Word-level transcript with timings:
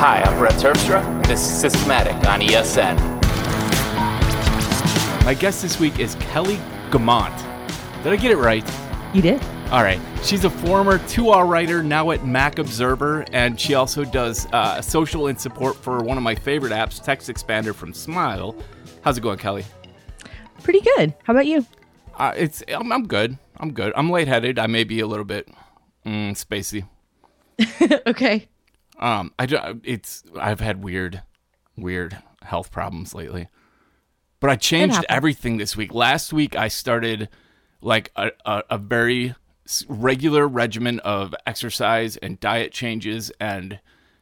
Hi, 0.00 0.20
I'm 0.20 0.38
Brett 0.38 0.52
Terpstra, 0.52 1.04
and 1.04 1.24
this 1.24 1.40
is 1.40 1.60
Systematic 1.60 2.14
on 2.28 2.40
ESN. 2.40 2.96
My 5.24 5.34
guest 5.34 5.60
this 5.60 5.80
week 5.80 5.98
is 5.98 6.14
Kelly 6.20 6.60
Guimont. 6.90 7.36
Did 8.04 8.12
I 8.12 8.16
get 8.16 8.30
it 8.30 8.36
right? 8.36 8.64
You 9.12 9.22
did. 9.22 9.42
All 9.72 9.82
right. 9.82 9.98
She's 10.22 10.44
a 10.44 10.50
former 10.50 11.00
TUAW 11.00 11.48
writer 11.48 11.82
now 11.82 12.12
at 12.12 12.24
Mac 12.24 12.60
Observer, 12.60 13.24
and 13.32 13.60
she 13.60 13.74
also 13.74 14.04
does 14.04 14.46
uh, 14.52 14.80
social 14.80 15.26
and 15.26 15.40
support 15.40 15.74
for 15.74 15.98
one 15.98 16.16
of 16.16 16.22
my 16.22 16.36
favorite 16.36 16.72
apps, 16.72 17.04
TextExpander 17.04 17.74
from 17.74 17.92
Smile. 17.92 18.54
How's 19.02 19.18
it 19.18 19.22
going, 19.22 19.38
Kelly? 19.38 19.64
Pretty 20.62 20.80
good. 20.96 21.12
How 21.24 21.32
about 21.32 21.46
you? 21.46 21.66
Uh, 22.14 22.34
it's 22.36 22.62
I'm, 22.68 22.92
I'm 22.92 23.08
good. 23.08 23.36
I'm 23.56 23.72
good. 23.72 23.92
I'm 23.96 24.08
lightheaded. 24.08 24.60
I 24.60 24.68
may 24.68 24.84
be 24.84 25.00
a 25.00 25.08
little 25.08 25.24
bit 25.24 25.48
mm, 26.06 26.36
spacey. 26.40 26.86
okay. 28.06 28.46
Um, 28.98 29.32
I 29.38 29.46
it's 29.84 30.24
I've 30.38 30.60
had 30.60 30.82
weird, 30.82 31.22
weird 31.76 32.18
health 32.42 32.70
problems 32.70 33.14
lately, 33.14 33.48
but 34.40 34.50
I 34.50 34.56
changed 34.56 35.04
everything 35.08 35.56
this 35.56 35.76
week. 35.76 35.94
Last 35.94 36.32
week 36.32 36.56
I 36.56 36.68
started 36.68 37.28
like 37.80 38.10
a, 38.16 38.32
a, 38.44 38.62
a 38.70 38.78
very 38.78 39.34
regular 39.88 40.48
regimen 40.48 40.98
of 41.00 41.34
exercise 41.46 42.16
and 42.16 42.40
diet 42.40 42.72
changes 42.72 43.30
and 43.38 43.78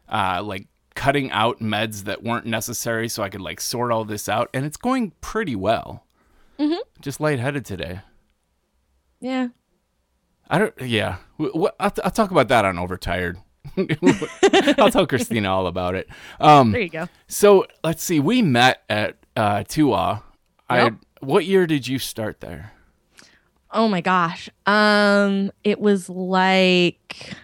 uh, 0.08 0.42
like 0.42 0.66
cutting 0.94 1.30
out 1.30 1.60
meds 1.60 2.04
that 2.04 2.22
weren't 2.22 2.46
necessary 2.46 3.08
so 3.08 3.22
I 3.22 3.28
could 3.28 3.40
like 3.40 3.60
sort 3.60 3.92
all 3.92 4.04
this 4.04 4.28
out, 4.28 4.50
and 4.52 4.66
it's 4.66 4.76
going 4.76 5.12
pretty 5.20 5.56
well. 5.56 6.04
Mm-hmm. 6.58 6.80
Just 7.00 7.20
lightheaded 7.20 7.64
today. 7.64 8.00
Yeah. 9.20 9.48
I 10.48 10.58
don't. 10.58 10.80
Yeah, 10.80 11.16
I'll, 11.40 11.72
I'll 11.80 11.90
talk 11.90 12.30
about 12.30 12.48
that 12.48 12.64
on 12.64 12.78
Overtired. 12.78 13.38
I'll 14.78 14.90
tell 14.90 15.06
Christina 15.06 15.50
all 15.50 15.66
about 15.66 15.94
it. 15.94 16.08
Um, 16.40 16.72
There 16.72 16.80
you 16.80 16.88
go. 16.88 17.08
so 17.28 17.66
let's 17.84 18.02
see. 18.02 18.20
We 18.20 18.42
met 18.42 18.82
at 18.88 19.16
uh, 19.36 19.64
TUAW. 19.64 20.22
I. 20.68 20.92
What 21.20 21.46
year 21.46 21.66
did 21.66 21.88
you 21.88 21.98
start 21.98 22.40
there? 22.40 22.72
Oh 23.70 23.88
my 23.88 24.00
gosh. 24.00 24.48
Um, 24.66 25.50
it 25.64 25.80
was 25.80 26.08
like 26.08 27.34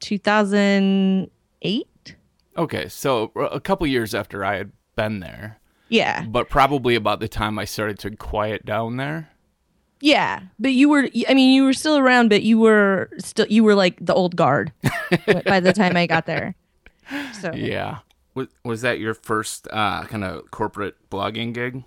2008. 0.00 2.16
Okay, 2.58 2.88
so 2.88 3.32
a 3.36 3.60
couple 3.60 3.86
years 3.86 4.14
after 4.14 4.42
I 4.44 4.56
had 4.56 4.72
been 4.94 5.20
there, 5.20 5.58
Yeah. 5.88 6.24
but 6.26 6.48
probably 6.48 6.94
about 6.94 7.20
the 7.20 7.28
time 7.28 7.58
I 7.58 7.64
started 7.66 7.98
to 8.00 8.16
quiet 8.16 8.64
down 8.64 8.96
there. 8.96 9.28
Yeah. 10.00 10.40
But 10.58 10.72
you 10.72 10.88
were, 10.88 11.08
I 11.28 11.34
mean, 11.34 11.54
you 11.54 11.64
were 11.64 11.72
still 11.72 11.96
around, 11.96 12.28
but 12.28 12.42
you 12.42 12.58
were 12.58 13.10
still, 13.18 13.46
you 13.48 13.64
were 13.64 13.74
like 13.74 14.04
the 14.04 14.14
old 14.14 14.36
guard 14.36 14.72
by 15.46 15.60
the 15.60 15.72
time 15.72 15.96
I 15.96 16.06
got 16.06 16.26
there. 16.26 16.54
So, 17.40 17.52
Yeah. 17.54 17.98
Was 18.34 18.48
was 18.64 18.82
that 18.82 18.98
your 18.98 19.14
first 19.14 19.66
uh, 19.70 20.04
kind 20.04 20.22
of 20.22 20.50
corporate 20.50 20.94
blogging 21.10 21.54
gig? 21.54 21.82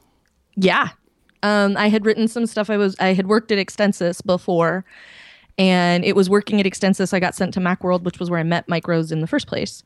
Yeah. 0.55 0.89
Um, 1.43 1.77
I 1.77 1.89
had 1.89 2.05
written 2.05 2.27
some 2.27 2.47
stuff. 2.47 2.71
I 2.71 2.77
was 2.77 2.95
I 2.99 3.13
had 3.13 3.27
worked 3.27 3.51
at 3.51 3.59
Extensis 3.59 4.19
before, 4.21 4.83
and 5.59 6.03
it 6.03 6.15
was 6.15 6.27
working 6.27 6.59
at 6.59 6.65
Extensis. 6.65 7.13
I 7.13 7.19
got 7.19 7.35
sent 7.35 7.53
to 7.53 7.59
MacWorld, 7.59 8.01
which 8.01 8.19
was 8.19 8.31
where 8.31 8.39
I 8.39 8.43
met 8.43 8.67
Mike 8.67 8.87
Rose 8.87 9.11
in 9.11 9.21
the 9.21 9.27
first 9.27 9.45
place. 9.45 9.83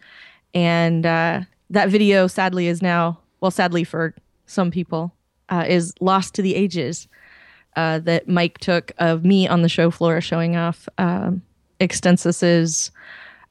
And 0.53 1.05
uh, 1.05 1.41
that 1.69 1.89
video, 1.89 2.27
sadly, 2.27 2.67
is 2.67 2.81
now 2.81 3.19
well, 3.41 3.51
sadly 3.51 3.83
for 3.83 4.15
some 4.45 4.71
people, 4.71 5.13
uh, 5.49 5.65
is 5.67 5.93
lost 5.99 6.33
to 6.35 6.41
the 6.41 6.55
ages. 6.55 7.09
Uh, 7.75 7.99
that 7.99 8.27
Mike 8.27 8.59
took 8.59 8.91
of 8.99 9.25
me 9.25 9.47
on 9.47 9.63
the 9.63 9.69
show 9.69 9.89
floor 9.89 10.21
showing 10.21 10.55
off 10.55 10.87
um, 10.99 11.41
Extensis's, 11.79 12.91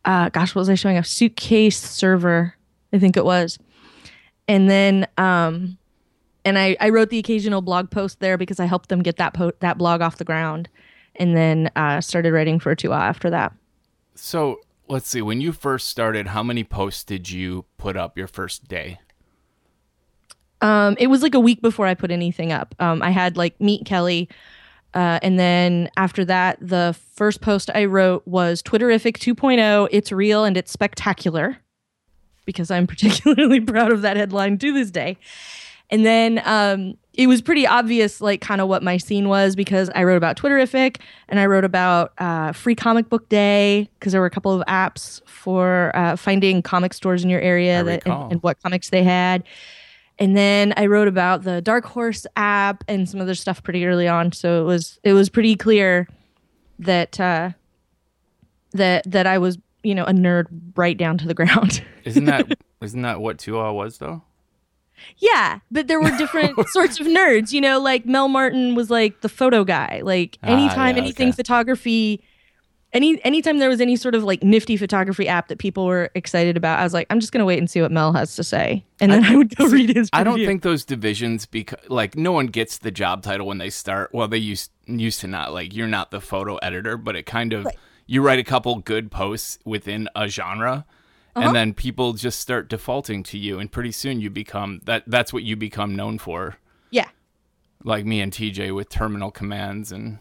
uh, 0.04 0.28
gosh, 0.28 0.54
what 0.54 0.60
was 0.60 0.70
I 0.70 0.76
showing 0.76 0.96
off? 0.96 1.06
Suitcase 1.06 1.78
server, 1.78 2.54
I 2.92 2.98
think 2.98 3.16
it 3.16 3.24
was. 3.24 3.58
And 4.46 4.70
then 4.70 5.08
um, 5.18 5.76
and 6.44 6.58
I, 6.58 6.76
I 6.80 6.90
wrote 6.90 7.10
the 7.10 7.18
occasional 7.18 7.62
blog 7.62 7.90
post 7.90 8.20
there 8.20 8.36
because 8.36 8.60
I 8.60 8.66
helped 8.66 8.88
them 8.88 9.02
get 9.02 9.16
that 9.16 9.34
po- 9.34 9.52
that 9.60 9.78
blog 9.78 10.00
off 10.00 10.16
the 10.16 10.24
ground, 10.24 10.68
and 11.16 11.36
then 11.36 11.70
uh, 11.76 12.00
started 12.00 12.32
writing 12.32 12.58
for 12.58 12.74
TUAW 12.74 12.98
after 12.98 13.30
that. 13.30 13.52
So 14.14 14.60
let's 14.88 15.08
see. 15.08 15.22
When 15.22 15.40
you 15.40 15.52
first 15.52 15.88
started, 15.88 16.28
how 16.28 16.42
many 16.42 16.64
posts 16.64 17.04
did 17.04 17.30
you 17.30 17.64
put 17.78 17.96
up 17.96 18.18
your 18.18 18.26
first 18.26 18.68
day? 18.68 19.00
Um, 20.62 20.96
it 20.98 21.08
was 21.08 21.22
like 21.22 21.34
a 21.34 21.40
week 21.40 21.60
before 21.60 21.86
I 21.86 21.94
put 21.94 22.10
anything 22.10 22.52
up. 22.52 22.74
Um, 22.78 23.02
I 23.02 23.10
had 23.10 23.36
like 23.36 23.60
meet 23.60 23.84
Kelly, 23.84 24.28
uh, 24.94 25.18
and 25.22 25.38
then 25.38 25.90
after 25.96 26.24
that, 26.24 26.58
the 26.60 26.96
first 27.14 27.40
post 27.40 27.70
I 27.74 27.86
wrote 27.86 28.26
was 28.26 28.62
Twitterrific 28.62 29.16
2.0. 29.18 29.88
It's 29.90 30.12
real 30.12 30.44
and 30.44 30.56
it's 30.56 30.70
spectacular, 30.70 31.58
because 32.44 32.70
I'm 32.70 32.86
particularly 32.88 33.60
proud 33.60 33.92
of 33.92 34.02
that 34.02 34.16
headline 34.16 34.58
to 34.58 34.72
this 34.72 34.90
day. 34.90 35.18
And 35.90 36.06
then 36.06 36.40
um, 36.46 36.96
it 37.12 37.26
was 37.26 37.42
pretty 37.42 37.66
obvious, 37.66 38.22
like 38.22 38.40
kind 38.40 38.62
of 38.62 38.68
what 38.68 38.82
my 38.82 38.96
scene 38.96 39.28
was, 39.28 39.54
because 39.54 39.90
I 39.94 40.04
wrote 40.04 40.16
about 40.16 40.38
Twitterrific 40.38 40.98
and 41.28 41.38
I 41.38 41.44
wrote 41.44 41.64
about 41.64 42.12
uh, 42.16 42.52
Free 42.52 42.74
Comic 42.74 43.10
Book 43.10 43.28
Day, 43.28 43.90
because 43.98 44.12
there 44.12 44.20
were 44.20 44.26
a 44.26 44.30
couple 44.30 44.58
of 44.58 44.66
apps 44.66 45.20
for 45.28 45.94
uh, 45.94 46.16
finding 46.16 46.62
comic 46.62 46.94
stores 46.94 47.24
in 47.24 47.28
your 47.30 47.40
area 47.40 47.84
that 47.84 48.06
and, 48.06 48.32
and 48.32 48.42
what 48.42 48.62
comics 48.62 48.88
they 48.88 49.02
had. 49.02 49.44
And 50.22 50.36
then 50.36 50.72
I 50.76 50.86
wrote 50.86 51.08
about 51.08 51.42
the 51.42 51.60
Dark 51.60 51.84
Horse 51.84 52.28
app 52.36 52.84
and 52.86 53.08
some 53.08 53.20
other 53.20 53.34
stuff 53.34 53.60
pretty 53.64 53.84
early 53.84 54.06
on. 54.06 54.30
So 54.30 54.62
it 54.62 54.64
was 54.64 55.00
it 55.02 55.14
was 55.14 55.28
pretty 55.28 55.56
clear 55.56 56.06
that 56.78 57.18
uh, 57.18 57.50
that 58.72 59.10
that 59.10 59.26
I 59.26 59.38
was 59.38 59.58
you 59.82 59.96
know 59.96 60.04
a 60.04 60.12
nerd 60.12 60.46
right 60.76 60.96
down 60.96 61.18
to 61.18 61.26
the 61.26 61.34
ground. 61.40 61.82
Isn't 62.04 62.26
that 62.26 62.56
isn't 62.80 63.02
that 63.02 63.20
what 63.20 63.38
TUAW 63.38 63.74
was 63.74 63.98
though? 63.98 64.22
Yeah, 65.18 65.58
but 65.72 65.88
there 65.88 66.00
were 66.00 66.10
different 66.18 66.68
sorts 66.68 67.00
of 67.00 67.08
nerds. 67.08 67.52
You 67.52 67.60
know, 67.60 67.80
like 67.80 68.06
Mel 68.06 68.28
Martin 68.28 68.76
was 68.76 68.90
like 68.90 69.22
the 69.22 69.28
photo 69.28 69.64
guy. 69.64 70.02
Like 70.04 70.38
Ah, 70.44 70.46
anytime 70.48 70.96
yeah, 70.96 71.02
anything 71.02 71.30
okay. 71.30 71.36
photography, 71.36 72.22
any 72.92 73.22
anytime 73.24 73.58
there 73.58 73.68
was 73.68 73.80
any 73.80 73.96
sort 73.96 74.14
of 74.14 74.22
like 74.24 74.42
nifty 74.42 74.76
photography 74.76 75.26
app 75.28 75.48
that 75.48 75.58
people 75.58 75.86
were 75.86 76.10
excited 76.14 76.56
about, 76.56 76.78
I 76.78 76.84
was 76.84 76.92
like, 76.92 77.06
I'm 77.10 77.20
just 77.20 77.32
gonna 77.32 77.44
wait 77.44 77.58
and 77.58 77.68
see 77.70 77.80
what 77.80 77.90
Mel 77.92 78.12
has 78.12 78.36
to 78.36 78.44
say, 78.44 78.84
and 79.00 79.10
then 79.12 79.24
I, 79.24 79.34
would 79.36 79.54
go 79.56 79.66
read 79.66 79.94
his. 79.96 80.10
I 80.12 80.22
don't 80.24 80.34
review. 80.34 80.46
think 80.46 80.62
those 80.62 80.84
divisions 80.84 81.46
because 81.46 81.78
like 81.88 82.16
no 82.16 82.32
one 82.32 82.46
gets 82.46 82.78
the 82.78 82.90
job 82.90 83.22
title 83.22 83.46
when 83.46 83.58
they 83.58 83.70
start. 83.70 84.10
Well, 84.12 84.28
they 84.28 84.38
used 84.38 84.70
used 84.86 85.20
to 85.20 85.26
not 85.26 85.52
like 85.52 85.74
you're 85.74 85.88
not 85.88 86.10
the 86.10 86.20
photo 86.20 86.56
editor, 86.56 86.96
but 86.96 87.16
it 87.16 87.24
kind 87.24 87.52
of 87.52 87.66
you 88.06 88.20
write 88.20 88.38
a 88.38 88.44
couple 88.44 88.76
good 88.76 89.10
posts 89.10 89.58
within 89.64 90.08
a 90.14 90.28
genre. 90.28 90.84
Uh-huh. 91.34 91.46
And 91.46 91.56
then 91.56 91.72
people 91.72 92.12
just 92.12 92.40
start 92.40 92.68
defaulting 92.68 93.22
to 93.22 93.38
you, 93.38 93.58
and 93.58 93.72
pretty 93.72 93.92
soon 93.92 94.20
you 94.20 94.28
become 94.28 94.82
that. 94.84 95.04
That's 95.06 95.32
what 95.32 95.44
you 95.44 95.56
become 95.56 95.96
known 95.96 96.18
for, 96.18 96.56
Yeah. 96.90 97.08
like 97.84 98.04
me 98.04 98.20
and 98.20 98.30
TJ 98.30 98.74
with 98.74 98.90
terminal 98.90 99.30
commands 99.30 99.92
and 99.92 100.18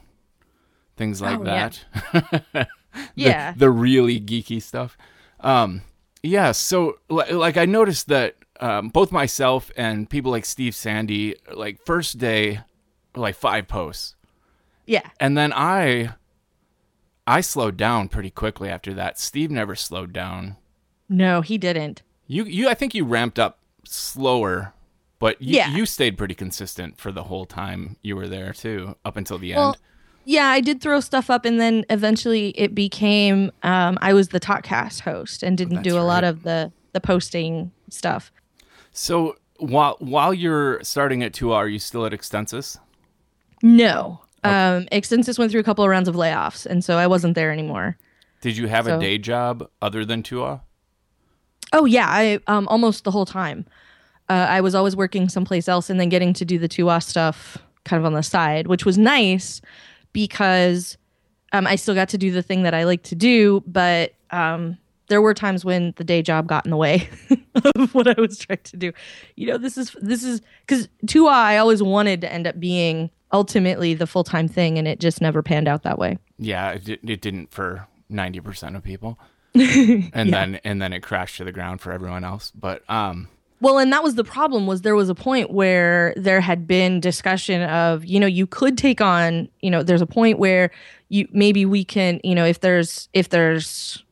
things 1.01 1.19
like 1.21 1.39
Oh, 1.39 1.43
yeah. 1.45 1.69
that. 2.13 2.51
The- 2.53 2.67
Yeah. 3.15 3.53
the, 3.57 3.69
really 3.71 4.19
geeky 4.19 4.61
stuff. 4.61 4.97
Um, 5.39 5.81
yeah. 6.21 6.51
So 6.51 6.99
like 7.09 7.57
I 7.57 7.65
noticed 7.65 8.07
that 8.09 8.35
um, 8.59 8.89
both 8.89 9.11
myself 9.11 9.71
and 9.75 10.07
people 10.09 10.29
like 10.29 10.45
Steve 10.45 10.75
Sande, 10.75 11.35
like 11.55 11.83
first 11.85 12.17
day, 12.19 12.59
like 13.15 13.35
five 13.35 13.67
posts, 13.67 14.15
Yeah. 14.85 15.09
and 15.19 15.35
then 15.37 15.51
I, 15.53 16.13
I 17.25 17.41
slowed 17.41 17.77
down 17.77 18.07
pretty 18.09 18.29
quickly 18.29 18.69
after 18.69 18.93
that. 18.93 19.17
Steve 19.17 19.49
never 19.51 19.73
slowed 19.75 20.13
down. 20.13 20.57
No, 21.09 21.41
he 21.41 21.57
didn't. 21.57 22.03
You, 22.27 22.43
you, 22.45 22.69
I 22.69 22.73
think 22.75 22.93
you 22.93 23.03
ramped 23.05 23.39
up 23.39 23.57
slower, 23.83 24.73
but 25.17 25.41
you, 25.41 25.55
Yeah. 25.57 25.73
you 25.75 25.85
stayed 25.85 26.17
pretty 26.17 26.35
consistent 26.35 26.99
for 26.99 27.11
the 27.11 27.23
whole 27.23 27.45
time 27.45 27.95
you 28.03 28.15
were 28.15 28.27
there 28.27 28.53
too, 28.53 28.95
up 29.05 29.17
until 29.17 29.37
the 29.39 29.53
Well, 29.55 29.69
end. 29.69 29.77
Yeah, 30.25 30.47
I 30.47 30.61
did 30.61 30.81
throw 30.81 30.99
stuff 30.99 31.29
up, 31.29 31.45
and 31.45 31.59
then 31.59 31.85
eventually 31.89 32.49
it 32.49 32.75
became 32.75 33.51
um, 33.63 33.97
I 34.01 34.13
was 34.13 34.29
the 34.29 34.39
Talkcast 34.39 35.01
host 35.01 35.43
and 35.43 35.57
didn't 35.57 35.75
That's 35.75 35.87
do 35.87 35.97
a 35.97 36.01
lot 36.01 36.23
of 36.23 36.43
the 36.43 36.71
the 36.93 37.01
posting 37.01 37.71
stuff. 37.89 38.31
So 38.91 39.35
while 39.57 39.97
while 39.99 40.33
you're 40.33 40.83
starting 40.83 41.23
at 41.23 41.33
TUAW, 41.33 41.53
are 41.55 41.67
you 41.67 41.79
still 41.79 42.05
at 42.05 42.13
Extensis? 42.13 42.77
No, 43.63 44.21
um, 44.43 44.87
Extensis 44.91 45.37
went 45.37 45.51
through 45.51 45.61
a 45.61 45.63
couple 45.63 45.83
of 45.83 45.89
rounds 45.89 46.07
of 46.07 46.15
layoffs, 46.15 46.65
and 46.65 46.83
so 46.83 46.97
I 46.97 47.07
wasn't 47.07 47.35
there 47.35 47.51
anymore. 47.51 47.97
Did 48.41 48.57
you 48.57 48.67
have 48.67 48.87
a 48.87 48.99
day 48.99 49.17
job 49.17 49.69
other 49.81 50.03
than 50.03 50.23
TUAW? 50.23 50.61
Oh 51.73 51.85
yeah, 51.85 52.07
I 52.09 52.39
um, 52.47 52.67
almost 52.67 53.03
the 53.03 53.11
whole 53.11 53.25
time. 53.25 53.65
Uh, 54.29 54.47
I 54.49 54.61
was 54.61 54.75
always 54.75 54.95
working 54.95 55.29
someplace 55.29 55.67
else, 55.67 55.89
and 55.89 55.99
then 55.99 56.09
getting 56.09 56.33
to 56.33 56.45
do 56.45 56.57
the 56.57 56.69
TUAW 56.69 57.01
stuff 57.03 57.57
kind 57.85 57.99
of 57.99 58.05
on 58.05 58.13
the 58.13 58.23
side, 58.23 58.67
which 58.67 58.85
was 58.85 58.97
nice 58.97 59.61
because 60.13 60.97
um, 61.51 61.67
I 61.67 61.75
still 61.75 61.95
got 61.95 62.09
to 62.09 62.17
do 62.17 62.31
the 62.31 62.41
thing 62.41 62.63
that 62.63 62.73
I 62.73 62.83
like 62.83 63.03
to 63.03 63.15
do, 63.15 63.63
but 63.67 64.13
um, 64.31 64.77
there 65.07 65.21
were 65.21 65.33
times 65.33 65.65
when 65.65 65.93
the 65.97 66.03
day 66.03 66.21
job 66.21 66.47
got 66.47 66.65
in 66.65 66.71
the 66.71 66.77
way 66.77 67.09
of 67.75 67.93
what 67.93 68.07
I 68.07 68.19
was 68.19 68.37
trying 68.37 68.59
to 68.63 68.77
do. 68.77 68.93
You 69.35 69.47
know, 69.47 69.57
this 69.57 69.77
is 69.77 69.95
this 70.01 70.23
is 70.23 70.41
because 70.65 70.87
TUAW 71.05 71.27
I 71.27 71.57
always 71.57 71.83
wanted 71.83 72.21
to 72.21 72.31
end 72.31 72.47
up 72.47 72.59
being 72.59 73.09
ultimately 73.33 73.93
the 73.93 74.07
full 74.07 74.23
time 74.23 74.47
thing, 74.47 74.77
and 74.77 74.87
it 74.87 74.99
just 74.99 75.21
never 75.21 75.43
panned 75.43 75.67
out 75.67 75.83
that 75.83 75.99
way. 75.99 76.17
Yeah, 76.37 76.71
it, 76.71 76.87
it 76.87 77.21
didn't 77.21 77.51
for 77.51 77.87
ninety 78.09 78.39
percent 78.39 78.75
of 78.75 78.83
people. 78.83 79.19
and 79.53 80.31
then 80.33 80.61
and 80.63 80.81
then 80.81 80.93
it 80.93 81.01
crashed 81.01 81.37
to 81.37 81.43
the 81.43 81.51
ground 81.51 81.81
for 81.81 81.91
everyone 81.91 82.23
else. 82.23 82.51
But 82.51 82.89
um, 82.89 83.27
Well, 83.61 83.77
and 83.77 83.93
that 83.93 84.03
was 84.03 84.15
the 84.15 84.23
problem 84.23 84.65
was 84.65 84.81
there 84.81 84.95
was 84.95 85.07
a 85.07 85.15
point 85.15 85.51
where 85.51 86.13
there 86.17 86.41
had 86.41 86.65
been 86.67 86.99
discussion 86.99 87.61
of, 87.61 88.03
you 88.03 88.19
know, 88.19 88.27
you 88.27 88.47
could 88.47 88.75
take 88.75 89.01
on, 89.01 89.47
you 89.61 89.69
know, 89.69 89.83
there's 89.83 90.01
a 90.01 90.07
point 90.07 90.39
where 90.39 90.71
you 91.09 91.27
maybe 91.31 91.65
we 91.65 91.85
can, 91.85 92.19
you 92.23 92.33
know, 92.33 92.43
if 92.43 92.61
there's 92.61 93.07
if 93.13 93.29
there's 93.29 94.03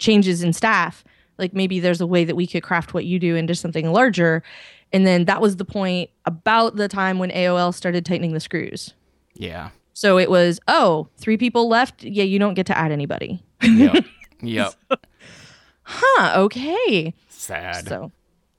changes 0.00 0.42
in 0.42 0.52
staff, 0.52 1.04
like 1.38 1.54
maybe 1.54 1.78
there's 1.78 2.00
a 2.00 2.06
way 2.06 2.24
that 2.24 2.34
we 2.34 2.48
could 2.48 2.64
craft 2.64 2.94
what 2.94 3.04
you 3.04 3.20
do 3.20 3.36
into 3.36 3.54
something 3.54 3.92
larger. 3.92 4.42
And 4.92 5.06
then 5.06 5.24
that 5.26 5.40
was 5.40 5.56
the 5.56 5.64
point 5.64 6.10
about 6.24 6.74
the 6.76 6.88
time 6.88 7.18
when 7.18 7.30
AOL 7.30 7.72
started 7.74 8.04
tightening 8.04 8.32
the 8.32 8.40
screws. 8.40 8.92
yeah, 9.34 9.70
So 9.92 10.18
it 10.18 10.30
was, 10.30 10.60
oh, 10.68 11.08
three 11.16 11.36
people 11.36 11.68
left. 11.68 12.02
Yeah, 12.02 12.24
you 12.24 12.38
don't 12.40 12.54
get 12.54 12.66
to 12.66 12.78
add 12.78 12.90
anybody. 12.92 13.42
yep, 13.62 14.04
yep. 14.42 14.74
Huh, 15.82 16.40
okay. 16.42 17.12
Sad. 17.28 17.88
So, 17.88 18.12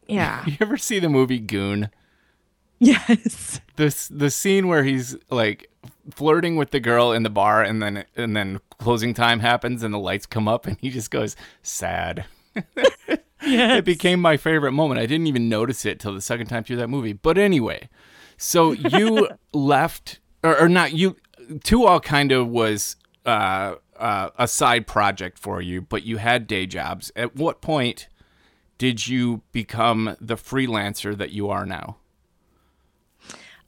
yeah. 0.07 0.43
You 0.47 0.57
ever 0.61 0.77
see 0.77 0.99
the 0.99 1.09
movie 1.09 1.39
Goon? 1.39 1.89
yes. 2.79 3.61
This 3.77 4.07
the 4.07 4.29
scene 4.29 4.67
where 4.67 4.83
he's 4.83 5.15
like 5.29 5.69
flirting 6.11 6.55
with 6.55 6.71
the 6.71 6.79
girl 6.79 7.11
in 7.11 7.23
the 7.23 7.29
bar, 7.29 7.63
and 7.63 7.81
then 7.81 8.05
and 8.15 8.35
then 8.35 8.59
closing 8.79 9.13
time 9.13 9.39
happens, 9.39 9.83
and 9.83 9.93
the 9.93 9.99
lights 9.99 10.25
come 10.25 10.47
up, 10.47 10.65
and 10.65 10.77
he 10.79 10.89
just 10.89 11.11
goes 11.11 11.35
sad. 11.61 12.25
It 13.47 13.85
became 13.85 14.21
my 14.21 14.37
favorite 14.37 14.71
moment. 14.71 14.99
I 14.99 15.05
didn't 15.05 15.27
even 15.27 15.49
notice 15.49 15.85
it 15.85 15.99
till 15.99 16.13
the 16.13 16.21
second 16.21 16.47
time 16.47 16.63
through 16.63 16.77
that 16.77 16.89
movie. 16.89 17.13
But 17.13 17.37
anyway, 17.37 17.89
so 18.37 18.71
you 18.71 19.29
left, 19.53 20.19
or, 20.43 20.61
or 20.61 20.69
not 20.69 20.93
you? 20.93 21.15
Two 21.63 21.85
all 21.85 21.99
kind 21.99 22.31
of 22.31 22.47
was 22.47 22.95
uh, 23.25 23.75
uh, 23.99 24.29
a 24.39 24.47
side 24.47 24.87
project 24.87 25.37
for 25.37 25.61
you, 25.61 25.81
but 25.81 26.03
you 26.03 26.17
had 26.17 26.47
day 26.47 26.65
jobs. 26.65 27.11
At 27.15 27.35
what 27.35 27.61
point 27.61 28.07
did 28.77 29.07
you 29.07 29.41
become 29.51 30.15
the 30.19 30.35
freelancer 30.35 31.17
that 31.17 31.31
you 31.31 31.49
are 31.49 31.65
now? 31.65 31.97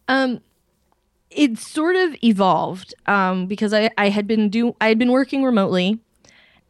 Um, 0.08 0.42
it 1.30 1.58
sort 1.58 1.96
of 1.96 2.16
evolved 2.24 2.94
um, 3.06 3.48
because 3.48 3.74
I, 3.74 3.90
I 3.98 4.10
had 4.10 4.28
been 4.28 4.50
do 4.50 4.76
I 4.80 4.88
had 4.88 4.98
been 4.98 5.12
working 5.12 5.44
remotely 5.44 6.00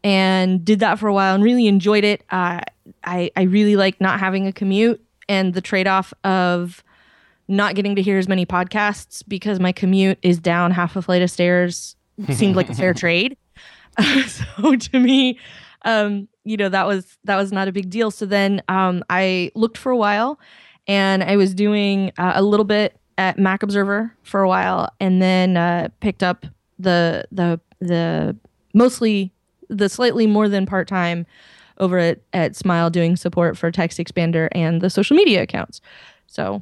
and 0.04 0.64
did 0.64 0.80
that 0.80 1.00
for 1.00 1.08
a 1.08 1.14
while 1.14 1.36
and 1.36 1.44
really 1.44 1.68
enjoyed 1.68 2.04
it. 2.04 2.24
Uh, 2.30 2.62
I 3.04 3.32
I 3.36 3.44
really 3.44 3.76
like 3.76 4.02
not 4.02 4.20
having 4.20 4.48
a 4.48 4.52
commute 4.52 5.04
and 5.30 5.54
the 5.54 5.62
trade 5.62 5.88
off 5.88 6.14
of 6.24 6.84
not 7.48 7.76
getting 7.76 7.96
to 7.96 8.02
hear 8.02 8.18
as 8.18 8.28
many 8.28 8.46
podcasts 8.46 9.24
because 9.28 9.60
my 9.60 9.72
commute 9.72 10.20
is 10.22 10.40
down 10.40 10.72
half 10.72 10.96
a 10.96 11.02
flight 11.02 11.22
of 11.22 11.32
stairs 11.32 11.96
seemed 12.32 12.56
like 12.56 12.70
a 12.70 12.76
fair 12.76 12.94
trade. 12.96 13.38
so 14.28 14.76
to 14.76 15.00
me, 15.00 15.40
um, 15.86 16.28
you 16.48 16.58
know 16.58 16.70
that 16.70 16.88
was 16.88 17.18
that 17.26 17.36
was 17.36 17.52
not 17.52 17.68
a 17.68 17.72
big 17.72 17.90
deal. 17.90 18.12
So 18.12 18.26
then 18.26 18.62
um, 18.70 19.04
I 19.10 19.52
looked 19.56 19.78
for 19.78 19.92
a 19.92 19.98
while, 19.98 20.40
and 20.88 21.24
I 21.24 21.36
was 21.38 21.54
doing 21.54 22.12
uh, 22.18 22.34
a 22.36 22.42
little 22.42 22.66
bit 22.66 22.98
at 23.18 23.38
Mac 23.40 23.64
Observer 23.64 24.14
for 24.24 24.42
a 24.42 24.48
while, 24.48 24.90
and 25.00 25.22
then 25.22 25.58
uh, 25.58 25.90
picked 26.00 26.24
up 26.24 26.46
the 26.80 27.26
the 27.32 27.60
the 27.80 28.36
mostly 28.74 29.32
the 29.70 29.90
slightly 29.90 30.28
more 30.28 30.48
than 30.48 30.66
part 30.66 30.88
time 30.88 31.26
over 31.80 31.98
at 32.00 32.20
at 32.34 32.56
Smile 32.56 32.90
doing 32.90 33.16
support 33.16 33.58
for 33.58 33.72
TextExpander 33.72 34.48
and 34.54 34.82
the 34.82 34.90
social 34.90 35.16
media 35.18 35.42
accounts. 35.44 35.82
So 36.28 36.62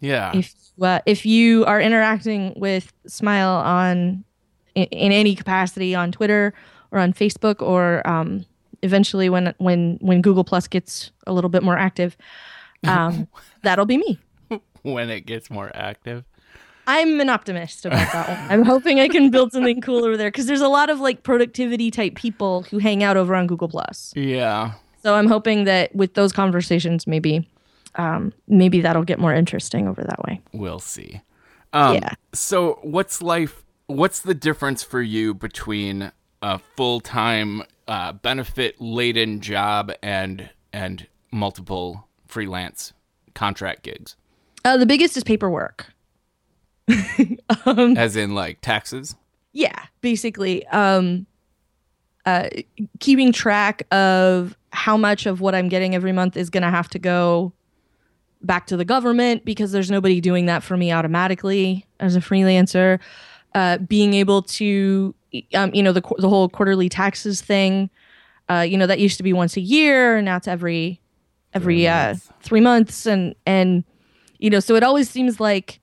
Yeah. 0.00 0.32
if 0.34 0.54
uh, 0.80 1.00
if 1.06 1.24
you 1.26 1.64
are 1.64 1.80
interacting 1.80 2.52
with 2.56 2.92
Smile 3.06 3.50
on 3.50 4.24
in, 4.74 4.84
in 4.84 5.12
any 5.12 5.34
capacity 5.34 5.94
on 5.94 6.12
Twitter 6.12 6.52
or 6.90 6.98
on 7.00 7.12
Facebook 7.12 7.62
or 7.62 8.06
um, 8.06 8.44
eventually 8.86 9.28
when 9.28 9.54
when 9.58 9.98
when 10.00 10.22
Google 10.22 10.44
Plus 10.44 10.66
gets 10.66 11.10
a 11.26 11.32
little 11.32 11.50
bit 11.50 11.62
more 11.62 11.76
active, 11.76 12.16
um, 12.84 13.28
that'll 13.62 13.86
be 13.86 13.98
me. 13.98 14.18
when 14.82 15.10
it 15.10 15.26
gets 15.26 15.50
more 15.50 15.70
active. 15.74 16.24
I'm 16.88 17.20
an 17.20 17.28
optimist 17.28 17.84
about 17.84 18.12
that 18.12 18.28
one. 18.28 18.50
I'm 18.50 18.64
hoping 18.64 19.00
I 19.00 19.08
can 19.08 19.30
build 19.30 19.52
something 19.52 19.80
cool 19.80 20.04
over 20.04 20.16
there 20.16 20.28
because 20.28 20.46
there's 20.46 20.60
a 20.60 20.68
lot 20.68 20.88
of 20.88 21.00
like 21.00 21.24
productivity 21.24 21.90
type 21.90 22.14
people 22.14 22.62
who 22.62 22.78
hang 22.78 23.02
out 23.02 23.16
over 23.16 23.34
on 23.34 23.48
Google 23.48 23.68
Plus. 23.68 24.12
Yeah. 24.14 24.74
So 25.02 25.16
I'm 25.16 25.26
hoping 25.26 25.64
that 25.64 25.94
with 25.96 26.14
those 26.14 26.32
conversations, 26.32 27.06
maybe 27.06 27.48
um, 27.96 28.32
maybe 28.46 28.80
that'll 28.80 29.04
get 29.04 29.18
more 29.18 29.34
interesting 29.34 29.88
over 29.88 30.02
that 30.02 30.22
way. 30.24 30.40
We'll 30.52 30.78
see. 30.78 31.22
Um, 31.72 31.96
Yeah. 31.96 32.12
So, 32.32 32.78
what's 32.82 33.20
life? 33.20 33.64
What's 33.86 34.20
the 34.20 34.34
difference 34.34 34.82
for 34.82 35.00
you 35.00 35.34
between 35.34 36.12
a 36.42 36.58
full 36.58 37.00
time, 37.00 37.62
uh, 37.88 38.12
benefit 38.12 38.80
laden 38.80 39.40
job 39.40 39.92
and 40.02 40.50
and 40.72 41.06
multiple 41.30 42.08
freelance 42.26 42.92
contract 43.34 43.82
gigs? 43.82 44.16
Uh, 44.64 44.76
the 44.76 44.86
biggest 44.86 45.16
is 45.16 45.24
paperwork. 45.24 45.86
um, 47.66 47.96
As 47.96 48.16
in, 48.16 48.34
like 48.34 48.60
taxes. 48.60 49.16
Yeah, 49.52 49.86
basically, 50.00 50.66
um, 50.68 51.26
uh, 52.26 52.48
keeping 53.00 53.32
track 53.32 53.86
of 53.92 54.56
how 54.72 54.96
much 54.96 55.26
of 55.26 55.40
what 55.40 55.54
I'm 55.54 55.68
getting 55.68 55.94
every 55.94 56.12
month 56.12 56.36
is 56.36 56.50
going 56.50 56.62
to 56.62 56.70
have 56.70 56.88
to 56.90 56.98
go 56.98 57.52
back 58.42 58.66
to 58.66 58.76
the 58.76 58.84
government 58.84 59.44
because 59.44 59.72
there's 59.72 59.90
nobody 59.90 60.20
doing 60.20 60.46
that 60.46 60.62
for 60.62 60.76
me 60.76 60.92
automatically 60.92 61.86
as 61.98 62.16
a 62.16 62.20
freelancer. 62.20 63.00
Uh, 63.54 63.78
being 63.78 64.12
able 64.12 64.42
to, 64.42 65.14
um, 65.54 65.74
you 65.74 65.82
know, 65.82 65.92
the 65.92 66.02
the 66.18 66.28
whole 66.28 66.48
quarterly 66.48 66.88
taxes 66.88 67.40
thing. 67.40 67.90
Uh, 68.48 68.60
you 68.60 68.78
know, 68.78 68.86
that 68.86 69.00
used 69.00 69.16
to 69.16 69.22
be 69.22 69.32
once 69.32 69.56
a 69.56 69.60
year, 69.60 70.16
and 70.16 70.24
now 70.24 70.36
it's 70.36 70.48
every 70.48 71.00
every 71.52 71.86
uh, 71.88 72.14
three 72.42 72.60
months, 72.60 73.06
and 73.06 73.34
and 73.44 73.84
you 74.38 74.50
know, 74.50 74.60
so 74.60 74.76
it 74.76 74.82
always 74.82 75.10
seems 75.10 75.40
like 75.40 75.80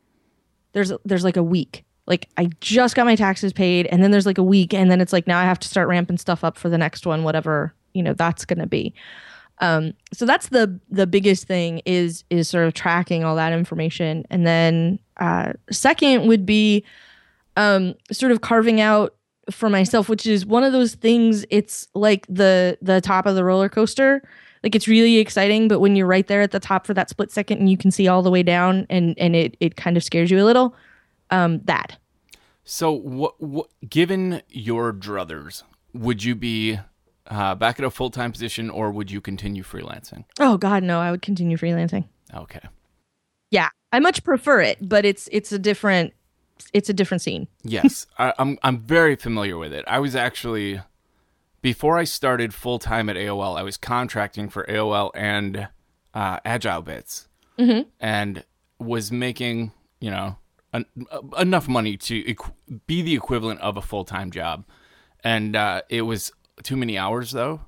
there's 0.74 0.92
there's 1.06 1.24
like 1.24 1.38
a 1.38 1.44
week. 1.44 1.84
Like 2.06 2.30
I 2.38 2.50
just 2.60 2.96
got 2.96 3.06
my 3.06 3.16
taxes 3.16 3.54
paid, 3.54 3.88
and 3.88 4.04
then 4.04 4.12
there's 4.12 4.26
like 4.26 4.38
a 4.38 4.44
week, 4.44 4.74
and 4.74 4.92
then 4.92 5.02
it's 5.02 5.14
like 5.14 5.28
now 5.28 5.40
I 5.40 5.44
have 5.44 5.60
to 5.60 5.68
start 5.68 5.88
ramping 5.88 6.18
stuff 6.18 6.44
up 6.44 6.58
for 6.58 6.70
the 6.70 6.78
next 6.78 7.06
one, 7.06 7.24
whatever 7.24 7.74
you 7.94 8.04
know 8.04 8.14
that's 8.14 8.46
gonna 8.46 8.68
be. 8.68 8.94
Um, 9.60 9.94
so 10.12 10.26
that's 10.26 10.50
the 10.50 10.80
the 10.90 11.08
biggest 11.08 11.48
thing 11.48 11.82
is 11.86 12.24
is 12.30 12.50
sort 12.50 12.66
of 12.66 12.74
tracking 12.74 13.24
all 13.24 13.36
that 13.36 13.54
information, 13.54 14.26
and 14.30 14.46
then 14.46 15.00
uh, 15.18 15.54
second 15.72 16.28
would 16.28 16.46
be 16.46 16.84
um, 17.56 17.96
sort 18.12 18.32
of 18.32 18.42
carving 18.42 18.82
out 18.82 19.16
for 19.52 19.70
myself, 19.70 20.10
which 20.10 20.26
is 20.26 20.46
one 20.46 20.64
of 20.64 20.72
those 20.74 20.96
things. 20.96 21.46
It's 21.50 21.88
like 21.94 22.26
the 22.28 22.78
the 22.82 23.02
top 23.02 23.26
of 23.26 23.36
the 23.36 23.44
roller 23.44 23.70
coaster. 23.70 24.22
Like 24.64 24.76
it's 24.76 24.88
really 24.88 25.18
exciting, 25.18 25.68
but 25.68 25.80
when 25.80 25.96
you're 25.96 26.08
right 26.08 26.26
there 26.26 26.42
at 26.42 26.52
the 26.52 26.60
top 26.60 26.88
for 26.88 26.94
that 26.94 27.10
split 27.10 27.32
second 27.32 27.58
and 27.60 27.70
you 27.70 27.76
can 27.78 27.92
see 27.92 28.08
all 28.08 28.22
the 28.22 28.32
way 28.32 28.44
down, 28.44 28.88
and 28.90 29.14
and 29.18 29.36
it 29.36 29.58
it 29.60 29.76
kind 29.76 29.98
of 29.98 30.04
scares 30.04 30.32
you 30.32 30.42
a 30.42 30.46
little. 30.46 30.76
Um, 31.30 31.60
that 31.66 31.98
So, 32.64 32.92
what, 32.92 33.42
what 33.42 33.68
given 33.90 34.42
your 34.50 34.94
druthers, 34.94 35.64
would 35.94 36.24
you 36.24 36.36
be 36.36 36.80
uh, 37.28 37.56
back 37.56 37.80
at 37.80 37.86
a 37.86 37.90
full 37.90 38.10
time 38.10 38.32
position, 38.32 38.70
or 38.70 38.92
would 38.92 39.12
you 39.12 39.20
continue 39.20 39.64
freelancing? 39.64 40.24
oh 40.40 40.58
god 40.58 40.84
no, 40.84 41.00
I 41.00 41.12
would 41.12 41.22
continue 41.22 41.58
freelancing. 41.58 42.06
Okay. 42.34 42.62
Yeah, 43.52 43.70
I 43.92 44.00
much 44.00 44.24
prefer 44.24 44.62
it, 44.62 44.78
but 44.82 45.06
it's 45.06 45.28
it's 45.32 45.52
a 45.52 45.60
different 45.60 46.14
it's 46.74 46.90
a 46.90 46.94
different 46.94 47.22
scene. 47.22 47.48
Yes, 47.64 48.08
I, 48.18 48.34
I'm 48.38 48.58
I'm 48.64 48.80
very 48.80 49.16
familiar 49.16 49.58
with 49.58 49.74
it. 49.74 49.84
I 49.88 50.00
was 50.00 50.16
actually 50.16 50.82
before 51.62 51.98
I 51.98 52.04
started 52.04 52.54
full 52.54 52.80
time 52.80 53.10
at 53.10 53.16
AOL, 53.16 53.58
I 53.58 53.64
was 53.64 53.78
contracting 53.78 54.50
for 54.50 54.66
AOL 54.66 55.12
and 55.16 55.68
uh, 56.14 56.40
AgileBits, 56.42 57.28
and 58.00 58.44
was 58.80 59.12
making 59.12 59.72
you 60.00 60.12
know 60.12 60.38
en- 60.74 60.86
enough 61.38 61.68
money 61.68 61.98
to 61.98 62.24
equ- 62.24 62.54
be 62.88 63.02
the 63.02 63.16
equivalent 63.16 63.62
of 63.62 63.78
a 63.78 63.82
full 63.82 64.06
time 64.06 64.32
job, 64.32 64.66
and 65.24 65.56
uh, 65.56 65.82
it 65.90 66.04
was 66.04 66.32
too 66.64 66.76
many 66.76 66.98
hours 66.98 67.32
though. 67.32 67.62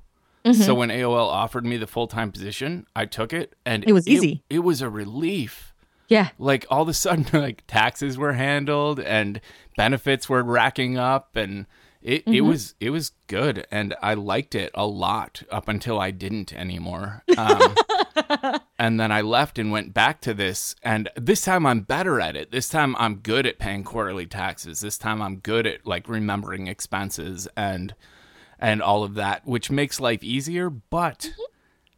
So 0.52 0.76
when 0.76 0.90
AOL 0.90 1.26
offered 1.26 1.66
me 1.66 1.76
the 1.76 1.88
full 1.88 2.06
time 2.06 2.30
position, 2.30 2.86
I 2.94 3.06
took 3.06 3.32
it, 3.32 3.56
and 3.64 3.82
It 3.84 3.92
was 3.92 4.06
easy. 4.06 4.44
It, 4.48 4.60
was 4.60 4.80
a 4.80 4.88
relief 4.88 5.74
Yeah, 6.08 6.30
like 6.38 6.66
all 6.70 6.82
of 6.82 6.88
a 6.88 6.94
sudden 6.94 7.26
like 7.40 7.64
taxes 7.66 8.16
were 8.16 8.34
handled 8.34 9.00
and 9.00 9.40
benefits 9.76 10.28
were 10.28 10.42
racking 10.42 10.96
up 10.96 11.36
and 11.36 11.66
it, 12.02 12.22
it 12.28 12.42
was 12.42 12.76
it 12.78 12.90
was 12.90 13.10
good 13.26 13.66
and 13.72 13.94
I 14.00 14.14
liked 14.14 14.54
it 14.54 14.70
a 14.74 14.86
lot 14.86 15.42
up 15.50 15.66
until 15.68 15.98
I 15.98 16.12
didn't 16.12 16.52
anymore. 16.52 17.24
Um, 17.36 17.74
and 18.78 19.00
then 19.00 19.10
I 19.10 19.22
left 19.22 19.58
and 19.58 19.72
went 19.72 19.92
back 19.92 20.20
to 20.20 20.32
this 20.32 20.76
and 20.84 21.08
this 21.16 21.42
time 21.42 21.66
I'm 21.66 21.80
better 21.80 22.20
at 22.20 22.36
it. 22.36 22.52
This 22.52 22.68
time 22.68 22.94
I'm 23.00 23.16
good 23.16 23.44
at 23.44 23.58
paying 23.58 23.82
quarterly 23.82 24.26
taxes. 24.26 24.78
This 24.78 24.98
time 24.98 25.20
I'm 25.20 25.38
good 25.38 25.66
at 25.66 25.84
like 25.84 26.08
remembering 26.08 26.68
expenses 26.68 27.48
and 27.56 27.94
and 28.58 28.80
all 28.80 29.02
of 29.02 29.14
that, 29.14 29.44
which 29.44 29.70
makes 29.70 29.98
life 29.98 30.22
easier, 30.22 30.70
but 30.70 31.32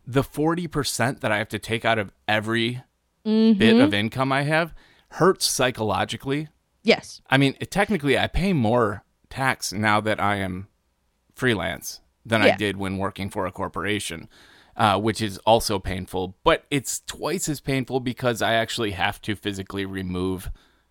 the 0.07 0.23
40% 0.23 1.21
that 1.21 1.31
I 1.31 1.37
have 1.37 1.51
to 1.51 1.59
take 1.59 1.85
out 1.85 1.99
of 1.99 2.13
every 2.27 2.83
bit 3.25 3.81
of 3.81 3.95
income 3.95 4.33
I 4.33 4.43
have 4.43 4.75
hurts 5.11 5.47
psychologically. 5.47 6.49
yes, 6.83 7.21
I 7.31 7.37
mean, 7.39 7.57
it, 7.61 7.71
technically, 7.71 8.19
I 8.19 8.27
pay 8.27 8.53
more 8.53 9.05
tax 9.31 9.73
now 9.73 10.01
that 10.01 10.21
I 10.21 10.37
am 10.37 10.69
freelance 11.35 12.01
than 12.25 12.43
I 12.43 12.57
did 12.57 12.77
when 12.77 12.99
working 12.99 13.31
for 13.31 13.47
a 13.47 13.53
corporation, 13.53 14.29
uh, 14.77 14.99
which 15.01 15.23
is 15.23 15.39
also 15.39 15.79
painful. 15.79 16.37
But 16.45 16.65
it's 16.71 17.01
twice 17.07 17.49
as 17.49 17.61
painful 17.61 18.01
because 18.01 18.43
I 18.43 18.55
actually 18.55 18.93
have 18.93 19.21
to 19.23 19.35
physically 19.35 19.87
remove 19.87 20.51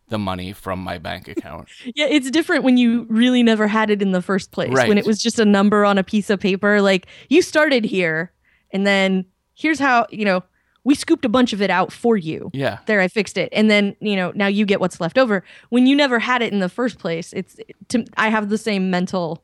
the 0.10 0.18
money 0.18 0.54
from 0.54 0.80
my 0.80 0.98
bank 0.98 1.28
account. 1.36 1.70
Yeah, 1.96 2.08
it's 2.08 2.32
different 2.32 2.64
when 2.64 2.78
you 2.78 3.06
really 3.10 3.44
never 3.44 3.68
had 3.68 3.90
it 3.90 4.02
in 4.02 4.12
the 4.12 4.22
first 4.22 4.52
place. 4.52 4.72
Right. 4.72 4.88
When 4.88 4.98
it 4.98 5.06
was 5.06 5.22
just 5.22 5.40
a 5.40 5.46
number 5.46 5.86
on 5.86 5.98
a 5.98 6.04
piece 6.04 6.30
of 6.30 6.40
paper. 6.40 6.82
Like 6.82 7.08
you 7.30 7.42
started 7.42 7.86
here, 7.86 8.32
and 8.72 8.86
then 8.86 9.26
here's 9.54 9.80
how 9.80 10.08
you 10.10 10.26
know 10.26 10.44
we 10.88 10.96
scooped 10.96 11.26
a 11.26 11.30
bunch 11.30 11.52
of 11.54 11.62
it 11.62 11.70
out 11.70 11.92
for 11.92 12.16
you. 12.16 12.50
yeah. 12.54 12.78
There, 12.86 13.02
I 13.02 13.10
fixed 13.10 13.38
it, 13.38 13.50
and 13.52 13.70
then 13.70 13.96
you 14.00 14.16
know 14.16 14.32
now 14.36 14.48
you 14.48 14.66
get 14.66 14.80
what's 14.80 15.00
left 15.02 15.18
over. 15.18 15.44
When 15.70 15.86
you 15.86 15.96
never 15.96 16.18
had 16.20 16.42
it 16.42 16.54
in 16.54 16.60
the 16.60 16.70
first 16.70 16.98
place, 16.98 17.34
it's 17.34 17.58
to, 17.90 18.06
I 18.16 18.30
have 18.30 18.48
the 18.50 18.58
same 18.58 18.90
mental 18.90 19.44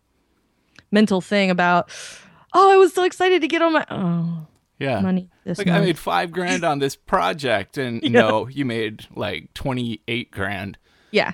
mental 0.92 1.22
thing 1.22 1.50
about. 1.52 1.90
Oh, 2.54 2.72
I 2.72 2.78
was 2.78 2.94
so 2.94 3.04
excited 3.04 3.42
to 3.42 3.48
get 3.48 3.62
on 3.62 3.74
my 3.74 3.86
oh 3.90 4.48
Yeah. 4.80 5.00
money 5.02 5.30
this 5.44 5.58
Like 5.58 5.68
I 5.68 5.80
made 5.80 5.98
five 5.98 6.32
grand 6.32 6.64
on 6.64 6.80
this 6.80 6.96
project, 6.96 7.78
and 7.78 8.02
no, 8.12 8.48
you 8.48 8.64
made 8.66 9.06
like 9.16 9.54
twenty 9.54 10.02
eight 10.08 10.32
grand. 10.32 10.78
yeah, 11.12 11.34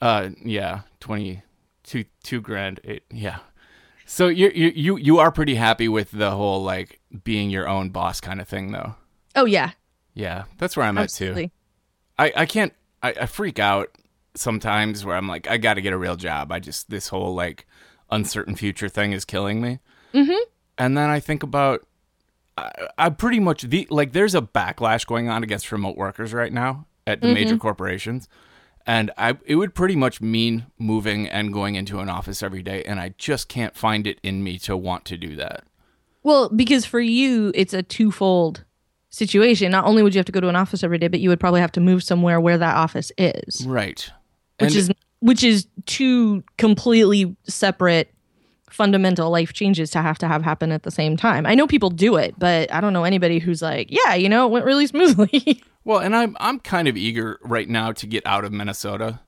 Uh, 0.00 0.30
yeah, 0.44 0.80
twenty 1.00 1.42
two 1.82 2.04
two 2.22 2.40
grand. 2.40 2.80
Eight, 2.84 3.04
yeah. 3.10 3.38
So 4.04 4.28
you 4.28 4.50
you 4.54 4.72
you 4.74 4.96
you 4.98 5.18
are 5.18 5.32
pretty 5.32 5.54
happy 5.54 5.88
with 5.88 6.10
the 6.10 6.32
whole 6.32 6.62
like 6.62 7.00
being 7.24 7.48
your 7.50 7.68
own 7.68 7.88
boss 7.90 8.20
kind 8.20 8.40
of 8.40 8.48
thing, 8.48 8.72
though. 8.72 8.94
Oh 9.36 9.44
yeah, 9.44 9.72
Yeah, 10.14 10.44
that's 10.58 10.76
where 10.76 10.86
I'm 10.86 10.98
at 10.98 11.10
too. 11.10 11.50
I 12.18 12.32
I 12.34 12.46
can't. 12.46 12.72
I, 13.02 13.14
I 13.20 13.26
freak 13.26 13.58
out 13.58 13.90
sometimes 14.34 15.04
where 15.04 15.16
I'm 15.16 15.28
like, 15.28 15.48
I 15.48 15.58
got 15.58 15.74
to 15.74 15.82
get 15.82 15.92
a 15.92 15.98
real 15.98 16.16
job. 16.16 16.50
I 16.50 16.58
just 16.58 16.90
this 16.90 17.08
whole 17.08 17.34
like 17.34 17.66
uncertain 18.10 18.56
future 18.56 18.88
thing 18.88 19.12
is 19.12 19.24
killing 19.24 19.60
me. 19.60 19.78
Mm-hmm. 20.14 20.42
And 20.78 20.96
then 20.96 21.10
I 21.10 21.20
think 21.20 21.42
about. 21.42 21.86
I, 22.56 22.72
I 22.96 23.10
pretty 23.10 23.40
much 23.40 23.62
the 23.62 23.86
like. 23.90 24.12
There's 24.12 24.34
a 24.34 24.40
backlash 24.40 25.06
going 25.06 25.28
on 25.28 25.42
against 25.42 25.70
remote 25.70 25.96
workers 25.96 26.32
right 26.32 26.52
now 26.52 26.86
at 27.06 27.20
the 27.20 27.32
major 27.32 27.56
corporations, 27.58 28.28
and 28.86 29.10
I 29.18 29.36
it 29.44 29.56
would 29.56 29.74
pretty 29.74 29.96
much 29.96 30.22
mean 30.22 30.66
moving 30.78 31.28
and 31.28 31.52
going 31.52 31.74
into 31.74 32.00
an 32.00 32.08
office 32.08 32.42
every 32.42 32.62
day, 32.62 32.82
and 32.84 32.98
I 32.98 33.14
just 33.18 33.48
can't 33.48 33.76
find 33.76 34.06
it 34.06 34.18
in 34.22 34.42
me 34.42 34.58
to 34.60 34.76
want 34.76 35.04
to 35.06 35.18
do 35.18 35.36
that. 35.36 35.64
Well, 36.22 36.48
because 36.48 36.86
for 36.86 37.00
you, 37.00 37.52
it's 37.54 37.74
a 37.74 37.82
twofold 37.82 38.64
situation. 39.10 39.70
Not 39.72 39.84
only 39.86 40.02
would 40.02 40.14
you 40.14 40.18
have 40.18 40.26
to 40.26 40.32
go 40.32 40.40
to 40.40 40.48
an 40.48 40.56
office 40.56 40.82
every 40.84 40.98
day, 40.98 41.08
but 41.08 41.20
you 41.20 41.28
would 41.28 41.40
probably 41.40 41.60
have 41.60 41.72
to 41.72 41.80
move 41.80 42.02
somewhere 42.02 42.40
where 42.40 42.58
that 42.58 42.76
office 42.76 43.12
is, 43.18 43.64
Right. 43.66 44.10
which 44.60 44.70
And- 44.72 44.76
is 44.76 44.90
which 45.20 45.42
is 45.42 45.66
two 45.86 46.44
completely 46.58 47.34
separate 47.48 48.12
fundamental 48.70 49.30
life 49.30 49.52
changes 49.54 49.90
to 49.90 50.02
have 50.02 50.18
to 50.18 50.28
have 50.28 50.42
happen 50.42 50.70
at 50.70 50.82
the 50.82 50.90
same 50.90 51.16
time. 51.16 51.46
I 51.46 51.54
know 51.54 51.66
people 51.66 51.88
do 51.88 52.16
it, 52.16 52.34
but 52.38 52.72
I 52.72 52.80
don't 52.82 52.92
know 52.92 53.04
anybody 53.04 53.38
who's 53.38 53.62
like, 53.62 53.88
yeah, 53.90 54.14
you 54.14 54.28
know, 54.28 54.46
it 54.46 54.50
went 54.50 54.64
really 54.66 54.86
smoothly. 54.92 55.62
well, 55.84 56.00
and 56.00 56.14
I'm 56.14 56.36
I'm 56.38 56.60
kind 56.60 56.86
of 56.86 56.96
eager 56.96 57.38
right 57.42 57.68
now 57.68 57.92
to 57.92 58.06
get 58.06 58.26
out 58.26 58.44
of 58.44 58.52
Minnesota. 58.52 59.20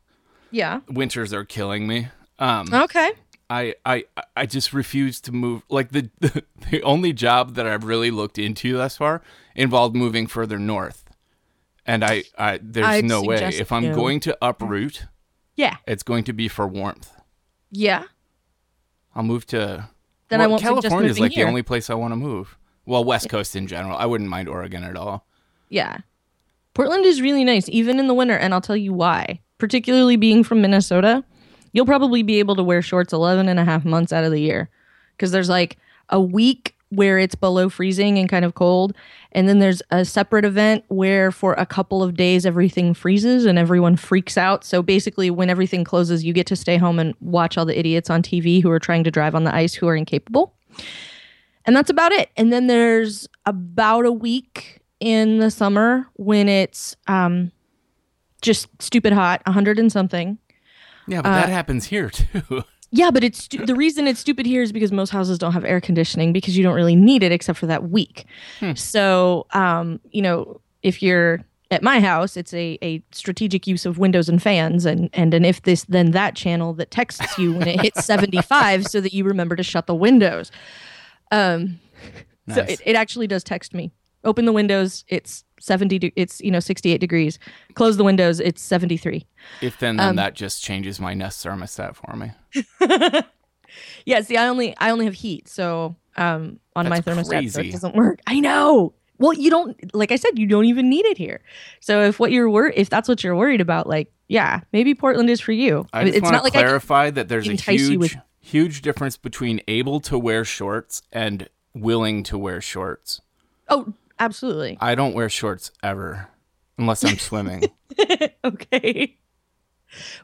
yeah. 0.50 0.80
Winters 0.90 1.32
are 1.32 1.44
killing 1.44 1.87
me. 1.87 2.08
Um, 2.38 2.68
Okay. 2.73 3.11
I, 3.50 3.75
I 3.87 4.05
I 4.37 4.47
just 4.47 4.73
refuse 4.73 5.21
to 5.23 5.33
move. 5.33 5.62
Like 5.69 5.90
the, 5.90 6.11
the 6.71 6.83
only 6.83 7.12
job 7.12 7.55
that 7.55 7.67
I've 7.67 7.85
really 7.85 8.11
looked 8.11 8.38
into 8.38 8.76
thus 8.76 8.97
far 8.99 9.23
involved 9.55 9.97
moving 9.97 10.26
further 10.26 10.59
north, 10.59 11.05
and 11.87 12.05
I, 12.05 12.25
I 12.37 12.59
there's 12.62 12.87
I'd 12.87 13.05
no 13.05 13.23
way 13.23 13.37
if 13.43 13.73
I'm 13.73 13.85
no. 13.85 13.95
going 13.95 14.21
to 14.21 14.37
uproot, 14.43 15.07
Yeah. 15.57 15.76
it's 15.87 16.02
going 16.02 16.25
to 16.25 16.33
be 16.33 16.49
for 16.49 16.67
warmth. 16.67 17.11
Yeah. 17.71 18.05
I'll 19.14 19.23
move 19.23 19.47
to. 19.47 19.88
Then 20.28 20.40
I 20.43 20.47
won't 20.47 20.61
California 20.61 21.11
is 21.11 21.19
like 21.19 21.33
here. 21.33 21.45
the 21.45 21.49
only 21.49 21.62
place 21.62 21.88
I 21.88 21.95
want 21.95 22.12
to 22.12 22.17
move. 22.17 22.59
Well, 22.85 23.02
West 23.05 23.28
Coast 23.31 23.57
in 23.57 23.67
general. 23.67 23.97
I 23.97 24.07
wouldn't 24.07 24.28
mind 24.31 24.49
Oregon 24.49 24.85
at 24.85 24.97
all. 24.97 25.26
Yeah. 25.69 25.99
Portland 26.75 27.05
is 27.07 27.21
really 27.21 27.45
nice, 27.45 27.69
even 27.71 27.99
in 27.99 28.07
the 28.07 28.14
winter, 28.14 28.37
and 28.37 28.55
I'll 28.55 28.61
tell 28.61 28.76
you 28.76 28.93
why. 28.93 29.40
Particularly 29.59 30.17
being 30.17 30.45
from 30.45 30.61
Minnesota, 30.62 31.25
you'll 31.73 31.87
probably 31.87 32.23
be 32.23 32.39
able 32.39 32.57
to 32.57 32.63
wear 32.63 32.83
shorts 32.83 33.13
11 33.13 33.49
and 33.49 33.59
a 33.59 33.65
half 33.65 33.85
months 33.85 34.13
out 34.13 34.25
of 34.25 34.33
the 34.33 34.41
year 34.41 34.69
because 35.17 35.31
there's 35.31 35.49
like 35.49 35.77
a 36.09 36.21
week 36.21 36.75
where 36.91 37.19
it's 37.19 37.35
below 37.35 37.69
freezing 37.69 38.19
and 38.19 38.29
kind 38.29 38.45
of 38.45 38.55
cold. 38.55 38.95
And 39.33 39.49
then 39.49 39.59
there's 39.59 39.83
a 39.91 40.05
separate 40.05 40.45
event 40.45 40.85
where 40.89 41.31
for 41.31 41.53
a 41.55 41.67
couple 41.67 42.03
of 42.03 42.17
days 42.17 42.47
everything 42.47 42.95
freezes 42.95 43.45
and 43.45 43.59
everyone 43.59 43.97
freaks 43.97 44.39
out. 44.39 44.65
So 44.65 44.83
basically, 44.83 45.31
when 45.31 45.51
everything 45.51 45.85
closes, 45.85 46.25
you 46.25 46.33
get 46.33 46.47
to 46.47 46.57
stay 46.57 46.79
home 46.79 46.99
and 46.99 47.15
watch 47.21 47.59
all 47.59 47.67
the 47.67 47.79
idiots 47.79 48.09
on 48.09 48.23
TV 48.23 48.63
who 48.63 48.71
are 48.71 48.79
trying 48.79 49.05
to 49.05 49.11
drive 49.11 49.35
on 49.35 49.45
the 49.45 49.55
ice 49.55 49.75
who 49.75 49.87
are 49.87 49.97
incapable. 49.97 50.55
And 51.67 51.77
that's 51.77 51.91
about 51.91 52.13
it. 52.13 52.31
And 52.37 52.51
then 52.53 52.67
there's 52.67 53.29
about 53.45 54.07
a 54.07 54.13
week 54.13 54.81
in 55.01 55.39
the 55.39 55.51
summer 55.51 56.07
when 56.15 56.49
it's 56.49 56.97
um, 57.07 57.53
just 58.41 58.69
stupid 58.81 59.13
hot, 59.13 59.43
100 59.45 59.79
and 59.79 59.93
something. 59.93 60.39
Yeah, 61.09 61.19
Uh, 61.21 61.23
but 61.23 61.35
that 61.35 61.49
happens 61.49 61.87
here 61.87 62.11
too. 62.11 62.65
Yeah, 62.91 63.11
but 63.11 63.23
it's 63.23 63.49
the 63.49 63.75
reason 63.75 64.07
it's 64.07 64.19
stupid 64.19 64.47
here 64.47 64.62
is 64.62 64.73
because 64.73 64.91
most 64.93 65.11
houses 65.11 65.37
don't 65.37 65.53
have 65.53 65.62
air 65.62 65.79
conditioning 65.79 66.33
because 66.33 66.57
you 66.57 66.62
don't 66.65 66.75
really 66.75 66.97
need 66.97 67.23
it 67.23 67.33
except 67.33 67.59
for 67.59 67.67
that 67.67 67.91
week. 67.91 68.25
So, 68.77 69.47
um, 69.53 70.00
you 70.11 70.23
know, 70.23 70.62
if 70.83 71.03
you're 71.03 71.45
at 71.71 71.83
my 71.83 72.00
house, 72.00 72.35
it's 72.35 72.55
a, 72.55 72.79
a 72.83 73.03
strategic 73.12 73.67
use 73.67 73.85
of 73.85 73.99
windows 73.99 74.27
and 74.31 74.43
fans 74.43 74.87
and, 74.87 75.11
and 75.12 75.35
an 75.35 75.45
if 75.45 75.61
this 75.65 75.85
then 75.85 76.12
that 76.12 76.35
channel 76.35 76.73
that 76.75 76.91
texts 76.91 77.37
you 77.37 77.53
when 77.53 77.69
it 77.69 77.79
hits 77.83 78.05
75 78.07 78.87
so 78.87 79.03
that 79.03 79.12
you 79.12 79.25
remember 79.25 79.55
to 79.55 79.62
shut 79.62 79.87
the 79.87 79.95
windows. 79.95 80.50
Um, 81.31 81.81
So 82.55 82.62
it, 82.62 82.81
it 82.87 82.97
actually 82.97 83.27
does 83.27 83.45
text 83.45 83.75
me. 83.75 83.93
Open 84.25 84.45
the 84.47 84.53
windows, 84.53 85.05
it's 85.09 85.45
70 85.61 85.99
de- 85.99 86.13
it's 86.17 86.41
you 86.41 86.51
know 86.51 86.61
68 86.61 86.99
degrees. 86.99 87.39
Close 87.75 87.97
the 87.97 88.05
windows, 88.05 88.41
it's 88.41 88.61
73. 88.63 89.25
if 89.63 89.79
then, 89.79 90.01
um, 90.01 90.07
then 90.09 90.17
that 90.17 90.35
just 90.35 90.63
changes 90.63 90.99
my 91.01 91.15
Nest 91.15 91.45
thermostat 91.45 91.95
for 91.97 92.17
me. 92.17 92.33
Yeah, 94.05 94.23
see, 94.23 94.37
I 94.37 94.49
only 94.49 94.75
I 94.79 94.91
only 94.91 95.05
have 95.05 95.15
heat, 95.15 95.47
so 95.49 95.95
um 96.17 96.59
on 96.75 96.89
my 96.89 97.01
thermostat, 97.01 97.51
so 97.53 97.61
it 97.61 97.71
doesn't 97.73 97.95
work. 97.95 98.21
I 98.27 98.41
know. 98.41 98.93
Well, 99.19 99.35
you 99.35 99.51
don't 99.51 99.95
like 99.95 100.11
I 100.11 100.17
said, 100.17 100.39
you 100.39 100.47
don't 100.47 100.65
even 100.65 100.89
need 100.89 101.05
it 101.07 101.19
here. 101.19 101.41
So 101.81 102.03
if 102.03 102.19
what 102.19 102.33
you're 102.33 102.49
wor- 102.49 102.73
if 102.75 102.89
that's 102.89 103.09
what 103.09 103.23
you're 103.23 103.37
worried 103.37 103.61
about, 103.61 103.87
like, 103.87 104.11
yeah, 104.29 104.61
maybe 104.73 104.95
Portland 104.95 105.29
is 105.29 105.41
for 105.41 105.53
you. 105.53 105.87
I 105.93 106.05
just 106.05 106.17
it's 106.17 106.23
want 106.23 106.33
not 106.33 106.39
to 106.39 106.45
like 106.45 106.53
clarify 106.55 107.11
that 107.11 107.29
there's 107.29 107.49
a 107.49 107.53
huge, 107.55 107.97
with- 107.99 108.17
huge 108.41 108.81
difference 108.83 109.17
between 109.17 109.61
able 109.69 110.01
to 110.01 110.19
wear 110.19 110.45
shorts 110.45 111.03
and 111.13 111.49
willing 111.75 112.23
to 112.25 112.39
wear 112.39 112.61
shorts. 112.61 113.21
Oh, 113.69 113.93
absolutely. 114.19 114.79
I 114.81 114.95
don't 114.95 115.15
wear 115.15 115.29
shorts 115.29 115.71
ever 115.83 116.29
unless 116.79 117.05
I'm 117.05 117.19
swimming. 117.19 117.65
okay. 118.45 119.17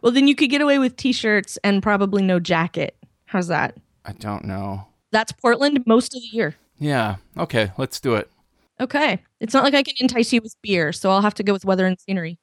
Well, 0.02 0.12
then 0.12 0.28
you 0.28 0.34
could 0.34 0.50
get 0.50 0.60
away 0.60 0.78
with 0.78 0.96
t-shirts 0.96 1.58
and 1.64 1.82
probably 1.82 2.22
no 2.22 2.38
jacket. 2.38 2.96
How's 3.26 3.48
that? 3.48 3.76
I 4.04 4.12
don't 4.12 4.44
know. 4.44 4.86
That's 5.10 5.32
Portland 5.32 5.84
most 5.86 6.14
of 6.14 6.20
the 6.22 6.28
year. 6.28 6.56
Yeah. 6.78 7.16
Okay. 7.36 7.72
Let's 7.78 8.00
do 8.00 8.14
it. 8.14 8.30
Okay. 8.80 9.22
It's 9.40 9.54
not 9.54 9.64
like 9.64 9.74
I 9.74 9.82
can 9.82 9.94
entice 10.00 10.32
you 10.32 10.40
with 10.42 10.56
beer, 10.62 10.92
so 10.92 11.10
I'll 11.10 11.22
have 11.22 11.34
to 11.34 11.42
go 11.42 11.52
with 11.52 11.64
weather 11.64 11.86
and 11.86 11.98
scenery. 11.98 12.38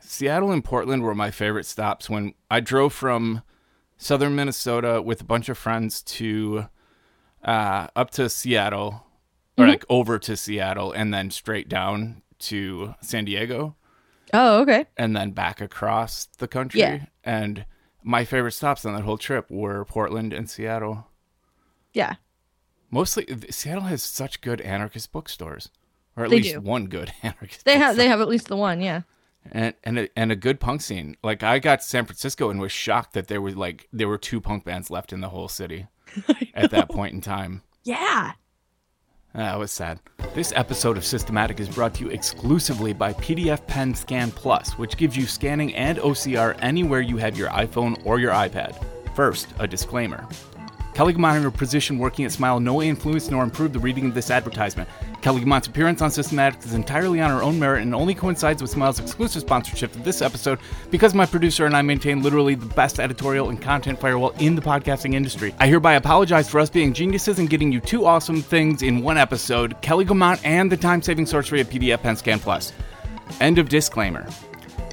Seattle 0.00 0.52
and 0.52 0.64
Portland 0.64 1.02
were 1.02 1.14
my 1.14 1.30
favorite 1.30 1.66
stops 1.66 2.08
when 2.08 2.32
I 2.50 2.60
drove 2.60 2.92
from 2.92 3.42
southern 3.98 4.34
Minnesota 4.34 5.02
with 5.02 5.20
a 5.20 5.24
bunch 5.24 5.48
of 5.48 5.58
friends 5.58 6.02
to 6.02 6.66
uh, 7.44 7.88
up 7.94 8.10
to 8.12 8.28
Seattle 8.28 9.04
or 9.58 9.62
Mm-hmm. 9.64 9.70
like 9.70 9.84
over 9.90 10.18
to 10.20 10.36
Seattle 10.36 10.92
and 10.92 11.12
then 11.12 11.30
straight 11.30 11.68
down 11.68 12.22
to 12.40 12.94
San 13.02 13.24
Diego 13.24 13.74
Oh, 14.32 14.60
okay. 14.62 14.86
and 14.96 15.16
then 15.16 15.32
back 15.32 15.60
across 15.60 16.26
the 16.38 16.46
country. 16.48 16.80
Yeah. 16.80 17.06
And 17.24 17.66
my 18.02 18.24
favorite 18.24 18.52
stops 18.52 18.84
on 18.84 18.94
that 18.94 19.02
whole 19.02 19.18
trip 19.18 19.50
were 19.50 19.84
Portland 19.84 20.32
and 20.32 20.48
Seattle. 20.48 21.08
Yeah. 21.92 22.14
Mostly, 22.90 23.26
Seattle 23.50 23.84
has 23.84 24.02
such 24.02 24.40
good 24.40 24.60
anarchist 24.62 25.12
bookstores, 25.12 25.70
or 26.16 26.24
at 26.24 26.30
They 26.30 26.36
least 26.36 26.54
do. 26.54 26.60
one 26.60 26.86
good 26.86 27.12
anarchist. 27.22 27.64
They 27.64 27.72
have 27.78 27.96
bookstore. 27.96 28.04
they 28.04 28.08
have 28.08 28.20
at 28.20 28.28
least 28.28 28.48
the 28.48 28.56
one, 28.56 28.80
yeah. 28.80 29.02
and 29.52 29.74
and 29.84 29.98
a, 29.98 30.08
and 30.18 30.32
a 30.32 30.36
good 30.36 30.58
punk 30.60 30.80
scene. 30.80 31.16
Like 31.22 31.42
I 31.42 31.58
got 31.58 31.80
to 31.80 31.86
San 31.86 32.06
Francisco 32.06 32.48
and 32.50 32.60
was 32.60 32.72
shocked 32.72 33.12
that 33.14 33.28
there 33.28 33.42
was 33.42 33.56
like 33.56 33.88
there 33.92 34.08
were 34.08 34.16
two 34.18 34.40
punk 34.40 34.64
bands 34.64 34.90
left 34.90 35.12
in 35.12 35.20
the 35.20 35.28
whole 35.28 35.48
city 35.48 35.86
at 36.54 36.70
that 36.70 36.88
point 36.88 37.12
in 37.14 37.20
time. 37.20 37.62
Yeah. 37.84 38.32
Ah, 39.38 39.52
that 39.52 39.58
was 39.60 39.70
sad. 39.70 40.00
This 40.34 40.52
episode 40.56 40.96
of 40.96 41.04
Systematic 41.04 41.60
is 41.60 41.68
brought 41.68 41.94
to 41.94 42.04
you 42.04 42.10
exclusively 42.10 42.92
by 42.92 43.12
PDFpen 43.12 43.96
Scan 43.96 44.32
Plus, 44.32 44.72
which 44.72 44.96
gives 44.96 45.16
you 45.16 45.26
scanning 45.26 45.72
and 45.76 45.96
OCR 45.98 46.56
anywhere 46.58 47.00
you 47.00 47.18
have 47.18 47.38
your 47.38 47.48
iPhone 47.50 48.04
or 48.04 48.18
your 48.18 48.32
iPad. 48.32 48.74
First, 49.14 49.46
a 49.60 49.68
disclaimer. 49.68 50.26
Kelly 50.98 51.14
Guimont 51.14 51.36
and 51.36 51.44
her 51.44 51.50
position 51.52 51.96
working 51.96 52.24
at 52.24 52.32
Smile 52.32 52.58
no 52.58 52.74
way 52.74 52.88
influenced 52.88 53.30
nor 53.30 53.44
improved 53.44 53.72
the 53.72 53.78
reading 53.78 54.06
of 54.06 54.14
this 54.14 54.32
advertisement. 54.32 54.88
Kelly 55.20 55.42
Guimont's 55.42 55.68
appearance 55.68 56.02
on 56.02 56.10
Systematic 56.10 56.58
is 56.64 56.74
entirely 56.74 57.20
on 57.20 57.30
her 57.30 57.40
own 57.40 57.56
merit 57.56 57.82
and 57.82 57.94
only 57.94 58.16
coincides 58.16 58.60
with 58.60 58.72
Smile's 58.72 58.98
exclusive 58.98 59.42
sponsorship 59.42 59.94
of 59.94 60.02
this 60.02 60.22
episode 60.22 60.58
because 60.90 61.14
my 61.14 61.24
producer 61.24 61.66
and 61.66 61.76
I 61.76 61.82
maintain 61.82 62.20
literally 62.20 62.56
the 62.56 62.66
best 62.66 62.98
editorial 62.98 63.50
and 63.50 63.62
content 63.62 64.00
firewall 64.00 64.30
in 64.40 64.56
the 64.56 64.60
podcasting 64.60 65.14
industry. 65.14 65.54
I 65.60 65.68
hereby 65.68 65.94
apologize 65.94 66.50
for 66.50 66.58
us 66.58 66.68
being 66.68 66.92
geniuses 66.92 67.38
and 67.38 67.48
getting 67.48 67.70
you 67.70 67.78
two 67.78 68.04
awesome 68.04 68.42
things 68.42 68.82
in 68.82 69.00
one 69.00 69.18
episode 69.18 69.80
Kelly 69.82 70.04
Guimont 70.04 70.40
and 70.42 70.68
the 70.72 70.76
time 70.76 71.00
saving 71.00 71.26
sorcery 71.26 71.60
of 71.60 71.70
PDFpen 71.70 72.18
Scan 72.18 72.40
Plus. 72.40 72.72
End 73.40 73.58
of 73.58 73.68
disclaimer. 73.68 74.26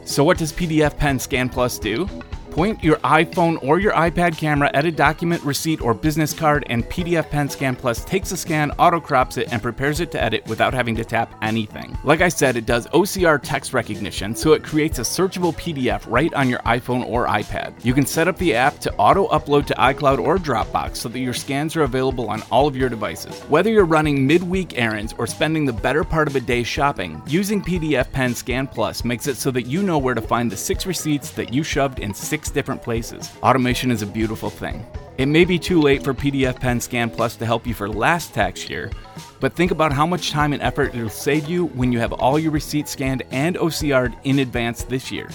So, 0.03 0.23
what 0.23 0.37
does 0.37 0.53
PDFpen 0.53 1.19
Scan 1.19 1.49
Plus 1.49 1.79
do? 1.79 2.07
Point 2.55 2.81
your 2.81 2.95
iPhone 2.99 3.61
or 3.61 3.79
your 3.79 3.91
iPad 3.91 4.37
camera 4.37 4.71
at 4.73 4.85
a 4.85 4.91
document, 4.91 5.43
receipt, 5.43 5.81
or 5.81 5.93
business 5.93 6.31
card, 6.31 6.63
and 6.69 6.85
PDFpen 6.85 7.51
Scan 7.51 7.75
Plus 7.75 8.05
takes 8.05 8.31
a 8.31 8.37
scan, 8.37 8.71
auto 8.79 9.01
crops 9.01 9.35
it, 9.35 9.51
and 9.51 9.61
prepares 9.61 9.99
it 9.99 10.09
to 10.13 10.23
edit 10.23 10.47
without 10.47 10.73
having 10.73 10.95
to 10.95 11.03
tap 11.03 11.35
anything. 11.41 11.97
Like 12.05 12.21
I 12.21 12.29
said, 12.29 12.55
it 12.55 12.65
does 12.65 12.87
OCR 12.87 13.41
text 13.43 13.73
recognition, 13.73 14.33
so 14.33 14.53
it 14.53 14.63
creates 14.63 14.99
a 14.99 15.01
searchable 15.01 15.53
PDF 15.53 16.05
right 16.07 16.33
on 16.33 16.47
your 16.47 16.59
iPhone 16.59 17.05
or 17.05 17.27
iPad. 17.27 17.73
You 17.83 17.93
can 17.93 18.05
set 18.05 18.29
up 18.29 18.37
the 18.37 18.55
app 18.55 18.79
to 18.79 18.95
auto 18.95 19.27
upload 19.27 19.65
to 19.65 19.73
iCloud 19.73 20.19
or 20.19 20.37
Dropbox 20.37 20.95
so 20.95 21.09
that 21.09 21.19
your 21.19 21.33
scans 21.33 21.75
are 21.75 21.83
available 21.83 22.29
on 22.29 22.41
all 22.51 22.67
of 22.67 22.77
your 22.77 22.87
devices. 22.87 23.37
Whether 23.49 23.69
you're 23.69 23.83
running 23.83 24.25
midweek 24.25 24.79
errands 24.79 25.13
or 25.17 25.27
spending 25.27 25.65
the 25.65 25.73
better 25.73 26.05
part 26.05 26.29
of 26.29 26.37
a 26.37 26.39
day 26.39 26.63
shopping, 26.63 27.21
using 27.27 27.61
PDFpen 27.61 28.33
Scan 28.33 28.65
Plus 28.65 29.03
makes 29.03 29.27
it 29.27 29.35
so 29.35 29.51
that 29.51 29.63
you 29.63 29.83
know 29.83 29.97
where 29.97 30.15
to 30.15 30.21
find 30.21 30.49
the 30.49 30.55
six 30.55 30.85
receipts 30.85 31.31
that 31.31 31.53
you 31.53 31.61
shoved 31.61 31.99
in 31.99 32.13
six 32.13 32.44
different 32.49 32.81
places. 32.81 33.31
Automation 33.43 33.91
is 33.91 34.01
a 34.01 34.05
beautiful 34.07 34.49
thing. 34.49 34.85
It 35.17 35.27
may 35.27 35.45
be 35.45 35.57
too 35.57 35.81
late 35.81 36.03
for 36.03 36.13
PDFpen 36.13 36.81
Scan 36.81 37.09
Plus 37.09 37.35
to 37.37 37.45
help 37.45 37.65
you 37.65 37.73
for 37.73 37.87
last 37.87 38.33
tax 38.33 38.69
year, 38.69 38.91
but 39.39 39.53
think 39.53 39.71
about 39.71 39.93
how 39.93 40.05
much 40.05 40.31
time 40.31 40.53
and 40.53 40.61
effort 40.61 40.93
it'll 40.93 41.09
save 41.09 41.47
you 41.47 41.67
when 41.67 41.91
you 41.91 41.99
have 41.99 42.13
all 42.13 42.37
your 42.37 42.51
receipts 42.51 42.91
scanned 42.91 43.23
and 43.31 43.55
OCR'd 43.57 44.15
in 44.23 44.39
advance 44.39 44.83
this 44.83 45.11
year. 45.11 45.29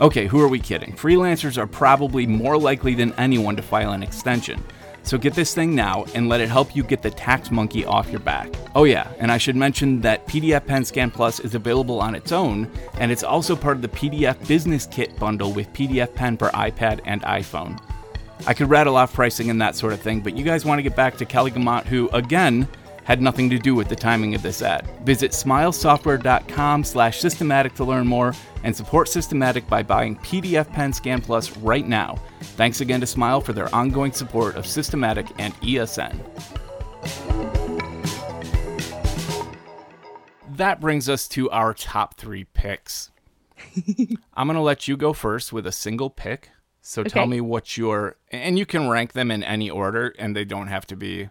Okay, 0.00 0.26
who 0.26 0.40
are 0.40 0.48
we 0.48 0.58
kidding? 0.58 0.94
Freelancers 0.94 1.56
are 1.56 1.66
probably 1.66 2.26
more 2.26 2.58
likely 2.58 2.94
than 2.94 3.12
anyone 3.14 3.54
to 3.54 3.62
file 3.62 3.92
an 3.92 4.02
extension. 4.02 4.60
So 5.04 5.18
get 5.18 5.34
this 5.34 5.54
thing 5.54 5.74
now 5.74 6.04
and 6.14 6.28
let 6.28 6.40
it 6.40 6.48
help 6.48 6.74
you 6.74 6.82
get 6.82 7.02
the 7.02 7.10
tax 7.10 7.50
monkey 7.50 7.84
off 7.84 8.10
your 8.10 8.20
back. 8.20 8.50
Oh 8.74 8.84
yeah, 8.84 9.10
and 9.18 9.30
I 9.30 9.38
should 9.38 9.56
mention 9.56 10.00
that 10.02 10.26
PDFpen 10.26 10.86
Scan 10.86 11.10
Plus 11.10 11.40
is 11.40 11.54
available 11.54 12.00
on 12.00 12.14
its 12.14 12.32
own, 12.32 12.70
and 12.98 13.10
it's 13.10 13.22
also 13.24 13.56
part 13.56 13.76
of 13.76 13.82
the 13.82 13.88
PDF 13.88 14.46
Business 14.46 14.86
Kit 14.86 15.16
bundle 15.18 15.52
with 15.52 15.72
PDFpen 15.72 16.38
for 16.38 16.48
iPad 16.50 17.00
and 17.04 17.22
iPhone. 17.22 17.80
I 18.46 18.54
could 18.54 18.70
rattle 18.70 18.96
off 18.96 19.12
pricing 19.12 19.50
and 19.50 19.60
that 19.60 19.76
sort 19.76 19.92
of 19.92 20.00
thing, 20.00 20.20
but 20.20 20.36
you 20.36 20.44
guys 20.44 20.64
want 20.64 20.78
to 20.78 20.82
get 20.82 20.96
back 20.96 21.16
to 21.18 21.24
Kelly 21.24 21.50
Guimont, 21.50 21.84
who 21.86 22.08
again 22.10 22.66
had 23.04 23.20
nothing 23.20 23.50
to 23.50 23.58
do 23.58 23.74
with 23.74 23.88
the 23.88 23.96
timing 23.96 24.34
of 24.34 24.42
this 24.42 24.62
ad. 24.62 24.86
Visit 25.04 25.32
smilesoftware.com 25.32 26.84
slash 26.84 27.20
systematic 27.20 27.74
to 27.74 27.84
learn 27.84 28.06
more 28.06 28.32
and 28.64 28.74
support 28.74 29.08
Systematic 29.08 29.66
by 29.68 29.82
buying 29.82 30.16
PDFpen 30.16 30.94
Scan 30.94 31.20
Plus 31.20 31.56
right 31.58 31.86
now. 31.86 32.16
Thanks 32.56 32.80
again 32.80 33.00
to 33.00 33.06
Smile 33.06 33.40
for 33.40 33.52
their 33.52 33.72
ongoing 33.74 34.12
support 34.12 34.56
of 34.56 34.66
Systematic 34.66 35.26
and 35.38 35.54
ESN. 35.60 36.18
That 40.56 40.80
brings 40.80 41.08
us 41.08 41.28
to 41.28 41.50
our 41.50 41.72
top 41.74 42.14
three 42.16 42.44
picks. 42.44 43.10
I'm 44.34 44.46
going 44.46 44.54
to 44.56 44.60
let 44.60 44.86
you 44.86 44.96
go 44.96 45.12
first 45.12 45.52
with 45.52 45.66
a 45.66 45.72
single 45.72 46.10
pick. 46.10 46.50
So 46.82 47.04
tell 47.04 47.26
me 47.26 47.40
what 47.40 47.76
your, 47.78 48.16
and 48.32 48.58
you 48.58 48.66
can 48.66 48.88
rank 48.88 49.12
them 49.12 49.30
in 49.30 49.44
any 49.44 49.70
order, 49.70 50.12
and 50.18 50.34
they 50.34 50.44
don't 50.44 50.66
have 50.66 50.84
to 50.88 50.96
be 50.96 51.30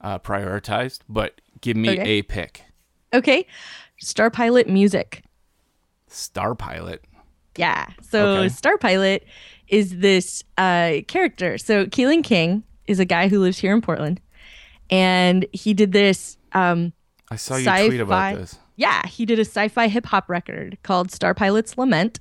uh, 0.00 0.18
prioritized, 0.18 1.00
but 1.08 1.40
give 1.60 1.76
me 1.76 1.90
Okay. 1.90 2.02
a 2.04 2.22
pick. 2.22 2.64
Okay. 3.12 3.46
Star 3.98 4.30
Pilot 4.30 4.68
music. 4.68 5.22
Star 6.12 6.54
Pilot. 6.54 7.02
Yeah. 7.56 7.86
So 8.02 8.36
Okay. 8.36 8.48
Star 8.48 8.78
Pilot 8.78 9.24
is 9.68 9.98
this 9.98 10.42
uh, 10.58 10.98
character. 11.08 11.58
So 11.58 11.86
Keelan 11.86 12.22
King 12.24 12.62
is 12.86 12.98
a 13.00 13.04
guy 13.04 13.28
who 13.28 13.40
lives 13.40 13.58
here 13.58 13.74
in 13.74 13.80
Portland, 13.80 14.20
and 14.90 15.46
he 15.52 15.74
did 15.74 15.92
this. 15.92 16.36
Um, 16.52 16.92
I 17.30 17.36
saw 17.36 17.56
you 17.56 17.64
tweet 17.64 17.74
Sci-fi. 17.92 17.94
about 18.02 18.34
this. 18.36 18.58
yeah, 18.76 19.06
he 19.06 19.24
did 19.26 19.38
a 19.38 19.44
sci-fi 19.44 19.88
hip 19.88 20.06
hop 20.06 20.28
record 20.28 20.78
called 20.82 21.10
Star 21.10 21.34
Pilot's 21.34 21.76
Lament. 21.78 22.20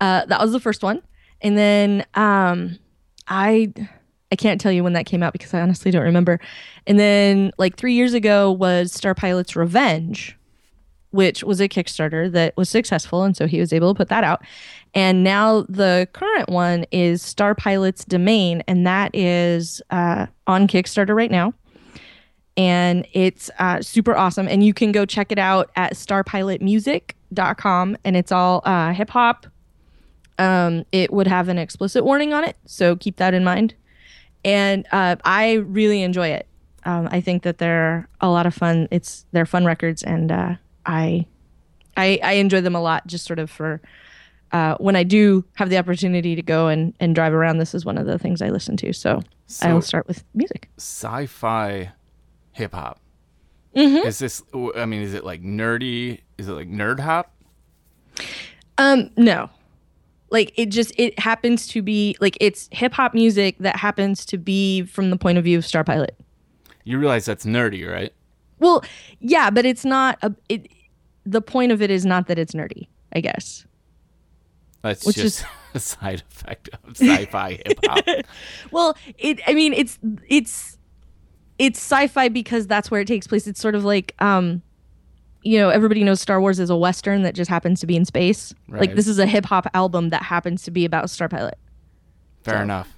Uh, 0.00 0.24
that 0.26 0.40
was 0.40 0.52
the 0.52 0.60
first 0.60 0.82
one, 0.82 1.02
and 1.40 1.56
then 1.58 2.04
um, 2.14 2.78
I 3.28 3.72
I 4.30 4.36
can't 4.36 4.60
tell 4.60 4.72
you 4.72 4.82
when 4.82 4.94
that 4.94 5.04
came 5.06 5.22
out 5.22 5.32
because 5.32 5.52
I 5.54 5.60
honestly 5.60 5.90
don't 5.90 6.02
remember. 6.04 6.40
And 6.86 6.98
then 6.98 7.52
like 7.58 7.76
three 7.76 7.94
years 7.94 8.14
ago 8.14 8.50
was 8.50 8.92
Star 8.92 9.14
Pilot's 9.14 9.54
Revenge, 9.54 10.36
which 11.12 11.44
was 11.44 11.60
a 11.60 11.68
Kickstarter 11.68 12.30
that 12.32 12.56
was 12.56 12.68
successful, 12.68 13.22
and 13.22 13.36
so 13.36 13.46
he 13.46 13.60
was 13.60 13.72
able 13.72 13.94
to 13.94 13.96
put 13.96 14.08
that 14.08 14.24
out. 14.24 14.42
And 14.94 15.24
now 15.24 15.62
the 15.68 16.08
current 16.12 16.50
one 16.50 16.84
is 16.90 17.22
Star 17.22 17.54
Pilot's 17.54 18.04
Domain, 18.04 18.62
and 18.66 18.86
that 18.86 19.14
is 19.14 19.80
uh, 19.90 20.26
on 20.46 20.66
Kickstarter 20.66 21.14
right 21.14 21.30
now 21.30 21.54
and 22.56 23.06
it's 23.12 23.50
uh, 23.58 23.82
super 23.82 24.16
awesome. 24.16 24.48
And 24.48 24.64
you 24.64 24.72
can 24.74 24.92
go 24.92 25.04
check 25.06 25.32
it 25.32 25.38
out 25.38 25.70
at 25.76 25.94
starpilotmusic.com, 25.94 27.96
and 28.04 28.16
it's 28.16 28.32
all 28.32 28.62
uh, 28.64 28.92
hip 28.92 29.10
hop. 29.10 29.46
Um, 30.38 30.86
it 30.92 31.12
would 31.12 31.26
have 31.26 31.48
an 31.48 31.58
explicit 31.58 32.04
warning 32.04 32.32
on 32.32 32.44
it, 32.44 32.56
so 32.66 32.96
keep 32.96 33.16
that 33.16 33.34
in 33.34 33.44
mind. 33.44 33.74
And 34.44 34.86
uh, 34.92 35.16
I 35.24 35.54
really 35.54 36.02
enjoy 36.02 36.28
it. 36.28 36.46
Um, 36.84 37.08
I 37.12 37.20
think 37.20 37.44
that 37.44 37.58
they're 37.58 38.08
a 38.20 38.28
lot 38.28 38.44
of 38.46 38.54
fun. 38.54 38.88
It's 38.90 39.24
they're 39.32 39.46
fun 39.46 39.64
records, 39.64 40.02
and 40.02 40.32
uh, 40.32 40.56
I, 40.86 41.26
I 41.96 42.18
I 42.22 42.32
enjoy 42.34 42.60
them 42.60 42.74
a 42.74 42.80
lot. 42.80 43.06
Just 43.06 43.24
sort 43.24 43.38
of 43.38 43.50
for 43.50 43.80
uh, 44.52 44.76
when 44.78 44.96
I 44.96 45.02
do 45.02 45.44
have 45.54 45.70
the 45.70 45.78
opportunity 45.78 46.34
to 46.34 46.42
go 46.42 46.68
and 46.68 46.94
and 47.00 47.14
drive 47.14 47.32
around. 47.32 47.58
This 47.58 47.74
is 47.74 47.84
one 47.84 47.98
of 47.98 48.06
the 48.06 48.18
things 48.18 48.42
I 48.42 48.48
listen 48.48 48.76
to. 48.78 48.92
So, 48.92 49.22
I 49.62 49.72
will 49.72 49.82
start 49.82 50.06
with 50.06 50.24
music. 50.34 50.68
Sci-fi 50.78 51.92
hip 52.52 52.74
hop. 52.74 53.00
Mm-hmm. 53.74 54.06
Is 54.06 54.18
this? 54.18 54.42
I 54.76 54.84
mean, 54.84 55.02
is 55.02 55.14
it 55.14 55.24
like 55.24 55.42
nerdy? 55.42 56.20
Is 56.38 56.48
it 56.48 56.52
like 56.52 56.68
nerd 56.68 57.00
hop? 57.00 57.32
Um, 58.78 59.10
no. 59.16 59.48
Like 60.30 60.52
it 60.56 60.66
just 60.66 60.92
it 60.98 61.18
happens 61.18 61.66
to 61.68 61.82
be 61.82 62.16
like 62.20 62.36
it's 62.40 62.68
hip 62.72 62.94
hop 62.94 63.14
music 63.14 63.56
that 63.60 63.76
happens 63.76 64.24
to 64.26 64.38
be 64.38 64.82
from 64.82 65.10
the 65.10 65.16
point 65.16 65.38
of 65.38 65.44
view 65.44 65.58
of 65.58 65.66
Star 65.66 65.84
Pilot. 65.84 66.18
You 66.84 66.98
realize 66.98 67.26
that's 67.26 67.44
nerdy, 67.44 67.88
right? 67.88 68.12
Well, 68.62 68.82
yeah, 69.20 69.50
but 69.50 69.66
it's 69.66 69.84
not 69.84 70.18
a 70.22 70.32
it 70.48 70.68
the 71.26 71.40
point 71.42 71.72
of 71.72 71.82
it 71.82 71.90
is 71.90 72.06
not 72.06 72.26
that 72.28 72.38
it's 72.38 72.52
nerdy, 72.54 72.86
I 73.14 73.20
guess. 73.20 73.66
That's 74.82 75.04
Which 75.06 75.16
just 75.16 75.40
is- 75.40 75.46
a 75.74 75.78
side 75.80 76.22
effect 76.30 76.68
of 76.84 76.96
sci-fi 76.96 77.52
hip 77.66 77.78
hop. 77.86 78.04
Well, 78.70 78.96
it 79.18 79.40
I 79.46 79.54
mean 79.54 79.72
it's 79.74 79.98
it's 80.28 80.78
it's 81.58 81.78
sci-fi 81.78 82.28
because 82.28 82.66
that's 82.66 82.90
where 82.90 83.00
it 83.00 83.06
takes 83.06 83.26
place. 83.26 83.46
It's 83.46 83.60
sort 83.60 83.74
of 83.74 83.84
like 83.84 84.14
um 84.20 84.62
you 85.44 85.58
know, 85.58 85.70
everybody 85.70 86.04
knows 86.04 86.20
Star 86.20 86.40
Wars 86.40 86.60
is 86.60 86.70
a 86.70 86.76
western 86.76 87.22
that 87.22 87.34
just 87.34 87.50
happens 87.50 87.80
to 87.80 87.86
be 87.86 87.96
in 87.96 88.04
space. 88.04 88.54
Right. 88.68 88.82
Like 88.82 88.94
this 88.94 89.08
is 89.08 89.18
a 89.18 89.26
hip 89.26 89.44
hop 89.44 89.66
album 89.74 90.10
that 90.10 90.22
happens 90.22 90.62
to 90.62 90.70
be 90.70 90.84
about 90.84 91.10
Star 91.10 91.28
Pilot. 91.28 91.58
Fair 92.44 92.58
So- 92.58 92.62
enough. 92.62 92.88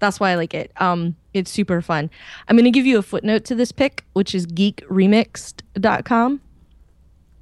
That's 0.00 0.20
why 0.20 0.30
I 0.30 0.34
like 0.36 0.54
it. 0.54 0.70
Um, 0.76 1.16
it's 1.34 1.50
super 1.50 1.80
fun. 1.82 2.08
I'm 2.46 2.56
going 2.56 2.64
to 2.64 2.70
give 2.70 2.86
you 2.86 2.98
a 2.98 3.02
footnote 3.02 3.44
to 3.46 3.54
this 3.54 3.72
pick, 3.72 4.04
which 4.12 4.34
is 4.34 4.46
geekremixed.com, 4.46 6.40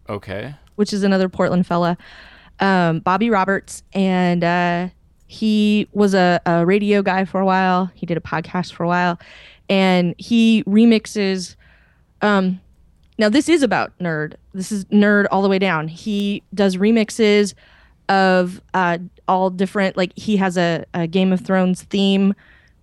Okay. 0.09 0.55
which 0.77 0.93
is 0.93 1.03
another 1.03 1.29
Portland 1.29 1.67
fella, 1.67 1.97
um, 2.61 3.01
Bobby 3.01 3.31
Roberts. 3.31 3.83
And 3.93 4.43
uh, 4.45 4.89
he 5.27 5.89
was 5.93 6.15
a, 6.15 6.41
a 6.47 6.65
radio 6.65 7.03
guy 7.03 7.25
for 7.25 7.41
a 7.41 7.45
while. 7.47 7.91
He 7.95 8.07
did 8.07 8.17
a 8.17 8.21
podcast 8.21 8.73
for 8.73 8.85
a 8.85 8.89
while. 8.89 9.19
And 9.69 10.15
he 10.19 10.63
remixes. 10.65 11.57
Um, 12.23 12.61
now, 13.19 13.29
this 13.29 13.49
is 13.49 13.63
about 13.63 13.99
nerd. 13.99 14.35
This 14.55 14.71
is 14.71 14.85
nerd 14.87 15.27
all 15.31 15.43
the 15.43 15.49
way 15.49 15.59
down. 15.59 15.89
He 15.89 16.43
does 16.55 16.77
remixes 16.77 17.55
of 18.09 18.61
uh, 18.75 18.99
all 19.29 19.51
different, 19.51 19.97
like, 19.97 20.13
he 20.17 20.37
has 20.37 20.57
a, 20.57 20.85
a 20.95 21.07
Game 21.07 21.33
of 21.33 21.41
Thrones 21.41 21.83
theme 21.83 22.35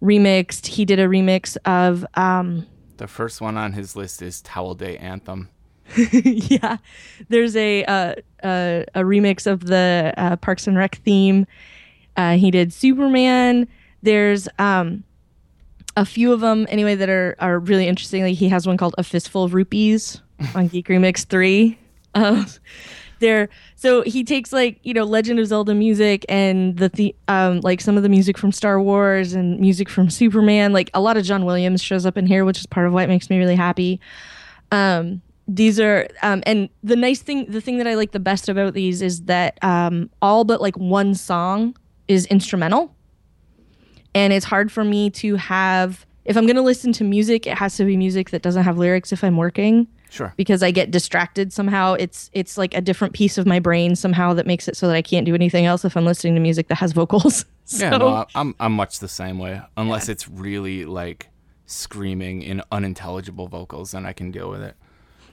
remixed. 0.01 0.67
He 0.67 0.85
did 0.85 0.99
a 0.99 1.07
remix 1.07 1.57
of. 1.65 2.05
Um, 2.15 2.67
The 2.97 3.07
first 3.07 3.41
one 3.41 3.57
on 3.57 3.73
his 3.73 3.95
list 3.95 4.21
is 4.21 4.41
Towel 4.41 4.75
Day 4.75 4.97
Anthem. 4.97 5.49
yeah, 6.23 6.77
there's 7.29 7.55
a 7.55 7.83
uh, 7.85 8.15
uh, 8.41 8.83
a 8.95 9.01
remix 9.01 9.45
of 9.45 9.65
the 9.65 10.13
uh, 10.17 10.35
Parks 10.37 10.65
and 10.65 10.77
Rec 10.77 10.95
theme. 11.03 11.45
Uh, 12.15 12.37
he 12.37 12.51
did 12.51 12.71
Superman. 12.71 13.67
There's 14.01 14.47
um, 14.59 15.03
a 15.97 16.05
few 16.05 16.31
of 16.31 16.39
them 16.39 16.65
anyway 16.69 16.95
that 16.95 17.09
are 17.09 17.35
are 17.39 17.59
really 17.59 17.87
interesting. 17.87 18.23
Like 18.23 18.35
he 18.35 18.49
has 18.49 18.65
one 18.65 18.77
called 18.77 18.95
A 18.97 19.03
Fistful 19.03 19.43
of 19.43 19.53
Rupees 19.53 20.21
on 20.55 20.67
Geek 20.69 20.87
Remix 20.87 21.25
Three. 21.25 21.77
Uh, 22.15 22.45
they're 23.19 23.49
so 23.75 24.01
he 24.01 24.23
takes 24.23 24.51
like 24.51 24.79
you 24.83 24.93
know 24.93 25.03
Legend 25.03 25.39
of 25.39 25.47
Zelda 25.47 25.73
music 25.73 26.25
and 26.29 26.77
the, 26.77 26.89
the 26.89 27.15
um 27.27 27.61
like 27.61 27.81
some 27.81 27.97
of 27.97 28.03
the 28.03 28.09
music 28.09 28.37
from 28.37 28.51
Star 28.51 28.81
Wars 28.81 29.33
and 29.33 29.59
music 29.59 29.89
from 29.89 30.09
Superman. 30.09 30.73
Like 30.73 30.89
a 30.93 31.01
lot 31.01 31.17
of 31.17 31.23
John 31.23 31.45
Williams 31.45 31.81
shows 31.81 32.05
up 32.05 32.17
in 32.17 32.25
here, 32.25 32.45
which 32.45 32.59
is 32.59 32.65
part 32.65 32.87
of 32.87 32.93
why 32.93 33.03
it 33.03 33.07
makes 33.07 33.29
me 33.29 33.37
really 33.37 33.55
happy. 33.55 33.99
Um, 34.71 35.21
these 35.47 35.79
are 35.79 36.07
um, 36.21 36.41
and 36.45 36.69
the 36.83 36.95
nice 36.95 37.21
thing, 37.21 37.45
the 37.45 37.61
thing 37.61 37.77
that 37.77 37.87
I 37.87 37.95
like 37.95 38.11
the 38.11 38.19
best 38.19 38.49
about 38.49 38.73
these 38.73 39.01
is 39.01 39.23
that 39.23 39.57
um, 39.63 40.09
all 40.21 40.43
but 40.43 40.61
like 40.61 40.77
one 40.77 41.15
song 41.15 41.75
is 42.07 42.25
instrumental, 42.27 42.95
and 44.15 44.33
it's 44.33 44.45
hard 44.45 44.71
for 44.71 44.83
me 44.83 45.09
to 45.11 45.35
have 45.35 46.05
if 46.25 46.37
I'm 46.37 46.45
going 46.45 46.55
to 46.55 46.61
listen 46.61 46.93
to 46.93 47.03
music, 47.03 47.45
it 47.45 47.57
has 47.57 47.75
to 47.77 47.85
be 47.85 47.97
music 47.97 48.29
that 48.29 48.41
doesn't 48.41 48.63
have 48.63 48.77
lyrics 48.77 49.11
if 49.11 49.23
I'm 49.23 49.35
working 49.35 49.87
Sure. 50.13 50.31
because 50.37 50.61
I 50.61 50.69
get 50.69 50.91
distracted 50.91 51.51
somehow. 51.51 51.93
It's 51.93 52.29
it's 52.33 52.55
like 52.55 52.75
a 52.75 52.81
different 52.81 53.15
piece 53.15 53.39
of 53.39 53.47
my 53.47 53.59
brain 53.59 53.95
somehow 53.95 54.33
that 54.35 54.45
makes 54.45 54.67
it 54.67 54.77
so 54.77 54.87
that 54.87 54.95
I 54.95 55.01
can't 55.01 55.25
do 55.25 55.33
anything 55.33 55.65
else 55.65 55.83
if 55.83 55.97
I'm 55.97 56.05
listening 56.05 56.35
to 56.35 56.39
music 56.39 56.67
that 56.67 56.75
has 56.75 56.91
vocals. 56.91 57.45
so, 57.65 57.85
Yeah, 57.89 57.97
no, 57.97 58.25
I'm 58.35 58.53
I'm 58.59 58.73
much 58.73 58.99
the 58.99 59.07
same 59.07 59.39
way. 59.39 59.59
Unless 59.75 60.09
it's 60.09 60.27
really 60.29 60.85
like 60.85 61.29
screaming 61.65 62.43
in 62.43 62.61
unintelligible 62.71 63.47
vocals, 63.47 63.91
then 63.91 64.05
I 64.05 64.13
can 64.13 64.29
deal 64.29 64.49
with 64.51 64.61
it. 64.61 64.75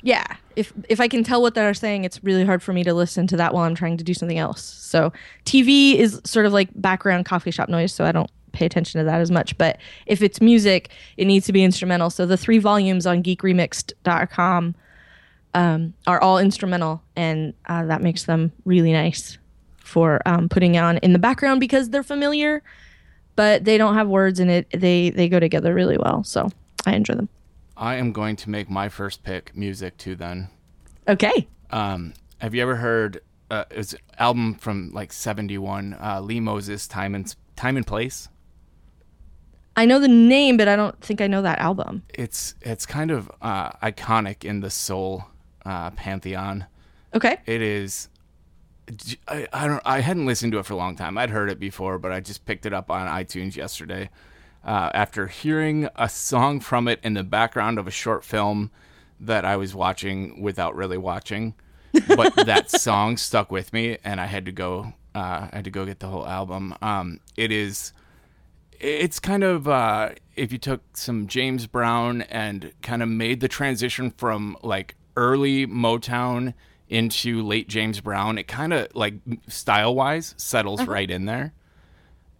yeah. 0.02 0.24
If 0.56 0.72
if 0.88 0.98
I 1.00 1.08
can 1.08 1.24
tell 1.24 1.42
what 1.42 1.54
they're 1.54 1.74
saying, 1.74 2.04
it's 2.04 2.22
really 2.24 2.44
hard 2.46 2.62
for 2.62 2.72
me 2.72 2.82
to 2.84 2.94
listen 2.94 3.26
to 3.28 3.36
that 3.36 3.52
while 3.52 3.64
I'm 3.64 3.74
trying 3.74 3.98
to 3.98 4.04
do 4.04 4.14
something 4.14 4.38
else. 4.38 4.62
So 4.64 5.12
TV 5.44 5.96
is 5.96 6.20
sort 6.24 6.46
of 6.46 6.52
like 6.54 6.70
background 6.74 7.26
coffee 7.26 7.50
shop 7.50 7.68
noise, 7.68 7.92
so 7.92 8.04
I 8.04 8.12
don't 8.12 8.30
pay 8.52 8.66
attention 8.66 8.98
to 9.00 9.04
that 9.04 9.20
as 9.20 9.30
much. 9.30 9.56
But 9.58 9.78
if 10.06 10.22
it's 10.22 10.40
music, 10.40 10.90
it 11.16 11.24
needs 11.26 11.46
to 11.46 11.52
be 11.52 11.62
instrumental. 11.64 12.10
So 12.10 12.26
the 12.26 12.36
three 12.36 12.58
volumes 12.58 13.06
on 13.06 13.22
geekremixed.com 13.22 14.74
um, 15.54 15.94
are 16.06 16.20
all 16.20 16.38
instrumental, 16.38 17.02
and 17.16 17.54
uh, 17.66 17.84
that 17.86 18.02
makes 18.02 18.24
them 18.24 18.52
really 18.64 18.92
nice 18.92 19.36
for 19.78 20.20
um, 20.26 20.48
putting 20.48 20.76
on 20.78 20.98
in 20.98 21.12
the 21.12 21.18
background 21.18 21.58
because 21.60 21.90
they're 21.90 22.04
familiar, 22.04 22.62
but 23.34 23.64
they 23.64 23.76
don't 23.76 23.94
have 23.94 24.06
words 24.08 24.38
in 24.38 24.48
it. 24.48 24.68
They 24.72 25.10
they 25.10 25.28
go 25.28 25.40
together 25.40 25.74
really 25.74 25.98
well. 25.98 26.22
So 26.22 26.48
I 26.86 26.94
enjoy 26.94 27.14
them. 27.14 27.28
I 27.76 27.96
am 27.96 28.12
going 28.12 28.36
to 28.36 28.50
make 28.50 28.70
my 28.70 28.88
first 28.88 29.24
pick 29.24 29.56
music 29.56 29.96
too. 29.96 30.14
Then, 30.14 30.48
Okay. 31.08 31.48
um, 31.70 32.14
have 32.38 32.54
you 32.54 32.62
ever 32.62 32.76
heard? 32.76 33.20
Uh, 33.50 33.64
it's 33.72 33.94
an 33.94 33.98
album 34.18 34.54
from 34.54 34.92
like 34.92 35.12
'71. 35.12 35.96
Uh, 36.00 36.20
Lee 36.20 36.38
Moses, 36.38 36.86
"Time 36.86 37.16
and 37.16 37.34
Time 37.56 37.76
and 37.76 37.84
Place." 37.86 38.28
I 39.80 39.86
know 39.86 39.98
the 39.98 40.08
name, 40.08 40.58
but 40.58 40.68
I 40.68 40.76
don't 40.76 41.00
think 41.00 41.22
I 41.22 41.26
know 41.26 41.40
that 41.40 41.58
album. 41.58 42.02
It's 42.12 42.54
it's 42.60 42.84
kind 42.84 43.10
of 43.10 43.32
uh, 43.40 43.70
iconic 43.82 44.44
in 44.44 44.60
the 44.60 44.68
soul 44.68 45.24
uh, 45.64 45.88
pantheon. 45.92 46.66
Okay. 47.14 47.38
It 47.46 47.62
is. 47.62 48.10
I, 49.26 49.48
I 49.54 49.66
don't. 49.66 49.80
I 49.86 50.00
hadn't 50.00 50.26
listened 50.26 50.52
to 50.52 50.58
it 50.58 50.66
for 50.66 50.74
a 50.74 50.76
long 50.76 50.96
time. 50.96 51.16
I'd 51.16 51.30
heard 51.30 51.48
it 51.48 51.58
before, 51.58 51.98
but 51.98 52.12
I 52.12 52.20
just 52.20 52.44
picked 52.44 52.66
it 52.66 52.74
up 52.74 52.90
on 52.90 53.08
iTunes 53.08 53.56
yesterday 53.56 54.10
uh, 54.66 54.90
after 54.92 55.28
hearing 55.28 55.88
a 55.96 56.10
song 56.10 56.60
from 56.60 56.86
it 56.86 57.00
in 57.02 57.14
the 57.14 57.24
background 57.24 57.78
of 57.78 57.86
a 57.86 57.90
short 57.90 58.22
film 58.22 58.70
that 59.18 59.46
I 59.46 59.56
was 59.56 59.74
watching 59.74 60.42
without 60.42 60.76
really 60.76 60.98
watching. 60.98 61.54
But 62.06 62.36
that 62.44 62.70
song 62.70 63.16
stuck 63.16 63.50
with 63.50 63.72
me, 63.72 63.96
and 64.04 64.20
I 64.20 64.26
had 64.26 64.44
to 64.44 64.52
go. 64.52 64.92
Uh, 65.14 65.48
I 65.50 65.56
had 65.56 65.64
to 65.64 65.70
go 65.70 65.86
get 65.86 66.00
the 66.00 66.08
whole 66.08 66.28
album. 66.28 66.74
Um, 66.82 67.20
it 67.34 67.50
is. 67.50 67.94
It's 68.80 69.20
kind 69.20 69.44
of 69.44 69.68
uh, 69.68 70.10
if 70.36 70.52
you 70.52 70.58
took 70.58 70.96
some 70.96 71.26
James 71.26 71.66
Brown 71.66 72.22
and 72.22 72.72
kind 72.82 73.02
of 73.02 73.08
made 73.08 73.40
the 73.40 73.48
transition 73.48 74.10
from 74.10 74.56
like 74.62 74.96
early 75.16 75.66
Motown 75.66 76.54
into 76.88 77.42
late 77.42 77.68
James 77.68 78.00
Brown, 78.00 78.38
it 78.38 78.48
kind 78.48 78.72
of 78.72 78.88
like 78.94 79.14
style 79.48 79.94
wise 79.94 80.34
settles 80.38 80.84
right 80.86 81.10
in 81.10 81.26
there. 81.26 81.52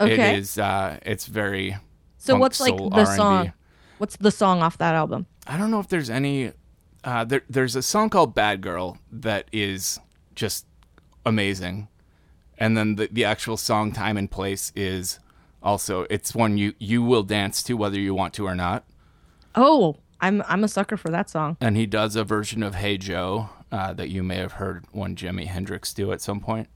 Okay. 0.01 0.15
It 0.15 0.39
is. 0.39 0.59
Uh, 0.59 0.99
it's 1.03 1.27
very. 1.27 1.77
so 2.17 2.37
what's 2.37 2.59
like 2.59 2.77
the 2.77 2.85
R&B. 2.91 3.17
song? 3.17 3.53
What's 3.99 4.17
the 4.17 4.31
song 4.31 4.63
off 4.63 4.79
that 4.79 4.95
album? 4.95 5.27
I 5.47 5.59
don't 5.59 5.71
know 5.71 5.81
if 5.81 5.89
there's 5.89 6.09
any. 6.09 6.53
Uh, 7.05 7.25
there, 7.25 7.43
there's 7.51 7.77
a 7.77 7.83
song 7.83 8.09
called 8.09 8.35
"Bad 8.35 8.63
Girl" 8.63 8.99
that 9.13 9.47
is 9.53 10.01
just 10.35 10.65
amazing, 11.27 11.89
and 12.57 12.77
then 12.79 12.97
the 12.97 13.09
the 13.13 13.27
actual 13.27 13.59
song 13.59 13.93
"Time 13.93 14.17
and 14.17 14.31
Place" 14.31 14.73
is 14.75 15.19
also 15.63 16.07
it's 16.11 16.35
one 16.35 16.59
you 16.59 16.75
you 16.79 17.03
will 17.03 17.23
dance 17.23 17.63
to 17.65 17.75
whether 17.75 17.99
you 17.99 18.15
want 18.15 18.35
to 18.35 18.47
or 18.47 18.55
not. 18.55 18.85
Oh, 19.55 19.97
I'm 20.21 20.43
I'm 20.49 20.65
a 20.65 20.69
sucker 20.69 20.97
for 20.97 21.11
that 21.11 21.31
song. 21.31 21.57
And 21.61 21.77
he 21.77 21.87
does 21.87 22.17
a 22.17 22.25
version 22.25 22.63
of 22.63 22.77
"Hey 22.77 22.99
Joe" 22.99 23.51
uh, 23.73 23.93
that 23.95 24.09
you 24.09 24.23
may 24.23 24.37
have 24.37 24.53
heard 24.53 24.85
one 24.93 25.17
Jimi 25.17 25.47
Hendrix 25.47 25.93
do 25.95 26.13
at 26.13 26.21
some 26.21 26.41
point. 26.41 26.69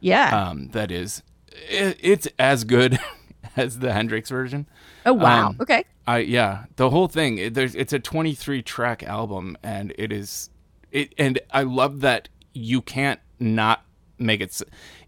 Yeah. 0.00 0.48
Um, 0.48 0.68
that 0.68 0.90
is, 0.90 1.22
it, 1.68 1.96
it's 2.00 2.28
as 2.38 2.64
good 2.64 2.98
as 3.56 3.78
the 3.78 3.92
Hendrix 3.92 4.30
version. 4.30 4.66
oh 5.06 5.12
wow. 5.12 5.48
um, 5.48 5.56
okay. 5.60 5.84
I 6.06 6.18
yeah, 6.18 6.64
the 6.76 6.90
whole 6.90 7.08
thing. 7.08 7.38
It, 7.38 7.54
there's 7.54 7.74
it's 7.74 7.92
a 7.92 8.00
23 8.00 8.62
track 8.62 9.02
album, 9.04 9.56
and 9.62 9.94
it 9.96 10.12
is 10.12 10.50
it. 10.90 11.14
And 11.16 11.38
I 11.52 11.62
love 11.62 12.00
that 12.00 12.28
you 12.52 12.82
can't 12.82 13.20
not 13.38 13.84
make 14.18 14.40
it. 14.40 14.60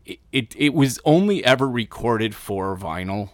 It 0.05 0.19
it, 0.33 0.55
it 0.57 0.75
was 0.75 1.01
only 1.05 1.45
ever 1.45 1.69
recorded 1.69 2.35
for 2.35 2.77
vinyl, 2.77 3.31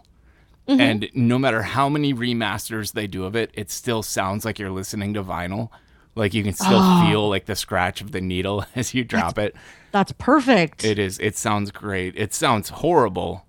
and 0.66 1.10
no 1.14 1.38
matter 1.38 1.62
how 1.62 1.88
many 1.88 2.14
remasters 2.14 2.92
they 2.92 3.06
do 3.06 3.24
of 3.24 3.34
it, 3.34 3.50
it 3.54 3.70
still 3.70 4.02
sounds 4.02 4.44
like 4.44 4.58
you're 4.58 4.70
listening 4.70 5.14
to 5.14 5.24
vinyl. 5.24 5.70
Like 6.14 6.34
you 6.34 6.42
can 6.42 6.52
still 6.52 6.82
feel 7.02 7.28
like 7.28 7.46
the 7.46 7.56
scratch 7.56 8.00
of 8.00 8.12
the 8.12 8.20
needle 8.20 8.64
as 8.76 8.94
you 8.94 9.04
drop 9.04 9.38
it. 9.38 9.54
That's 9.92 10.12
perfect. 10.12 10.84
It 10.84 10.98
is. 10.98 11.18
It 11.18 11.36
sounds 11.36 11.70
great. 11.70 12.16
It 12.16 12.34
sounds 12.34 12.68
horrible. 12.68 13.46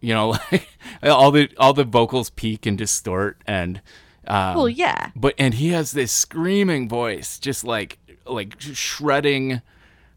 You 0.00 0.14
know, 0.14 0.30
like 0.30 0.68
all 1.02 1.30
the 1.30 1.50
all 1.58 1.72
the 1.72 1.84
vocals 1.84 2.30
peak 2.30 2.66
and 2.66 2.78
distort, 2.78 3.42
and 3.46 3.80
um, 4.26 4.56
well, 4.56 4.68
yeah. 4.68 5.10
but 5.14 5.34
and 5.38 5.54
he 5.54 5.68
has 5.70 5.92
this 5.92 6.12
screaming 6.12 6.88
voice, 6.88 7.38
just 7.38 7.64
like 7.64 7.98
like 8.26 8.56
shredding. 8.60 9.62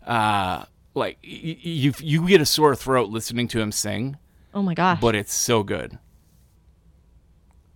Uh, 0.05 0.65
like 0.95 1.17
you 1.21 1.93
you 1.99 2.27
get 2.27 2.41
a 2.41 2.45
sore 2.45 2.75
throat 2.75 3.09
listening 3.09 3.47
to 3.49 3.59
him 3.59 3.71
sing, 3.71 4.17
Oh 4.53 4.61
my 4.61 4.73
gosh. 4.73 4.99
but 5.01 5.15
it's 5.15 5.33
so 5.33 5.63
good. 5.63 5.97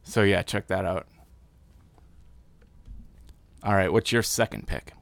So 0.03 0.23
yeah, 0.23 0.41
check 0.43 0.67
that 0.67 0.85
out. 0.85 1.07
All 3.63 3.73
right, 3.73 3.91
what's 3.91 4.11
your 4.11 4.23
second 4.23 4.67
pick? 4.67 4.93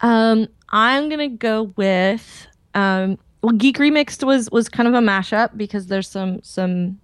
Um, 0.00 0.48
I'm 0.70 1.08
gonna 1.08 1.28
go 1.28 1.72
with 1.76 2.46
um. 2.74 3.18
Well, 3.42 3.54
Geek 3.54 3.76
Remixed 3.78 4.24
was 4.24 4.50
was 4.50 4.68
kind 4.68 4.88
of 4.88 4.94
a 4.94 4.98
mashup 4.98 5.56
because 5.56 5.86
there's 5.86 6.08
some 6.08 6.42
some 6.42 6.98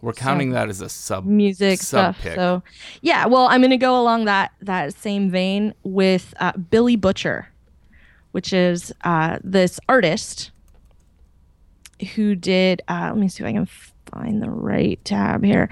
We're 0.00 0.12
counting 0.14 0.52
that 0.52 0.68
as 0.70 0.80
a 0.80 0.88
sub 0.88 1.26
music 1.26 1.80
sub 1.80 2.14
stuff. 2.14 2.22
pick. 2.22 2.34
So, 2.36 2.62
yeah. 3.02 3.26
Well, 3.26 3.46
I'm 3.48 3.60
gonna 3.60 3.76
go 3.76 4.00
along 4.00 4.24
that 4.24 4.52
that 4.62 4.94
same 4.94 5.30
vein 5.30 5.74
with 5.82 6.32
uh, 6.40 6.52
Billy 6.52 6.96
Butcher, 6.96 7.48
which 8.32 8.52
is 8.52 8.92
uh, 9.02 9.38
this 9.42 9.80
artist 9.88 10.50
who 12.14 12.34
did. 12.34 12.82
Uh, 12.88 13.10
let 13.12 13.18
me 13.18 13.28
see 13.28 13.42
if 13.42 13.48
I 13.48 13.52
can 13.52 13.68
find 14.06 14.42
the 14.42 14.50
right 14.50 15.02
tab 15.04 15.44
here. 15.44 15.68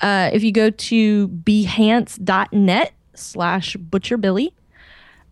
Uh, 0.00 0.30
if 0.32 0.42
you 0.42 0.52
go 0.52 0.70
to 0.70 1.28
behance.net 1.28 2.92
slash 3.14 3.76
Butcher 3.76 4.16
Billy, 4.16 4.52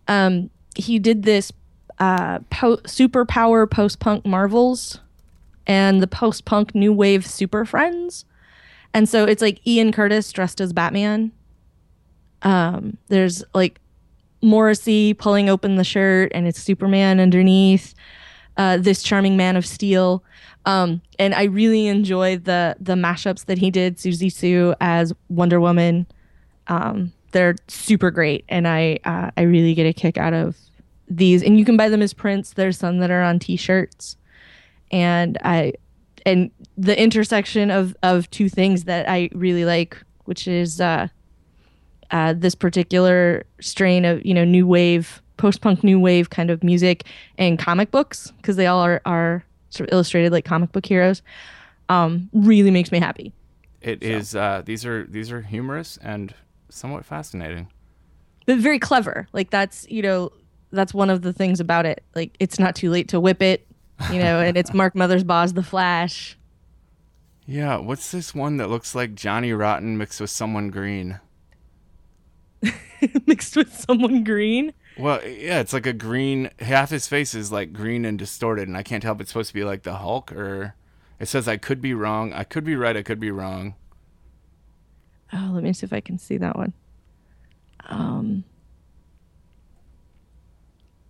um, 0.07 0.49
he 0.75 0.99
did 0.99 1.23
this 1.23 1.51
uh, 1.99 2.39
po- 2.49 2.77
superpower 2.77 3.69
post 3.69 3.99
punk 3.99 4.25
marvels 4.25 4.99
and 5.67 6.01
the 6.01 6.07
post 6.07 6.45
punk 6.45 6.75
new 6.75 6.93
wave 6.93 7.25
super 7.25 7.65
friends. 7.65 8.25
And 8.93 9.09
so 9.09 9.25
it's 9.25 9.41
like 9.41 9.65
Ian 9.67 9.91
Curtis 9.91 10.31
dressed 10.31 10.61
as 10.61 10.73
Batman. 10.73 11.31
Um, 12.41 12.97
there's 13.07 13.43
like 13.53 13.79
Morrissey 14.45 15.13
pulling 15.13 15.49
open 15.49 15.75
the 15.75 15.83
shirt 15.83 16.31
and 16.35 16.47
it's 16.47 16.61
Superman 16.61 17.19
underneath. 17.19 17.95
Uh, 18.57 18.77
this 18.77 19.03
charming 19.03 19.35
man 19.35 19.57
of 19.57 19.65
steel. 19.65 20.23
Um, 20.65 21.01
and 21.19 21.33
I 21.33 21.43
really 21.43 21.87
enjoy 21.87 22.37
the 22.37 22.77
the 22.79 22.93
mashups 22.93 23.45
that 23.47 23.57
he 23.57 23.69
did. 23.69 23.97
Siouxsie 23.97 24.31
Sioux 24.31 24.73
as 24.79 25.11
Wonder 25.27 25.59
Woman. 25.59 26.07
Um, 26.67 27.11
they're 27.31 27.55
super 27.67 28.11
great, 28.11 28.45
and 28.47 28.65
I 28.65 28.99
uh, 29.03 29.31
I 29.35 29.41
really 29.41 29.73
get 29.73 29.85
a 29.85 29.91
kick 29.91 30.17
out 30.17 30.33
of 30.33 30.55
these. 31.09 31.43
And 31.43 31.59
you 31.59 31.65
can 31.65 31.75
buy 31.75 31.89
them 31.89 32.01
as 32.01 32.13
prints. 32.13 32.53
There's 32.53 32.77
some 32.77 32.99
that 32.99 33.11
are 33.11 33.21
on 33.21 33.39
T-shirts, 33.39 34.15
and 34.89 35.37
I 35.43 35.73
and 36.25 36.49
the 36.77 36.97
intersection 36.97 37.71
of 37.71 37.93
of 38.03 38.29
two 38.31 38.47
things 38.47 38.85
that 38.85 39.09
I 39.09 39.29
really 39.33 39.65
like, 39.65 40.01
which 40.23 40.47
is 40.47 40.79
uh, 40.79 41.09
uh, 42.11 42.33
this 42.33 42.55
particular 42.55 43.45
strain 43.59 44.05
of 44.05 44.25
you 44.25 44.33
know 44.33 44.43
new 44.43 44.67
wave, 44.67 45.21
post 45.37 45.61
punk 45.61 45.83
new 45.83 45.99
wave 45.99 46.29
kind 46.29 46.49
of 46.49 46.63
music 46.63 47.05
and 47.37 47.59
comic 47.59 47.91
books 47.91 48.31
because 48.37 48.55
they 48.55 48.67
all 48.67 48.81
are 48.81 49.01
are 49.05 49.43
sort 49.69 49.89
of 49.89 49.93
illustrated 49.93 50.31
like 50.31 50.45
comic 50.45 50.71
book 50.71 50.85
heroes. 50.85 51.21
Um, 51.89 52.29
really 52.33 52.71
makes 52.71 52.91
me 52.91 52.99
happy. 52.99 53.33
It 53.81 54.01
is. 54.01 54.35
Uh, 54.35 54.63
these 54.65 54.85
are 54.85 55.05
these 55.05 55.31
are 55.31 55.41
humorous 55.41 55.97
and 56.01 56.33
somewhat 56.69 57.05
fascinating. 57.05 57.67
but 58.47 58.57
very 58.57 58.79
clever. 58.79 59.27
Like 59.33 59.51
that's 59.51 59.85
you 59.89 60.01
know 60.01 60.31
that's 60.71 60.93
one 60.93 61.09
of 61.09 61.21
the 61.21 61.31
things 61.33 61.59
about 61.59 61.85
it. 61.85 62.03
Like 62.15 62.35
it's 62.39 62.57
not 62.59 62.75
too 62.75 62.89
late 62.89 63.07
to 63.09 63.19
whip 63.19 63.41
it, 63.41 63.67
you 64.11 64.19
know, 64.19 64.39
and 64.39 64.57
it's 64.57 64.73
Mark 64.73 64.93
Mothersbaugh's 64.95 65.53
The 65.53 65.63
Flash. 65.63 66.37
Yeah, 67.47 67.77
what's 67.77 68.09
this 68.11 68.33
one 68.33 68.57
that 68.57 68.69
looks 68.69 68.95
like 68.95 69.13
Johnny 69.13 69.53
Rotten 69.53 69.97
mixed 69.99 70.19
with 70.19 70.31
someone 70.31 70.69
green? 70.71 71.19
mixed 73.25 73.55
with 73.55 73.73
someone 73.73 74.23
green. 74.23 74.73
Well, 74.97 75.21
yeah, 75.25 75.59
it's 75.59 75.73
like 75.73 75.85
a 75.85 75.93
green. 75.93 76.49
Half 76.59 76.89
his 76.89 77.07
face 77.07 77.35
is 77.35 77.51
like 77.51 77.73
green 77.73 78.05
and 78.05 78.17
distorted, 78.17 78.67
and 78.67 78.77
I 78.77 78.83
can't 78.83 79.03
tell 79.03 79.15
if 79.15 79.21
it's 79.21 79.31
supposed 79.31 79.49
to 79.49 79.53
be 79.53 79.63
like 79.63 79.83
the 79.83 79.95
Hulk 79.95 80.31
or. 80.31 80.75
It 81.17 81.27
says 81.27 81.47
I 81.47 81.55
could 81.55 81.81
be 81.81 81.93
wrong. 81.93 82.33
I 82.33 82.43
could 82.43 82.65
be 82.65 82.75
right. 82.75 82.97
I 82.97 83.01
could 83.01 83.21
be 83.21 83.31
wrong. 83.31 83.75
Oh, 85.31 85.51
let 85.53 85.63
me 85.63 85.71
see 85.71 85.85
if 85.85 85.93
I 85.93 86.01
can 86.01 86.17
see 86.17 86.37
that 86.37 86.57
one. 86.57 86.73
Um. 87.87 88.43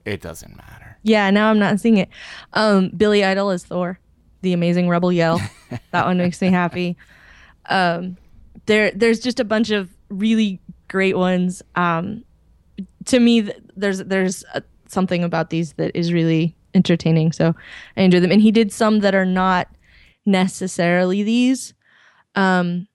It 0.05 0.21
doesn't 0.21 0.55
matter. 0.55 0.99
Yeah, 1.01 1.31
now 1.31 1.49
I'm 1.49 1.57
not 1.57 1.79
seeing 1.79 1.97
it. 1.97 2.09
Um, 2.53 2.89
Billy 2.89 3.23
Idol 3.23 3.49
is 3.49 3.65
Thor, 3.65 3.99
the 4.41 4.53
amazing 4.53 4.87
rebel 4.87 5.11
yell. 5.11 5.41
that 5.91 6.05
one 6.05 6.19
makes 6.19 6.39
me 6.41 6.49
happy. 6.49 6.95
Um, 7.65 8.17
there, 8.67 8.91
there's 8.91 9.19
just 9.19 9.39
a 9.39 9.43
bunch 9.43 9.71
of 9.71 9.89
really 10.09 10.61
great 10.87 11.17
ones. 11.17 11.61
Um, 11.75 12.23
to 13.05 13.19
me, 13.19 13.43
th- 13.43 13.57
there's 13.75 13.99
there's 13.99 14.43
uh 14.53 14.61
something 14.87 15.23
about 15.23 15.49
these 15.49 15.73
that 15.73 15.95
is 15.95 16.13
really 16.13 16.55
entertaining. 16.73 17.31
So 17.31 17.55
I 17.97 18.01
enjoy 18.01 18.19
them. 18.19 18.31
And 18.31 18.41
he 18.41 18.51
did 18.51 18.71
some 18.71 18.99
that 18.99 19.15
are 19.15 19.25
not 19.25 19.67
necessarily 20.25 21.23
these. 21.23 21.73
Um, 22.35 22.87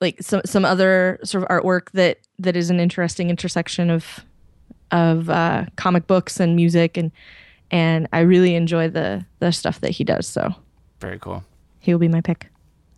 like 0.00 0.20
some 0.20 0.42
some 0.44 0.64
other 0.64 1.20
sort 1.22 1.44
of 1.44 1.48
artwork 1.48 1.90
that 1.92 2.18
that 2.38 2.56
is 2.56 2.70
an 2.70 2.80
interesting 2.80 3.30
intersection 3.30 3.88
of 3.90 4.20
of 4.90 5.30
uh, 5.30 5.66
comic 5.76 6.06
books 6.06 6.40
and 6.40 6.56
music 6.56 6.96
and 6.96 7.12
and 7.70 8.08
I 8.12 8.20
really 8.20 8.54
enjoy 8.56 8.88
the 8.88 9.24
the 9.38 9.52
stuff 9.52 9.80
that 9.80 9.90
he 9.90 10.02
does. 10.04 10.26
So 10.26 10.52
Very 11.00 11.18
cool. 11.20 11.44
he 11.78 11.94
will 11.94 12.00
be 12.00 12.08
my 12.08 12.20
pick. 12.20 12.48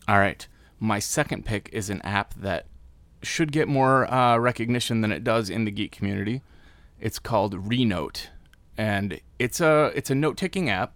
All 0.09 0.19
right. 0.19 0.47
My 0.81 0.99
second 0.99 1.45
pick 1.45 1.69
is 1.73 1.91
an 1.91 2.01
app 2.03 2.35
that 2.35 2.67
should 3.27 3.53
get 3.53 3.69
more 3.69 4.13
uh, 4.13 4.39
recognition 4.39 5.01
than 5.01 5.13
it 5.13 5.25
does 5.25 5.51
in 5.51 5.65
the 5.65 5.71
geek 5.71 5.93
community. 5.93 6.43
It's 7.01 7.19
called 7.19 7.55
Renote, 7.69 8.31
and 8.77 9.21
it's 9.39 9.61
a 9.61 9.93
it's 9.95 10.11
a 10.11 10.15
note 10.15 10.37
taking 10.37 10.71
app. 10.71 10.95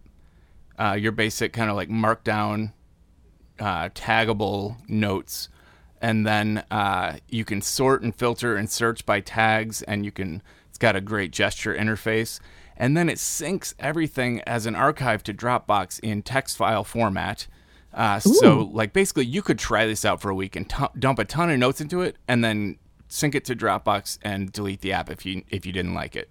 Uh, 0.79 0.97
your 0.99 1.13
basic 1.13 1.53
kind 1.53 1.69
of 1.71 1.77
like 1.77 1.89
markdown, 1.89 2.73
uh, 3.59 3.89
taggable 3.91 4.77
notes, 4.89 5.49
and 6.01 6.27
then 6.27 6.65
uh, 6.71 7.17
you 7.29 7.45
can 7.45 7.61
sort 7.61 8.03
and 8.03 8.15
filter 8.15 8.57
and 8.57 8.71
search 8.71 9.05
by 9.05 9.21
tags, 9.21 9.83
and 9.83 10.05
you 10.05 10.13
can. 10.13 10.43
It's 10.69 10.79
got 10.79 10.97
a 10.97 11.01
great 11.01 11.33
gesture 11.33 11.75
interface, 11.75 12.39
and 12.77 12.97
then 12.97 13.09
it 13.09 13.19
syncs 13.19 13.75
everything 13.79 14.41
as 14.43 14.67
an 14.67 14.77
archive 14.77 15.23
to 15.25 15.35
Dropbox 15.35 15.99
in 16.01 16.23
text 16.23 16.57
file 16.57 16.85
format. 16.85 17.49
Uh, 17.93 18.21
so, 18.21 18.71
like, 18.73 18.93
basically, 18.93 19.25
you 19.25 19.43
could 19.43 19.59
try 19.59 19.87
this 19.87 20.05
out 20.05 20.21
for 20.21 20.31
a 20.31 20.35
week 20.35 20.57
and 20.57 20.69
t- 20.69 20.85
dump 20.99 21.19
a 21.19 21.25
ton 21.25 21.51
of 21.51 21.59
notes 21.59 21.81
into 21.81 22.03
it, 22.03 22.17
and 22.29 22.45
then 22.45 22.79
sync 23.09 23.35
it 23.35 23.45
to 23.47 23.57
Dropbox 23.57 24.19
and 24.23 24.53
delete 24.53 24.83
the 24.83 24.93
app 24.93 25.11
if 25.11 25.25
you 25.25 25.43
if 25.49 25.65
you 25.65 25.73
didn't 25.73 25.95
like 25.95 26.15
it. 26.15 26.31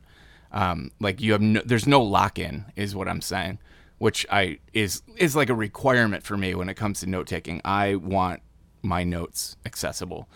Um, 0.52 0.92
like, 1.00 1.20
you 1.20 1.32
have 1.34 1.42
no, 1.42 1.62
there's 1.66 1.88
no 1.88 2.02
lock 2.02 2.40
in, 2.40 2.66
is 2.76 2.96
what 2.96 3.08
I'm 3.08 3.22
saying, 3.22 3.60
which 3.98 4.26
I 4.32 4.60
is 4.74 5.02
is 5.18 5.36
like 5.36 5.50
a 5.50 5.56
requirement 5.56 6.24
for 6.24 6.38
me 6.38 6.54
when 6.56 6.70
it 6.70 6.76
comes 6.76 7.00
to 7.02 7.08
note 7.08 7.28
taking. 7.28 7.60
I 7.66 7.96
want 7.96 8.42
my 8.82 9.04
notes 9.04 9.58
accessible. 9.66 10.30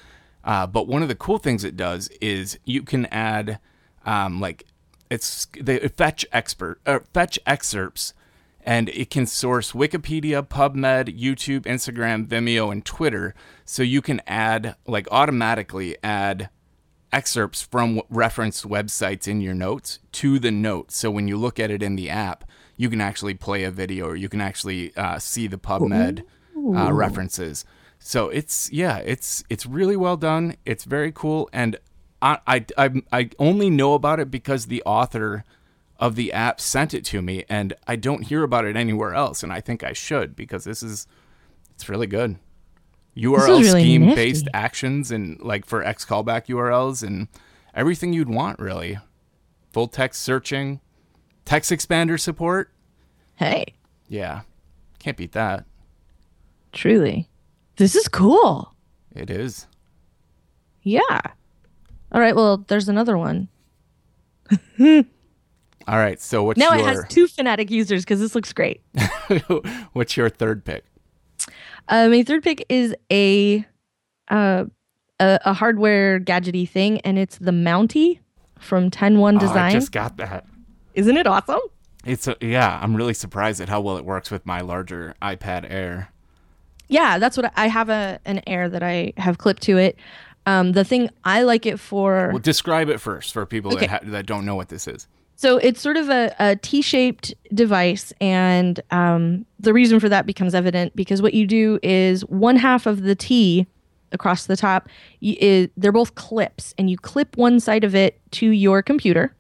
Uh, 0.43 0.65
but 0.65 0.87
one 0.87 1.01
of 1.01 1.07
the 1.07 1.15
cool 1.15 1.37
things 1.37 1.63
it 1.63 1.77
does 1.77 2.09
is 2.19 2.57
you 2.65 2.81
can 2.81 3.05
add 3.07 3.59
um, 4.05 4.41
like 4.41 4.65
it's 5.09 5.47
they 5.59 5.77
fetch 5.87 6.25
expert 6.31 6.79
uh, 6.85 6.99
fetch 7.13 7.37
excerpts 7.45 8.13
and 8.63 8.89
it 8.89 9.09
can 9.09 9.25
source 9.25 9.71
Wikipedia, 9.71 10.47
PubMed, 10.47 11.17
YouTube, 11.19 11.61
Instagram, 11.61 12.27
Vimeo, 12.27 12.71
and 12.71 12.85
Twitter. 12.85 13.33
So 13.65 13.83
you 13.83 14.01
can 14.01 14.21
add, 14.27 14.75
like, 14.85 15.07
automatically 15.11 15.97
add 16.03 16.49
excerpts 17.11 17.61
from 17.61 18.01
referenced 18.09 18.67
websites 18.67 19.27
in 19.27 19.41
your 19.41 19.53
notes 19.53 19.99
to 20.13 20.39
the 20.39 20.51
notes. 20.51 20.95
So 20.97 21.11
when 21.11 21.27
you 21.27 21.37
look 21.37 21.59
at 21.59 21.71
it 21.71 21.83
in 21.83 21.95
the 21.95 22.09
app, 22.09 22.45
you 22.77 22.89
can 22.89 23.01
actually 23.01 23.33
play 23.33 23.63
a 23.63 23.71
video 23.71 24.07
or 24.07 24.15
you 24.15 24.29
can 24.29 24.41
actually 24.41 24.95
uh, 24.95 25.19
see 25.19 25.47
the 25.47 25.57
PubMed 25.57 26.23
uh, 26.75 26.91
references. 26.93 27.65
So 27.99 28.29
it's 28.29 28.71
yeah, 28.71 28.97
it's 28.97 29.43
it's 29.49 29.65
really 29.65 29.95
well 29.95 30.17
done. 30.17 30.55
It's 30.65 30.85
very 30.85 31.11
cool, 31.11 31.49
and 31.53 31.77
I 32.21 32.39
I 32.47 32.65
I, 32.77 32.89
I 33.11 33.29
only 33.37 33.69
know 33.69 33.93
about 33.93 34.19
it 34.19 34.31
because 34.31 34.65
the 34.65 34.81
author 34.83 35.43
of 36.01 36.15
the 36.15 36.33
app 36.33 36.59
sent 36.59 36.93
it 36.93 37.05
to 37.05 37.21
me 37.21 37.45
and 37.47 37.73
I 37.87 37.95
don't 37.95 38.23
hear 38.23 38.43
about 38.43 38.65
it 38.65 38.75
anywhere 38.75 39.13
else 39.13 39.43
and 39.43 39.53
I 39.53 39.61
think 39.61 39.83
I 39.83 39.93
should 39.93 40.35
because 40.35 40.63
this 40.65 40.83
is 40.83 41.07
it's 41.75 41.87
really 41.87 42.07
good. 42.07 42.37
URL 43.15 43.47
really 43.47 43.63
scheme 43.69 44.15
based 44.15 44.47
actions 44.53 45.11
and 45.11 45.39
like 45.41 45.65
for 45.65 45.83
X 45.83 46.03
callback 46.03 46.47
URLs 46.47 47.03
and 47.05 47.27
everything 47.75 48.11
you'd 48.13 48.29
want 48.29 48.59
really. 48.59 48.97
Full 49.73 49.87
text 49.87 50.21
searching, 50.21 50.81
TextExpander 51.45 52.19
support. 52.19 52.71
Hey, 53.35 53.73
Yeah. 54.09 54.41
Can't 54.99 55.17
beat 55.17 55.31
that. 55.31 55.65
truly, 56.73 57.29
this 57.77 57.95
is 57.95 58.07
cool. 58.07 58.73
It 59.15 59.29
is. 59.29 59.67
Yeah. 60.83 61.21
All 62.11 62.19
right. 62.21 62.35
Well, 62.35 62.57
there's 62.67 62.89
another 62.89 63.17
one. 63.17 63.47
All 65.87 65.97
right. 65.97 66.19
So 66.21 66.43
what's 66.43 66.57
Now 66.59 66.73
your 66.73 66.79
it 66.79 66.85
has 66.85 67.05
two 67.09 67.27
Fnatic 67.27 67.69
users 67.69 68.03
because 68.03 68.19
this 68.19 68.35
looks 68.35 68.53
great. 68.53 68.81
what's 69.93 70.15
your 70.17 70.29
third 70.29 70.63
pick? 70.65 70.85
Uh, 71.87 72.07
my 72.09 72.23
third 72.23 72.43
pick 72.43 72.65
is 72.69 72.95
a, 73.11 73.65
uh, 74.29 74.65
a 75.19 75.39
a 75.45 75.53
hardware 75.53 76.19
gadgety 76.19 76.67
thing, 76.69 76.99
and 77.01 77.17
it's 77.17 77.37
the 77.37 77.51
Mountie 77.51 78.19
from 78.59 78.85
101 78.85 79.35
Oh, 79.35 79.39
Design. 79.39 79.57
I 79.57 79.71
just 79.71 79.91
got 79.91 80.17
that. 80.17 80.45
Isn't 80.93 81.17
it 81.17 81.25
awesome? 81.27 81.59
It's 82.05 82.27
a, 82.27 82.35
yeah, 82.41 82.79
I'm 82.81 82.95
really 82.95 83.13
surprised 83.13 83.61
at 83.61 83.69
how 83.69 83.81
well 83.81 83.97
it 83.97 84.05
works 84.05 84.31
with 84.31 84.45
my 84.45 84.61
larger 84.61 85.15
iPad 85.21 85.69
Air. 85.69 86.11
Yeah, 86.87 87.19
that's 87.19 87.37
what 87.37 87.45
I 87.55 87.65
I 87.65 87.67
have 87.67 87.89
a 87.89 88.19
an 88.25 88.41
Air 88.47 88.69
that 88.69 88.83
I 88.83 89.13
have 89.17 89.37
clipped 89.37 89.61
to 89.63 89.77
it. 89.77 89.97
Um, 90.45 90.71
the 90.71 90.83
thing 90.83 91.09
I 91.23 91.43
like 91.43 91.65
it 91.65 91.79
for. 91.79 92.29
Well, 92.29 92.39
describe 92.39 92.89
it 92.89 92.99
first 92.99 93.31
for 93.33 93.45
people 93.45 93.73
Okay. 93.73 93.87
that 93.87 94.03
ha- 94.03 94.09
that 94.11 94.25
don't 94.25 94.45
know 94.45 94.55
what 94.55 94.69
this 94.69 94.87
is. 94.87 95.07
So 95.41 95.57
it's 95.57 95.81
sort 95.81 95.97
of 95.97 96.07
a, 96.07 96.35
a 96.37 96.55
T-shaped 96.55 97.33
device, 97.51 98.13
and 98.21 98.79
um, 98.91 99.43
the 99.59 99.73
reason 99.73 99.99
for 99.99 100.07
that 100.07 100.27
becomes 100.27 100.53
evident 100.53 100.95
because 100.95 101.19
what 101.19 101.33
you 101.33 101.47
do 101.47 101.79
is 101.81 102.21
one 102.25 102.57
half 102.57 102.85
of 102.85 103.01
the 103.01 103.15
T 103.15 103.65
across 104.11 104.45
the 104.45 104.55
top 104.55 104.87
y- 105.19 105.35
is 105.41 105.67
they're 105.75 105.91
both 105.91 106.13
clips, 106.13 106.75
and 106.77 106.91
you 106.91 106.97
clip 106.99 107.35
one 107.37 107.59
side 107.59 107.83
of 107.83 107.95
it 107.95 108.21
to 108.33 108.51
your 108.51 108.83
computer, 108.83 109.33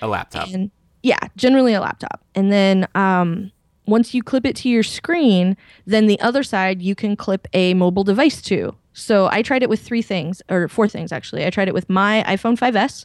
A 0.00 0.08
laptop. 0.08 0.48
and 0.54 0.70
yeah, 1.02 1.18
generally 1.36 1.74
a 1.74 1.82
laptop, 1.82 2.24
and 2.34 2.50
then 2.50 2.88
um, 2.94 3.52
once 3.86 4.14
you 4.14 4.22
clip 4.22 4.46
it 4.46 4.56
to 4.56 4.70
your 4.70 4.82
screen, 4.82 5.54
then 5.84 6.06
the 6.06 6.18
other 6.22 6.42
side 6.42 6.80
you 6.80 6.94
can 6.94 7.14
clip 7.14 7.46
a 7.52 7.74
mobile 7.74 8.04
device 8.04 8.40
to. 8.40 8.74
So 8.94 9.28
I 9.30 9.42
tried 9.42 9.62
it 9.62 9.68
with 9.68 9.82
three 9.82 10.00
things, 10.00 10.40
or 10.48 10.66
four 10.66 10.88
things 10.88 11.12
actually. 11.12 11.44
I 11.44 11.50
tried 11.50 11.68
it 11.68 11.74
with 11.74 11.90
my 11.90 12.24
iPhone 12.26 12.58
5s. 12.58 13.04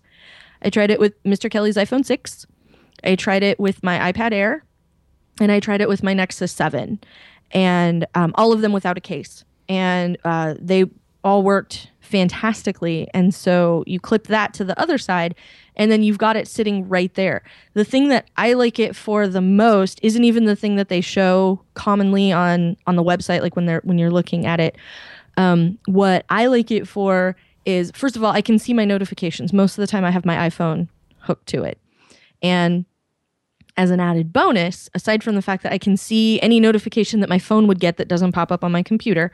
I 0.66 0.70
tried 0.72 0.90
it 0.90 1.00
with 1.00 1.22
Mr. 1.24 1.50
Kelly's 1.50 1.76
iPhone 1.76 2.04
6. 2.04 2.48
I 3.04 3.16
tried 3.16 3.44
it 3.44 3.60
with 3.60 3.84
my 3.84 4.12
iPad 4.12 4.34
Air, 4.34 4.66
and 5.40 5.52
I 5.52 5.60
tried 5.60 5.80
it 5.80 5.88
with 5.88 6.02
my 6.02 6.14
Nexus 6.14 6.52
7, 6.52 7.00
and 7.52 8.08
um, 8.16 8.34
all 8.36 8.52
of 8.52 8.62
them 8.62 8.74
without 8.74 8.98
a 8.98 9.02
case. 9.02 9.46
And 9.70 10.18
uh, 10.26 10.56
they 10.60 10.86
all 11.24 11.44
worked 11.44 11.92
fantastically. 12.00 13.08
And 13.14 13.34
so 13.34 13.84
you 13.88 14.00
clip 14.00 14.28
that 14.28 14.54
to 14.56 14.64
the 14.64 14.80
other 14.80 14.98
side, 14.98 15.36
and 15.76 15.92
then 15.92 16.02
you've 16.02 16.18
got 16.18 16.36
it 16.36 16.48
sitting 16.48 16.88
right 16.90 17.14
there. 17.14 17.44
The 17.74 17.86
thing 17.86 18.10
that 18.10 18.28
I 18.36 18.54
like 18.54 18.80
it 18.80 18.96
for 18.96 19.28
the 19.28 19.42
most 19.42 20.00
isn't 20.02 20.24
even 20.24 20.46
the 20.46 20.56
thing 20.56 20.78
that 20.78 20.90
they 20.90 21.02
show 21.02 21.62
commonly 21.76 22.32
on 22.32 22.78
on 22.88 22.96
the 22.96 23.04
website, 23.04 23.42
like 23.42 23.56
when 23.56 23.66
they're 23.66 23.82
when 23.84 23.98
you're 23.98 24.12
looking 24.12 24.46
at 24.46 24.60
it. 24.60 24.78
Um, 25.38 25.78
what 25.86 26.26
I 26.30 26.46
like 26.46 26.72
it 26.72 26.88
for 26.88 27.36
is 27.66 27.92
first 27.96 28.16
of 28.16 28.24
all, 28.24 28.32
I 28.32 28.42
can 28.42 28.60
see 28.60 28.74
my 28.74 28.86
notifications. 28.86 29.54
Most 29.54 29.78
of 29.78 29.82
the 29.82 29.88
time, 29.88 30.04
I 30.04 30.12
have 30.12 30.26
my 30.26 30.50
iPhone 30.50 30.88
hooked 31.20 31.48
to 31.48 31.64
it, 31.64 31.80
and 32.42 32.86
as 33.78 33.92
an 33.92 34.00
added 34.00 34.32
bonus, 34.32 34.90
aside 34.94 35.24
from 35.24 35.36
the 35.36 35.42
fact 35.42 35.64
that 35.64 35.74
I 35.74 35.78
can 35.78 35.98
see 35.98 36.40
any 36.42 36.60
notification 36.60 37.20
that 37.20 37.30
my 37.30 37.40
phone 37.40 37.68
would 37.68 37.80
get 37.80 37.98
that 37.98 38.08
doesn't 38.08 38.32
pop 38.32 38.52
up 38.52 38.64
on 38.64 38.72
my 38.72 38.82
computer, 38.82 39.32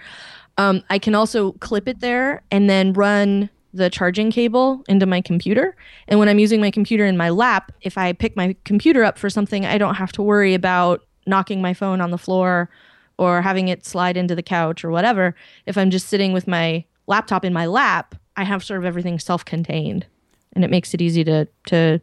um, 0.57 0.83
I 0.89 0.99
can 0.99 1.15
also 1.15 1.53
clip 1.53 1.87
it 1.87 1.99
there 1.99 2.41
and 2.49 2.69
then 2.69 2.93
run 2.93 3.49
the 3.73 3.89
charging 3.89 4.31
cable 4.31 4.83
into 4.87 5.05
my 5.05 5.21
computer. 5.21 5.75
And 6.07 6.19
when 6.19 6.27
I'm 6.27 6.39
using 6.39 6.59
my 6.59 6.71
computer 6.71 7.05
in 7.05 7.17
my 7.17 7.29
lap, 7.29 7.71
if 7.81 7.97
I 7.97 8.13
pick 8.13 8.35
my 8.35 8.55
computer 8.65 9.03
up 9.03 9.17
for 9.17 9.29
something, 9.29 9.65
I 9.65 9.77
don't 9.77 9.95
have 9.95 10.11
to 10.13 10.21
worry 10.21 10.53
about 10.53 11.03
knocking 11.25 11.61
my 11.61 11.73
phone 11.73 12.01
on 12.01 12.11
the 12.11 12.17
floor 12.17 12.69
or 13.17 13.41
having 13.41 13.67
it 13.67 13.85
slide 13.85 14.17
into 14.17 14.35
the 14.35 14.43
couch 14.43 14.83
or 14.83 14.91
whatever. 14.91 15.35
If 15.65 15.77
I'm 15.77 15.89
just 15.89 16.07
sitting 16.07 16.33
with 16.33 16.47
my 16.47 16.83
laptop 17.07 17.45
in 17.45 17.53
my 17.53 17.65
lap, 17.65 18.15
I 18.41 18.43
have 18.43 18.63
sort 18.63 18.79
of 18.79 18.85
everything 18.85 19.19
self-contained, 19.19 20.07
and 20.53 20.65
it 20.65 20.71
makes 20.71 20.95
it 20.95 21.01
easy 21.01 21.23
to 21.25 21.47
to 21.67 22.01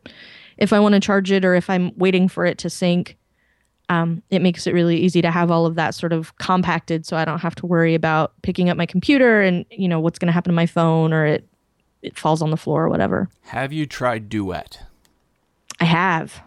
if 0.56 0.72
I 0.72 0.78
want 0.78 0.92
to 0.92 1.00
charge 1.00 1.32
it 1.32 1.44
or 1.44 1.56
if 1.56 1.68
I'm 1.68 1.90
waiting 1.98 2.28
for 2.28 2.46
it 2.46 2.58
to 2.58 2.70
sync, 2.70 3.16
um, 3.88 4.22
it 4.30 4.40
makes 4.40 4.64
it 4.68 4.72
really 4.72 4.98
easy 4.98 5.20
to 5.20 5.32
have 5.32 5.50
all 5.50 5.66
of 5.66 5.74
that 5.74 5.96
sort 5.96 6.12
of 6.12 6.36
compacted 6.38 7.04
so 7.04 7.16
I 7.16 7.24
don't 7.24 7.40
have 7.40 7.56
to 7.56 7.66
worry 7.66 7.96
about 7.96 8.40
picking 8.42 8.70
up 8.70 8.76
my 8.76 8.86
computer 8.86 9.40
and 9.40 9.66
you 9.70 9.88
know 9.88 9.98
what's 9.98 10.20
going 10.20 10.28
to 10.28 10.32
happen 10.32 10.50
to 10.50 10.54
my 10.54 10.66
phone 10.66 11.12
or 11.12 11.26
it 11.26 11.48
it 12.02 12.16
falls 12.16 12.40
on 12.40 12.50
the 12.50 12.56
floor 12.56 12.84
or 12.84 12.88
whatever. 12.88 13.28
Have 13.46 13.72
you 13.72 13.84
tried 13.84 14.28
Duet? 14.28 14.82
I 15.80 15.86
have, 15.86 16.40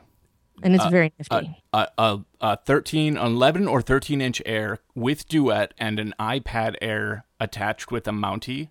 and 0.63 0.73
it's 0.73 0.85
uh, 0.85 0.89
very 0.89 1.11
uh, 1.29 1.41
nifty. 1.41 1.57
A, 1.73 1.87
a, 1.97 2.19
a 2.39 2.57
13, 2.65 3.17
11 3.17 3.67
or 3.67 3.81
13 3.81 4.21
inch 4.21 4.41
Air 4.45 4.79
with 4.95 5.27
Duet 5.27 5.73
and 5.77 5.99
an 5.99 6.13
iPad 6.17 6.75
Air 6.81 7.25
attached 7.41 7.91
with 7.91 8.07
a 8.07 8.11
Mountie 8.11 8.69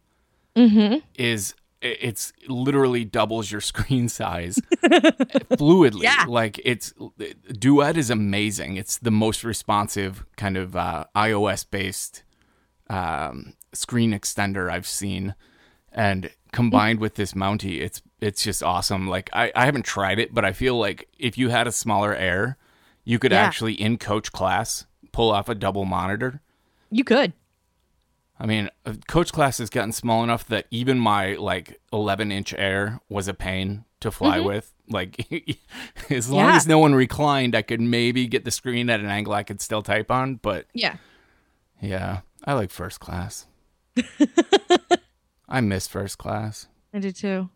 is 0.56 1.54
it's 1.82 2.32
literally 2.46 3.04
doubles 3.06 3.50
your 3.50 3.60
screen 3.72 4.08
size 4.08 4.58
fluidly. 4.82 6.02
Yeah. 6.02 6.24
Like 6.28 6.60
it's 6.64 6.92
Duet 7.58 7.96
is 7.96 8.10
amazing. 8.10 8.76
It's 8.76 8.98
the 8.98 9.10
most 9.10 9.44
responsive 9.44 10.24
kind 10.36 10.56
of 10.56 10.76
uh, 10.76 11.04
iOS 11.16 11.64
based 11.70 12.22
um, 12.88 13.54
screen 13.72 14.12
extender 14.12 14.70
I've 14.70 14.86
seen, 14.86 15.34
and 15.92 16.30
combined 16.52 16.98
with 17.00 17.14
this 17.14 17.32
Mountie, 17.34 17.80
it's 17.80 18.02
it's 18.20 18.42
just 18.42 18.62
awesome. 18.62 19.08
Like 19.08 19.30
I, 19.32 19.50
I 19.54 19.64
haven't 19.64 19.84
tried 19.84 20.18
it, 20.18 20.34
but 20.34 20.44
I 20.44 20.52
feel 20.52 20.78
like 20.78 21.08
if 21.18 21.38
you 21.38 21.48
had 21.48 21.66
a 21.66 21.72
smaller 21.72 22.14
Air, 22.14 22.58
you 23.04 23.18
could 23.18 23.32
Yeah. 23.32 23.38
actually 23.42 23.74
in 23.74 23.96
coach 23.96 24.32
class 24.32 24.86
pull 25.12 25.30
off 25.30 25.48
a 25.48 25.54
double 25.54 25.84
monitor. 25.84 26.40
you 26.90 27.04
could. 27.04 27.32
I 28.42 28.46
mean, 28.46 28.70
uh, 28.86 28.94
coach 29.06 29.32
class 29.32 29.58
has 29.58 29.68
gotten 29.68 29.92
small 29.92 30.24
enough 30.24 30.46
that 30.46 30.66
even 30.70 30.98
my 30.98 31.34
like 31.34 31.78
11 31.92 32.32
inch 32.32 32.54
Air 32.56 32.98
was 33.10 33.28
a 33.28 33.34
pain 33.34 33.84
to 34.00 34.10
fly 34.10 34.40
with. 34.40 34.72
Like, 34.88 35.26
as 36.10 36.30
long 36.30 36.44
Mm-hmm. 36.44 36.50
Yeah. 36.50 36.56
as 36.56 36.66
no 36.66 36.78
one 36.78 36.94
reclined, 36.94 37.54
I 37.54 37.60
could 37.62 37.82
maybe 37.82 38.26
get 38.26 38.44
the 38.46 38.50
screen 38.50 38.88
at 38.88 38.98
an 39.00 39.06
angle 39.10 39.34
I 39.34 39.42
could 39.42 39.60
still 39.60 39.82
type 39.82 40.10
on. 40.10 40.36
But 40.36 40.66
Yeah. 40.72 40.96
yeah, 41.82 42.20
I 42.44 42.54
like 42.54 42.70
first 42.70 42.98
class. 42.98 43.46
I 45.48 45.60
miss 45.60 45.86
first 45.88 46.18
class. 46.18 46.68
I 46.94 46.98
do 47.00 47.12
too. 47.12 47.50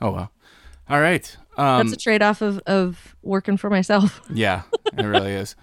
Oh 0.00 0.10
well. 0.10 0.32
All 0.88 1.00
right. 1.00 1.36
Um, 1.56 1.86
That's 1.86 1.92
a 1.92 2.02
trade 2.02 2.22
off 2.22 2.42
of, 2.42 2.58
of 2.66 3.14
working 3.22 3.56
for 3.56 3.70
myself. 3.70 4.20
yeah, 4.32 4.62
it 4.96 5.02
really 5.04 5.32
is. 5.32 5.54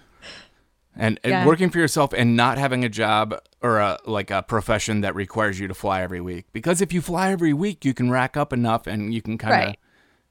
And, 0.96 1.20
and 1.22 1.30
Yeah. 1.30 1.46
working 1.46 1.70
for 1.70 1.78
yourself 1.78 2.12
and 2.12 2.36
not 2.36 2.58
having 2.58 2.84
a 2.84 2.88
job 2.88 3.38
or 3.62 3.78
a 3.78 3.98
like 4.04 4.30
a 4.30 4.42
profession 4.42 5.00
that 5.02 5.14
requires 5.14 5.58
you 5.60 5.68
to 5.68 5.74
fly 5.74 6.02
every 6.02 6.20
week. 6.20 6.46
Because 6.52 6.80
if 6.80 6.92
you 6.92 7.00
fly 7.00 7.30
every 7.30 7.52
week, 7.52 7.84
you 7.84 7.94
can 7.94 8.10
rack 8.10 8.36
up 8.36 8.52
enough 8.52 8.86
and 8.86 9.12
you 9.14 9.22
can 9.22 9.38
kind 9.38 9.54
of 9.54 9.66
Right. 9.68 9.78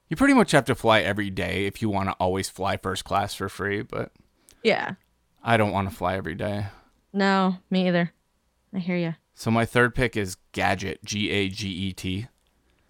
you 0.09 0.15
pretty 0.17 0.33
much 0.33 0.51
have 0.51 0.65
to 0.65 0.75
fly 0.75 0.99
every 1.01 1.29
day 1.29 1.65
if 1.65 1.81
you 1.81 1.89
want 1.89 2.09
to 2.09 2.13
always 2.13 2.49
fly 2.49 2.77
first 2.77 3.03
class 3.05 3.33
for 3.33 3.47
free, 3.49 3.81
but 3.81 4.11
Yeah. 4.63 4.93
I 5.43 5.57
don't 5.57 5.71
want 5.71 5.89
to 5.89 5.95
fly 5.95 6.15
every 6.17 6.35
day. 6.35 6.67
No, 7.13 7.57
me 7.69 7.87
either. 7.87 8.13
I 8.73 8.79
hear 8.79 8.95
you. 8.97 9.15
So 9.33 9.49
my 9.49 9.65
third 9.65 9.95
pick 9.95 10.15
is 10.15 10.37
Gaget, 10.53 10.97
G 11.03 11.29
A 11.31 11.49
G 11.49 11.67
E 11.69 11.93
T. 11.93 12.27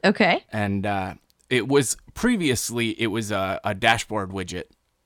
Okay. 0.04 0.44
and 0.52 0.86
uh, 0.86 1.14
it 1.50 1.68
was 1.68 1.96
previously 2.14 3.00
it 3.02 3.08
was 3.08 3.30
a, 3.32 3.60
a 3.64 3.74
dashboard 3.76 4.32
widget 4.32 4.64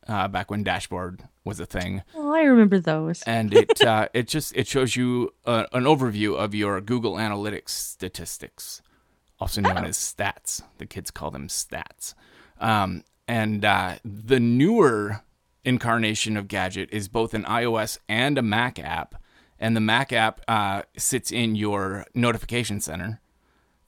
uh, 0.08 0.28
back 0.28 0.52
when 0.52 0.63
dashboard 0.63 1.24
was 1.44 1.60
a 1.60 1.65
thing. 1.65 2.04
Oh, 2.15 2.34
I 2.34 2.44
remember 2.44 2.80
those. 2.80 3.22
and 3.24 3.54
it 3.54 3.82
uh, 3.86 4.08
it 4.13 4.28
just 4.28 4.56
it 4.56 4.68
shows 4.68 4.96
you 4.96 5.34
uh, 5.46 5.65
an 5.74 5.84
overview 5.84 6.38
of 6.38 6.54
your 6.56 6.82
google 6.82 7.15
analytics 7.15 7.70
statistics 7.70 8.82
also 9.39 9.62
known 9.62 9.86
as 9.86 9.98
stats. 9.98 10.62
The 10.78 10.86
kids 10.86 11.12
call 11.12 11.32
them 11.32 11.48
stats. 11.48 12.13
Um, 12.60 13.04
and 13.28 13.65
uh, 13.65 13.96
the 14.04 14.39
newer 14.39 15.22
incarnation 15.63 16.38
of 16.38 16.48
gaget 16.48 16.89
is 16.91 17.08
both 17.08 17.34
an 17.34 17.44
ios 17.46 17.98
and 18.08 18.38
a 18.38 18.41
mac 18.41 18.80
app. 18.80 19.15
And 19.60 19.76
the 19.76 19.82
mac 19.82 20.13
app 20.13 20.41
uh, 20.48 20.84
sits 20.98 21.32
in 21.32 21.56
your 21.56 22.06
notification 22.13 22.80
center 22.82 23.22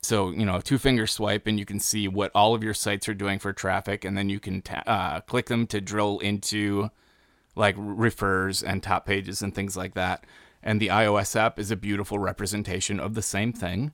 so, 0.01 0.29
you 0.29 0.45
know, 0.45 0.59
two 0.61 0.77
finger 0.77 1.07
swipe 1.07 1.47
and 1.47 1.59
you 1.59 1.65
can 1.65 1.79
see 1.79 2.07
what 2.07 2.31
all 2.33 2.53
of 2.53 2.63
your 2.63 2.73
sites 2.73 3.09
are 3.09 3.13
doing 3.13 3.39
for 3.39 3.51
traffic. 3.53 4.05
And 4.05 4.17
then 4.17 4.29
you 4.29 4.39
can 4.39 4.61
ta- 4.61 4.83
uh, 4.85 5.21
click 5.21 5.47
them 5.47 5.67
to 5.67 5.81
drill 5.81 6.19
into 6.19 6.89
like 7.55 7.75
refers 7.77 8.63
and 8.63 8.81
top 8.81 9.05
pages 9.05 9.41
and 9.41 9.53
things 9.53 9.75
like 9.75 9.95
that. 9.95 10.23
And 10.61 10.79
the 10.79 10.87
iOS 10.87 11.35
app 11.35 11.59
is 11.59 11.71
a 11.71 11.75
beautiful 11.75 12.19
representation 12.19 12.99
of 12.99 13.15
the 13.15 13.21
same 13.21 13.51
thing. 13.51 13.91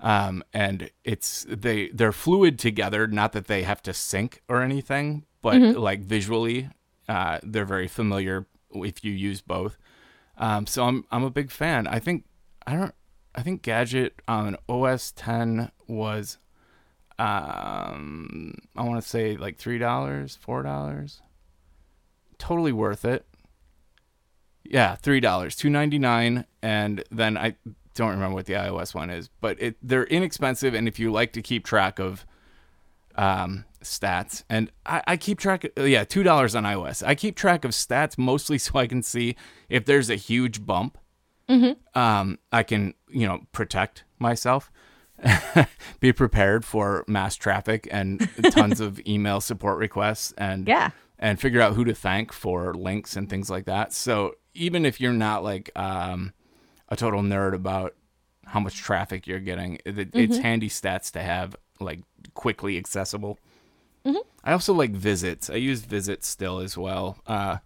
Um, 0.00 0.42
and 0.52 0.90
it's 1.04 1.46
they 1.48 1.88
they're 1.88 2.12
fluid 2.12 2.58
together. 2.58 3.06
Not 3.06 3.32
that 3.32 3.46
they 3.46 3.62
have 3.62 3.82
to 3.82 3.94
sync 3.94 4.42
or 4.48 4.62
anything, 4.62 5.26
but 5.42 5.60
like 5.60 6.00
visually, 6.00 6.70
uh, 7.08 7.38
they're 7.42 7.64
very 7.64 7.88
familiar 7.88 8.46
if 8.74 9.04
you 9.04 9.12
use 9.12 9.40
both. 9.40 9.78
Um, 10.38 10.66
so 10.66 10.84
I'm 10.84 11.04
I'm 11.10 11.22
a 11.22 11.30
big 11.30 11.50
fan. 11.50 11.86
I 11.86 12.00
think 12.00 12.24
I 12.66 12.74
don't 12.74 12.94
I 13.34 13.42
think 13.42 13.62
Gaget 13.62 14.12
on 14.28 14.56
OS 14.68 15.12
10 15.12 15.70
was 15.86 16.38
um 17.18 18.54
I 18.76 18.82
want 18.82 19.02
to 19.02 19.08
say 19.08 19.36
like 19.36 19.56
three 19.56 19.78
dollars, 19.78 20.36
four 20.36 20.62
dollars. 20.62 21.20
Totally 22.38 22.72
worth 22.72 23.04
it. 23.04 23.26
Yeah, 24.64 24.96
three 24.96 25.20
dollars, 25.20 25.54
two 25.54 25.70
ninety 25.70 25.98
nine, 25.98 26.46
and 26.62 27.04
then 27.10 27.36
I 27.36 27.56
don't 27.94 28.10
remember 28.10 28.34
what 28.34 28.46
the 28.46 28.54
iOS 28.54 28.94
one 28.94 29.10
is, 29.10 29.28
but 29.40 29.60
it 29.60 29.76
they're 29.82 30.04
inexpensive, 30.04 30.74
and 30.74 30.88
if 30.88 30.98
you 30.98 31.12
like 31.12 31.32
to 31.34 31.42
keep 31.42 31.64
track 31.64 31.98
of 31.98 32.26
um, 33.14 33.64
stats, 33.82 34.44
and 34.48 34.70
I, 34.86 35.02
I 35.06 35.16
keep 35.16 35.38
track. 35.38 35.64
Of, 35.76 35.86
yeah, 35.86 36.04
two 36.04 36.22
dollars 36.22 36.54
on 36.54 36.64
iOS. 36.64 37.06
I 37.06 37.14
keep 37.14 37.36
track 37.36 37.64
of 37.64 37.72
stats 37.72 38.16
mostly 38.16 38.58
so 38.58 38.78
I 38.78 38.86
can 38.86 39.02
see 39.02 39.36
if 39.68 39.84
there's 39.84 40.10
a 40.10 40.16
huge 40.16 40.64
bump. 40.64 40.98
Um, 41.94 42.38
I 42.50 42.62
can 42.62 42.94
you 43.10 43.26
know 43.26 43.40
protect 43.52 44.04
myself, 44.18 44.70
be 46.00 46.12
prepared 46.12 46.64
for 46.64 47.04
mass 47.06 47.36
traffic 47.36 47.88
and 47.90 48.28
tons 48.50 48.80
of 48.80 49.00
email 49.06 49.40
support 49.40 49.78
requests, 49.78 50.32
and 50.38 50.66
Yeah. 50.66 50.90
and 51.18 51.38
figure 51.40 51.60
out 51.60 51.74
who 51.74 51.84
to 51.84 51.94
thank 51.94 52.32
for 52.32 52.74
links 52.74 53.16
and 53.16 53.28
things 53.28 53.50
like 53.50 53.66
that. 53.66 53.92
So 53.92 54.34
even 54.54 54.84
if 54.86 55.00
you're 55.00 55.12
not 55.12 55.44
like 55.44 55.70
um, 55.76 56.32
a 56.88 56.96
total 56.96 57.22
nerd 57.22 57.54
about 57.54 57.94
how 58.46 58.60
much 58.60 58.76
traffic 58.76 59.26
you're 59.26 59.38
getting, 59.40 59.78
it, 59.84 60.10
it's 60.14 60.38
handy 60.38 60.68
stats 60.68 61.10
to 61.12 61.22
have 61.22 61.54
like 61.80 62.00
quickly 62.34 62.76
accessible. 62.78 63.38
I 64.44 64.50
also 64.52 64.74
like 64.74 64.90
visits. 64.90 65.48
I 65.48 65.54
use 65.54 65.82
visits 65.82 66.26
still 66.26 66.58
as 66.58 66.76
well. 66.76 67.18
Uh, 67.26 67.58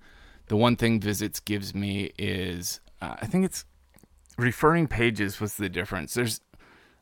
the 0.49 0.57
one 0.57 0.77
thing 0.77 1.01
visits 1.01 1.41
gives 1.41 1.75
me 1.75 2.13
is 2.19 2.81
uh, 3.07 3.17
I 3.21 3.27
think 3.27 3.45
it's 3.45 3.65
referring 4.37 4.87
pages 4.87 5.41
was 5.41 5.55
the 5.55 5.69
difference. 5.69 6.15
There's 6.15 6.41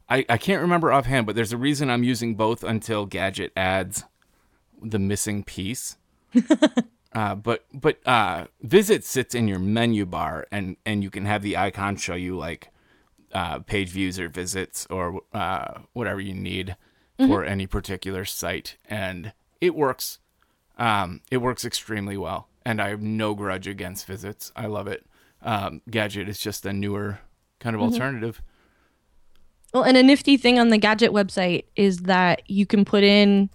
I, 0.09 0.25
I 0.29 0.37
can't 0.37 0.61
remember 0.61 0.93
offhand, 0.93 1.27
but 1.27 1.35
there's 1.35 1.53
a 1.53 1.57
reason 1.57 1.91
I'm 1.91 2.05
using 2.05 2.35
both 2.35 2.63
until 2.63 3.07
Gaget 3.07 3.51
adds 3.57 4.05
the 4.83 4.99
missing 4.99 5.45
piece. 5.45 5.97
uh, 7.15 7.35
but 7.35 7.65
but 7.73 8.07
uh, 8.07 8.47
visit 8.63 9.05
sits 9.05 9.35
in 9.35 9.49
your 9.49 9.59
menu 9.59 10.05
bar, 10.05 10.47
and 10.53 10.77
and 10.85 11.03
you 11.03 11.11
can 11.11 11.25
have 11.25 11.43
the 11.43 11.57
icon 11.57 11.97
show 11.97 12.15
you 12.15 12.37
like 12.37 12.71
uh, 13.33 13.61
page 13.61 13.89
views 13.89 14.19
or 14.21 14.29
visits 14.29 14.87
or 14.91 15.23
uh, 15.33 15.81
whatever 15.93 16.21
you 16.21 16.35
need 16.35 16.77
for 17.17 17.45
any 17.45 17.67
particular 17.67 18.25
site, 18.25 18.77
and 18.89 19.33
it 19.61 19.75
works. 19.75 20.19
Um, 20.77 21.21
it 21.31 21.37
works 21.37 21.65
extremely 21.65 22.17
well, 22.17 22.49
and 22.67 22.83
I 22.83 22.89
have 22.89 23.01
no 23.01 23.35
grudge 23.35 23.69
against 23.69 24.07
visits. 24.07 24.51
I 24.57 24.67
love 24.67 24.89
it. 24.89 25.07
Um, 25.45 25.83
Gaget 25.91 26.27
It's 26.29 26.41
just 26.41 26.67
a 26.67 26.73
newer 26.73 27.21
kind 27.61 27.77
of 27.77 27.83
alternative. 27.83 28.43
Well, 29.73 29.83
and 29.83 29.97
a 29.97 30.03
nifty 30.03 30.37
thing 30.37 30.59
on 30.59 30.71
the 30.71 30.79
Gaget 30.79 31.11
website 31.11 31.65
is 31.77 31.99
that 32.01 32.49
you 32.49 32.65
can 32.65 32.85
put 32.85 33.05
in 33.05 33.51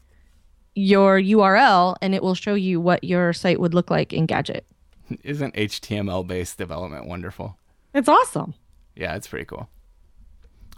your 0.75 1.19
URL 1.19 1.95
and 2.01 2.13
it 2.13 2.21
will 2.21 2.35
show 2.35 2.53
you 2.53 2.79
what 2.79 3.03
your 3.03 3.33
site 3.33 3.59
would 3.59 3.73
look 3.73 3.89
like 3.89 4.13
in 4.13 4.27
Gaget. 4.27 4.61
Isn't 5.23 5.55
HTML 5.55 6.25
based 6.25 6.57
development 6.57 7.07
wonderful? 7.07 7.57
It's 7.93 8.09
awesome. 8.09 8.53
Yeah, 8.95 9.15
it's 9.15 9.27
pretty 9.27 9.45
cool. 9.45 9.69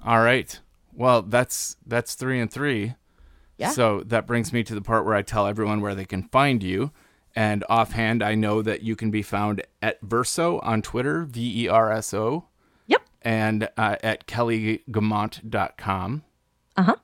All 0.04 0.22
right. 0.22 0.60
Well, 0.94 1.22
that's 1.22 1.76
that's 1.86 2.16
three 2.16 2.40
and 2.40 2.52
three. 2.52 2.96
Yeah. 3.58 3.70
So 3.72 4.02
that 4.08 4.26
brings 4.26 4.52
me 4.52 4.64
to 4.64 4.74
the 4.74 4.82
part 4.82 5.06
where 5.06 5.16
I 5.16 5.22
tell 5.22 5.46
everyone 5.46 5.82
where 5.82 5.96
they 5.96 6.06
can 6.06 6.24
find 6.24 6.64
you. 6.64 6.92
And 7.36 7.64
offhand, 7.70 8.22
I 8.22 8.36
know 8.36 8.62
that 8.62 8.82
you 8.84 8.96
can 8.96 9.10
be 9.12 9.22
found 9.22 9.62
at 9.82 10.02
Verso 10.02 10.60
on 10.60 10.82
Twitter, 10.82 11.24
V 11.24 11.64
E 11.64 11.68
R 11.70 11.92
S 11.92 12.14
O, 12.14 12.46
Yep. 12.88 13.02
and 13.22 13.70
uh, 13.78 13.96
at 14.04 14.28
kellyguimont.com. 14.28 16.24
Uh 16.78 16.84
huh. 16.84 16.96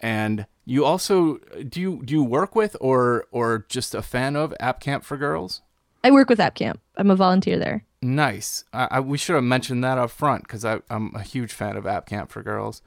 And 0.00 0.46
you 0.64 0.84
also 0.84 1.38
do 1.68 1.80
you 1.80 2.02
do 2.04 2.14
you 2.14 2.22
work 2.24 2.54
with 2.54 2.76
or 2.80 3.26
or 3.30 3.66
just 3.68 3.94
a 3.94 4.02
fan 4.02 4.36
of 4.36 4.54
App 4.60 4.80
Camp 4.80 5.04
for 5.04 5.16
Girls? 5.16 5.62
I 6.02 6.10
work 6.10 6.28
with 6.28 6.40
App 6.40 6.54
Camp. 6.54 6.80
I'm 6.96 7.10
a 7.10 7.16
volunteer 7.16 7.58
there. 7.58 7.84
Nice. 8.02 8.64
I, 8.74 8.88
I, 8.90 9.00
we 9.00 9.16
should 9.16 9.34
have 9.34 9.44
mentioned 9.44 9.82
that 9.82 9.96
up 9.96 10.10
front 10.10 10.42
because 10.42 10.62
I'm 10.64 11.14
a 11.14 11.22
huge 11.22 11.52
fan 11.52 11.76
of 11.76 11.86
App 11.86 12.04
Camp 12.06 12.30
for 12.30 12.42
Girls. 12.42 12.82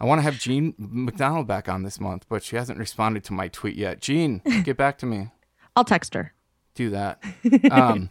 I 0.00 0.06
want 0.06 0.18
to 0.20 0.22
have 0.22 0.38
Jean 0.38 0.74
MacDonald 0.78 1.46
back 1.46 1.68
on 1.68 1.82
this 1.82 2.00
month, 2.00 2.24
but 2.30 2.42
she 2.42 2.56
hasn't 2.56 2.78
responded 2.78 3.22
to 3.24 3.34
my 3.34 3.48
tweet 3.48 3.76
yet. 3.76 4.00
Jean, 4.00 4.40
get 4.64 4.78
back 4.78 4.96
to 4.98 5.06
me. 5.06 5.28
I'll 5.76 5.84
text 5.84 6.14
her. 6.14 6.32
Do 6.74 6.90
that. 6.90 7.22
Um, 7.70 8.10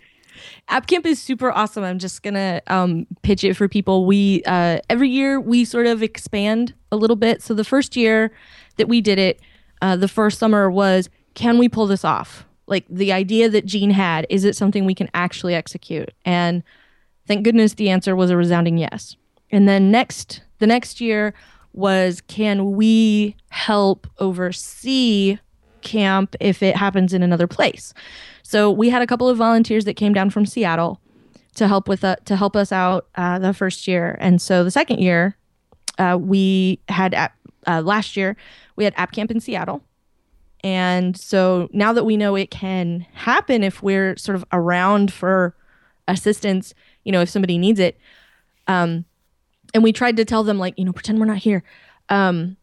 App 0.70 0.88
Camp 0.88 1.06
is 1.06 1.22
super 1.22 1.52
awesome. 1.52 1.84
I'm 1.84 2.00
just 2.00 2.24
gonna 2.24 2.62
um, 2.68 3.06
pitch 3.22 3.44
it 3.44 3.54
for 3.56 3.68
people. 3.68 4.06
We 4.06 4.42
uh, 4.46 4.80
every 4.90 5.10
year 5.10 5.40
we 5.40 5.66
sort 5.66 5.86
of 5.86 6.02
expand 6.02 6.74
a 6.92 6.96
little 6.96 7.16
bit. 7.16 7.42
So 7.42 7.54
the 7.54 7.64
first 7.64 7.96
year 7.96 8.32
that 8.78 8.88
we 8.88 9.02
did 9.02 9.20
it, 9.20 9.40
uh, 9.82 9.96
the 9.96 10.08
first 10.08 10.40
summer 10.40 10.70
was, 10.72 11.10
can 11.34 11.58
we 11.58 11.70
pull 11.70 11.88
this 11.88 12.06
off? 12.06 12.46
Like 12.68 12.86
the 12.90 13.12
idea 13.12 13.50
that 13.50 13.66
Jean 13.66 13.92
had, 13.92 14.26
is 14.30 14.46
it 14.46 14.56
something 14.56 14.86
we 14.86 14.96
can 14.96 15.10
actually 15.14 15.54
execute? 15.54 16.12
And 16.26 16.64
thank 17.28 17.44
goodness 17.44 17.74
the 17.74 17.90
answer 17.90 18.16
was 18.16 18.30
a 18.30 18.38
resounding 18.38 18.78
yes. 18.78 19.16
And 19.52 19.68
then 19.68 19.92
next, 19.92 20.42
the 20.60 20.68
next 20.68 21.02
year 21.02 21.34
was, 21.74 22.22
can 22.22 22.74
we 22.74 23.36
help 23.50 24.08
oversee 24.20 25.38
camp 25.82 26.36
if 26.40 26.62
it 26.64 26.76
happens 26.76 27.14
in 27.14 27.24
another 27.24 27.48
place? 27.48 27.94
So 28.44 28.70
we 28.72 28.90
had 28.90 29.02
a 29.02 29.08
couple 29.08 29.30
of 29.30 29.38
volunteers 29.38 29.86
that 29.86 29.96
came 29.96 30.14
down 30.14 30.30
from 30.30 30.46
Seattle 30.46 31.00
to 31.56 31.68
help 31.68 31.88
with 31.88 32.04
uh, 32.04 32.16
to 32.26 32.36
help 32.36 32.56
us 32.56 32.72
out 32.72 33.08
uh, 33.16 33.40
the 33.40 33.54
first 33.54 33.88
year, 33.88 34.18
and 34.20 34.42
so 34.42 34.64
the 34.64 34.72
second 34.72 35.00
year 35.00 35.38
uh, 35.98 36.18
we 36.20 36.80
had 36.88 37.14
uh, 37.68 37.82
last 37.82 38.16
year 38.16 38.38
we 38.76 38.84
had 38.84 38.94
App 38.98 39.12
Camp 39.12 39.32
in 39.32 39.40
Seattle, 39.40 39.84
and 40.64 41.18
so 41.18 41.70
now 41.74 41.94
that 41.94 42.04
we 42.04 42.18
know 42.18 42.36
it 42.36 42.52
can 42.52 43.06
happen 43.14 43.64
if 43.64 43.84
we're 43.84 44.16
sort 44.18 44.36
of 44.36 44.46
around 44.52 45.12
for 45.12 45.56
assistance, 46.08 46.74
you 47.04 47.12
know, 47.12 47.22
if 47.22 47.30
somebody 47.30 47.58
needs 47.58 47.80
it, 47.80 47.98
um, 48.68 49.06
and 49.74 49.84
we 49.84 49.92
tried 49.92 50.18
to 50.18 50.26
tell 50.26 50.44
them 50.44 50.58
like 50.58 50.74
you 50.78 50.86
know 50.86 50.94
pretend 50.94 51.20
we're 51.20 51.26
not 51.26 51.38
here. 51.38 51.64
Um, 52.10 52.58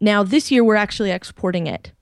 now 0.00 0.22
this 0.22 0.50
year 0.50 0.64
we're 0.64 0.76
actually 0.76 1.10
exporting 1.10 1.66
it. 1.66 1.92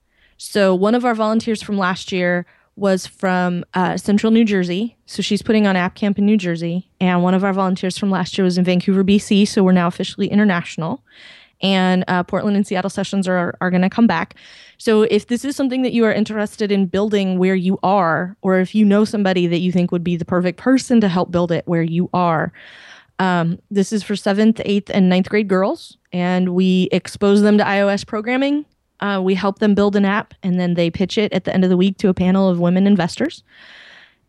So 0.43 0.73
one 0.73 0.95
of 0.95 1.05
our 1.05 1.13
volunteers 1.13 1.61
from 1.61 1.77
last 1.77 2.11
year 2.11 2.47
was 2.75 3.05
from 3.05 3.63
uh, 3.75 3.95
Central 3.95 4.31
New 4.31 4.43
Jersey. 4.43 4.97
So 5.05 5.21
she's 5.21 5.43
putting 5.43 5.67
on 5.67 5.75
App 5.75 5.93
Camp 5.93 6.17
in 6.17 6.25
New 6.25 6.35
Jersey. 6.35 6.89
And 6.99 7.21
one 7.21 7.35
of 7.35 7.43
our 7.43 7.53
volunteers 7.53 7.95
from 7.95 8.09
last 8.09 8.35
year 8.35 8.43
was 8.43 8.57
in 8.57 8.63
Vancouver, 8.63 9.03
BC. 9.03 9.47
So 9.47 9.63
we're 9.63 9.71
now 9.71 9.85
officially 9.85 10.25
international. 10.27 11.03
And 11.61 12.03
uh, 12.07 12.23
Portland 12.23 12.57
and 12.57 12.65
Seattle 12.65 12.89
sessions 12.89 13.27
are, 13.27 13.55
are 13.61 13.69
going 13.69 13.83
to 13.83 13.89
come 13.89 14.07
back. 14.07 14.33
So 14.79 15.03
if 15.03 15.27
this 15.27 15.45
is 15.45 15.55
something 15.55 15.83
that 15.83 15.93
you 15.93 16.05
are 16.05 16.11
interested 16.11 16.71
in 16.71 16.87
building 16.87 17.37
where 17.37 17.53
you 17.53 17.77
are, 17.83 18.35
or 18.41 18.57
if 18.57 18.73
you 18.73 18.83
know 18.83 19.05
somebody 19.05 19.45
that 19.45 19.59
you 19.59 19.71
think 19.71 19.91
would 19.91 20.03
be 20.03 20.15
the 20.15 20.25
perfect 20.25 20.57
person 20.57 21.01
to 21.01 21.07
help 21.07 21.29
build 21.29 21.51
it 21.51 21.67
where 21.67 21.83
you 21.83 22.09
are, 22.15 22.51
um, 23.19 23.59
this 23.69 23.93
is 23.93 24.01
for 24.01 24.15
seventh, 24.15 24.59
eighth, 24.65 24.89
and 24.91 25.07
ninth 25.07 25.29
grade 25.29 25.47
girls. 25.47 25.97
And 26.11 26.55
we 26.55 26.89
expose 26.91 27.43
them 27.43 27.59
to 27.59 27.63
iOS 27.63 28.07
programming 28.07 28.65
uh, 29.01 29.19
we 29.23 29.35
help 29.35 29.59
them 29.59 29.73
build 29.75 29.95
an 29.95 30.05
app 30.05 30.33
and 30.43 30.59
then 30.59 30.75
they 30.75 30.89
pitch 30.89 31.17
it 31.17 31.33
at 31.33 31.43
the 31.43 31.53
end 31.53 31.63
of 31.63 31.69
the 31.69 31.77
week 31.77 31.97
to 31.97 32.09
a 32.09 32.13
panel 32.13 32.47
of 32.49 32.59
women 32.59 32.87
investors. 32.87 33.43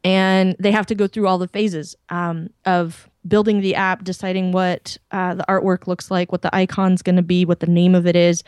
And 0.05 0.57
they 0.59 0.73
have 0.73 0.87
to 0.87 0.95
go 0.95 1.07
through 1.07 1.29
all 1.29 1.39
the 1.39 1.47
phases 1.49 1.95
um, 2.09 2.51
of 2.65 3.09
building 3.29 3.61
the 3.61 3.75
app, 3.75 4.03
deciding 4.03 4.51
what 4.51 4.97
uh, 5.13 5.35
the 5.35 5.45
artwork 5.49 5.87
looks 5.87 6.11
like, 6.11 6.33
what 6.33 6.43
the 6.43 6.55
icon's 6.55 7.03
going 7.03 7.17
to 7.17 7.23
be, 7.23 7.45
what 7.45 7.61
the 7.61 7.67
name 7.67 7.95
of 7.95 8.07
it 8.07 8.17
is. 8.17 8.43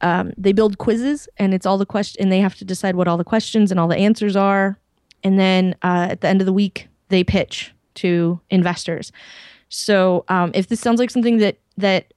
Um, 0.00 0.32
they 0.36 0.52
build 0.52 0.78
quizzes 0.78 1.28
and 1.36 1.54
it's 1.54 1.64
all 1.64 1.78
the 1.78 1.86
question, 1.86 2.20
and 2.20 2.32
they 2.32 2.40
have 2.40 2.56
to 2.56 2.64
decide 2.64 2.96
what 2.96 3.06
all 3.06 3.16
the 3.16 3.22
questions 3.24 3.70
and 3.70 3.78
all 3.78 3.86
the 3.86 3.96
answers 3.96 4.34
are. 4.34 4.76
And 5.22 5.38
then 5.38 5.76
uh, 5.82 6.08
at 6.10 6.20
the 6.20 6.28
end 6.28 6.40
of 6.40 6.46
the 6.46 6.52
week, 6.52 6.88
they 7.08 7.22
pitch 7.22 7.72
to 7.94 8.40
investors. 8.50 9.12
So 9.68 10.24
um, 10.28 10.50
if 10.54 10.66
this 10.66 10.80
sounds 10.80 10.98
like 10.98 11.10
something 11.10 11.38
that 11.38 11.58
that 11.76 12.12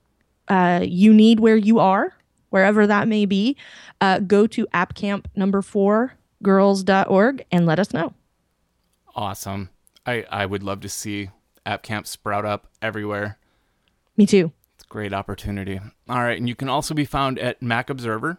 uh, 0.48 0.82
you 0.84 1.14
need 1.14 1.40
where 1.40 1.56
you 1.56 1.80
are, 1.80 2.14
wherever 2.50 2.88
that 2.88 3.08
may 3.08 3.26
be, 3.26 3.58
uh, 4.02 4.20
go 4.20 4.48
to 4.48 4.66
appcamp 4.74 5.26
number 5.36 5.62
four 5.62 6.14
girls.org 6.44 7.46
and 7.52 7.66
let 7.66 7.80
us 7.80 7.94
know. 7.94 8.14
Awesome. 9.16 9.70
I, 10.06 10.26
I 10.30 10.46
would 10.46 10.64
love 10.64 10.82
to 10.82 10.90
see 10.90 11.30
App 11.66 11.84
Camp 11.84 12.06
sprout 12.06 12.46
up 12.46 12.68
everywhere. 12.82 13.38
Me 14.18 14.26
too. 14.26 14.52
It's 14.76 14.84
a 14.84 14.88
great 14.88 15.14
opportunity. 15.14 15.80
All 16.08 16.22
right. 16.22 16.38
And 16.38 16.48
you 16.48 16.56
can 16.56 16.70
also 16.70 16.94
be 16.94 17.06
found 17.06 17.40
at 17.40 17.62
Mac 17.62 17.90
Observer. 17.90 18.38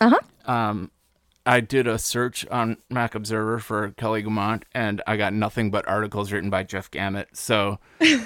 Uh 0.00 0.10
huh. 0.10 0.52
Um, 0.52 0.90
I 1.46 1.60
did 1.60 1.86
a 1.86 1.98
search 1.98 2.46
on 2.48 2.76
Mac 2.90 3.14
Observer 3.14 3.58
for 3.58 3.90
Kelly 3.92 4.22
Guimont, 4.22 4.64
and 4.74 5.00
I 5.06 5.16
got 5.16 5.32
nothing 5.32 5.70
but 5.70 5.88
articles 5.88 6.30
written 6.30 6.50
by 6.50 6.62
Jeff 6.62 6.90
Gamet. 6.90 7.28
So 7.32 7.78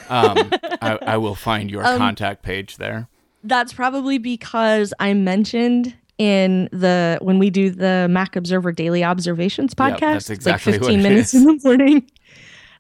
um, 0.09 0.51
I, 0.83 0.99
I, 1.03 1.17
will 1.19 1.37
find 1.37 1.71
your 1.71 1.87
um, 1.87 1.99
contact 1.99 2.43
page 2.43 2.79
there 2.79 3.09
that's 3.45 3.73
probably 3.73 4.19
because 4.19 4.95
I 5.01 5.15
mentioned 5.15 5.95
in 6.19 6.69
the 6.73 7.19
when 7.21 7.39
we 7.39 7.51
do 7.51 7.71
the 7.71 8.07
Mac 8.11 8.37
Observer 8.37 8.73
Daily 8.73 9.03
Observations 9.03 9.75
podcast. 9.75 10.01
Yep, 10.01 10.01
that's 10.01 10.31
exactly 10.31 10.75
it's 10.75 10.83
like 10.83 10.89
15 10.91 11.03
minutes 11.03 11.35
in 11.35 11.45
the 11.45 11.61
morning. 11.65 12.11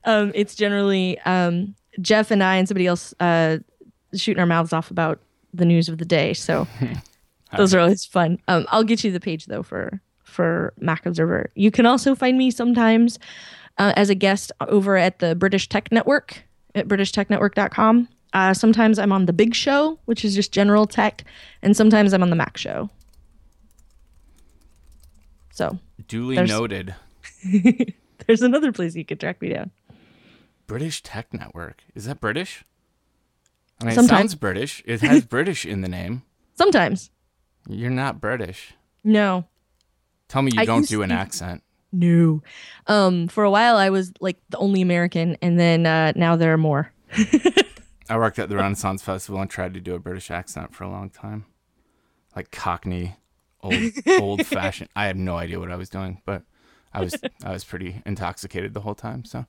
Um, 0.04 0.32
it's 0.34 0.56
generally 0.56 1.16
um, 1.20 1.76
Jeff 2.00 2.32
and 2.32 2.42
I 2.42 2.56
and 2.56 2.66
somebody 2.66 2.88
else 2.88 3.14
uh, 3.20 3.58
shooting 4.12 4.40
our 4.40 4.46
mouths 4.46 4.72
off 4.72 4.90
about 4.90 5.20
the 5.54 5.64
news 5.64 5.88
of 5.88 5.98
the 5.98 6.04
day. 6.04 6.34
So 6.34 6.66
those 7.56 7.72
are 7.72 7.78
always 7.78 8.04
fun. 8.04 8.38
Um, 8.48 8.66
I'll 8.70 8.82
get 8.82 9.04
you 9.04 9.12
the 9.12 9.20
page 9.20 9.46
though 9.46 9.62
for 9.62 10.00
for 10.24 10.72
Mac 10.80 11.06
Observer. 11.06 11.52
You 11.54 11.70
can 11.70 11.86
also 11.86 12.16
find 12.16 12.36
me 12.36 12.50
sometimes 12.50 13.20
uh, 13.78 13.92
as 13.96 14.10
a 14.10 14.16
guest 14.16 14.50
over 14.62 14.96
at 14.96 15.20
the 15.20 15.34
British 15.36 15.68
Tech 15.68 15.92
Network 15.92 16.42
at 16.74 16.88
britishtechnetwork.com. 16.88 18.08
Uh, 18.32 18.54
sometimes 18.54 18.98
I'm 18.98 19.12
on 19.12 19.26
the 19.26 19.32
Big 19.32 19.54
Show, 19.54 19.98
which 20.06 20.24
is 20.24 20.34
just 20.34 20.52
general 20.52 20.86
tech, 20.86 21.24
and 21.60 21.76
sometimes 21.76 22.12
I'm 22.12 22.22
on 22.22 22.30
the 22.30 22.36
Mac 22.36 22.56
Show. 22.56 22.88
So 25.52 25.78
duly 26.08 26.36
there's, 26.36 26.48
noted. 26.48 26.94
there's 28.26 28.42
another 28.42 28.72
place 28.72 28.94
you 28.94 29.04
could 29.04 29.20
track 29.20 29.40
me 29.42 29.50
down. 29.50 29.70
British 30.66 31.02
Tech 31.02 31.32
Network 31.34 31.82
is 31.94 32.06
that 32.06 32.20
British? 32.20 32.64
I 33.80 33.86
mean, 33.86 33.94
sometimes. 33.94 34.10
it 34.10 34.22
sounds 34.22 34.34
British. 34.36 34.82
It 34.86 35.00
has 35.02 35.24
British 35.26 35.66
in 35.66 35.82
the 35.82 35.88
name. 35.88 36.22
Sometimes. 36.54 37.10
You're 37.68 37.90
not 37.90 38.20
British. 38.20 38.74
No. 39.04 39.44
Tell 40.28 40.40
me 40.40 40.52
you 40.54 40.60
I 40.60 40.64
don't 40.64 40.88
do 40.88 41.02
an 41.02 41.10
to... 41.10 41.14
accent. 41.14 41.62
No. 41.92 42.42
Um, 42.86 43.28
for 43.28 43.44
a 43.44 43.50
while 43.50 43.76
I 43.76 43.90
was 43.90 44.12
like 44.20 44.38
the 44.48 44.56
only 44.56 44.80
American, 44.80 45.36
and 45.42 45.60
then 45.60 45.84
uh, 45.84 46.12
now 46.16 46.36
there 46.36 46.54
are 46.54 46.58
more. 46.58 46.90
I 48.08 48.16
worked 48.16 48.38
at 48.38 48.48
the 48.48 48.56
Renaissance 48.56 49.02
Festival 49.02 49.40
and 49.40 49.50
tried 49.50 49.74
to 49.74 49.80
do 49.80 49.94
a 49.94 49.98
British 49.98 50.30
accent 50.30 50.74
for 50.74 50.84
a 50.84 50.90
long 50.90 51.10
time, 51.10 51.46
like 52.34 52.50
Cockney, 52.50 53.16
old 53.62 53.74
old 54.20 54.46
fashioned. 54.46 54.90
I 54.94 55.06
had 55.06 55.16
no 55.16 55.36
idea 55.36 55.60
what 55.60 55.70
I 55.70 55.76
was 55.76 55.88
doing, 55.88 56.20
but 56.24 56.42
I 56.92 57.00
was 57.02 57.16
I 57.44 57.52
was 57.52 57.64
pretty 57.64 58.02
intoxicated 58.04 58.74
the 58.74 58.80
whole 58.80 58.94
time. 58.94 59.24
So, 59.24 59.46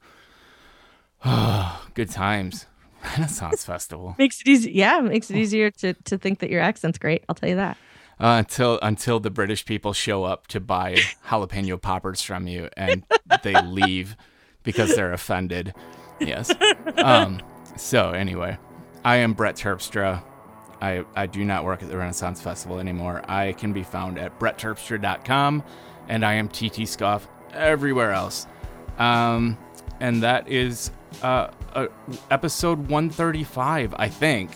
oh, 1.26 1.86
good 1.94 2.10
times. 2.10 2.68
Renaissance 3.04 3.66
Festival 3.66 4.16
makes 4.18 4.40
it 4.42 4.48
easy. 4.48 4.72
Yeah, 4.72 5.02
makes 5.02 5.30
it 5.30 5.36
easier 5.36 5.72
to 5.72 5.94
to 5.94 6.18
think 6.18 6.40
that 6.40 6.50
your 6.50 6.62
accent's 6.62 6.98
great. 6.98 7.24
I'll 7.28 7.36
tell 7.36 7.50
you 7.50 7.56
that. 7.56 7.78
Uh, 8.20 8.38
until 8.40 8.80
until 8.82 9.20
the 9.20 9.30
British 9.30 9.66
people 9.66 9.92
show 9.92 10.24
up 10.24 10.48
to 10.48 10.60
buy 10.60 10.96
jalapeno 11.28 11.82
poppers 11.82 12.22
from 12.22 12.48
you 12.48 12.70
and 12.78 13.04
they 13.44 13.60
leave 13.66 14.16
because 14.64 14.96
they're 14.96 15.12
offended. 15.12 15.74
Yes. 16.20 16.54
Um, 16.98 17.42
so 17.76 18.12
anyway, 18.12 18.58
I 19.04 19.18
am 19.18 19.34
Brett 19.34 19.56
Terpstra. 19.56 20.24
I, 20.82 21.06
I 21.16 21.28
do 21.28 21.46
not 21.46 21.64
work 21.64 21.82
at 21.82 21.90
the 21.90 21.98
Renaissance 21.98 22.42
Festival 22.42 22.80
anymore. 22.80 23.24
I 23.30 23.54
can 23.54 23.72
be 23.72 23.84
found 23.84 24.20
at 24.20 24.38
brettterpstra.com, 24.40 25.64
and 26.10 26.26
I 26.26 26.34
am 26.34 26.50
ttscoff 26.50 27.28
everywhere 27.54 28.12
else. 28.12 28.48
Um, 28.98 29.58
and 30.00 30.24
that 30.24 30.50
is 30.50 30.92
uh, 31.22 31.50
uh, 31.74 31.88
episode 32.30 32.90
135, 32.90 33.96
I 33.98 34.10
think. 34.10 34.52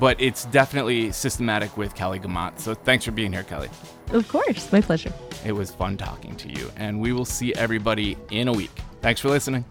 But 0.00 0.20
it's 0.20 0.46
definitely 0.46 1.12
systematic 1.12 1.76
with 1.76 1.94
Kelly 1.94 2.18
Guimont. 2.18 2.58
So 2.58 2.74
thanks 2.74 3.04
for 3.04 3.12
being 3.12 3.32
here, 3.32 3.44
Kelly. 3.44 3.68
Of 4.10 4.26
course, 4.28 4.72
my 4.72 4.80
pleasure. 4.80 5.12
It 5.44 5.52
was 5.52 5.70
fun 5.70 5.96
talking 5.96 6.34
to 6.36 6.48
you, 6.48 6.70
and 6.76 7.00
we 7.00 7.12
will 7.12 7.24
see 7.24 7.54
everybody 7.54 8.16
in 8.30 8.48
a 8.48 8.52
week. 8.52 8.72
Thanks 9.00 9.20
for 9.20 9.28
listening. 9.28 9.64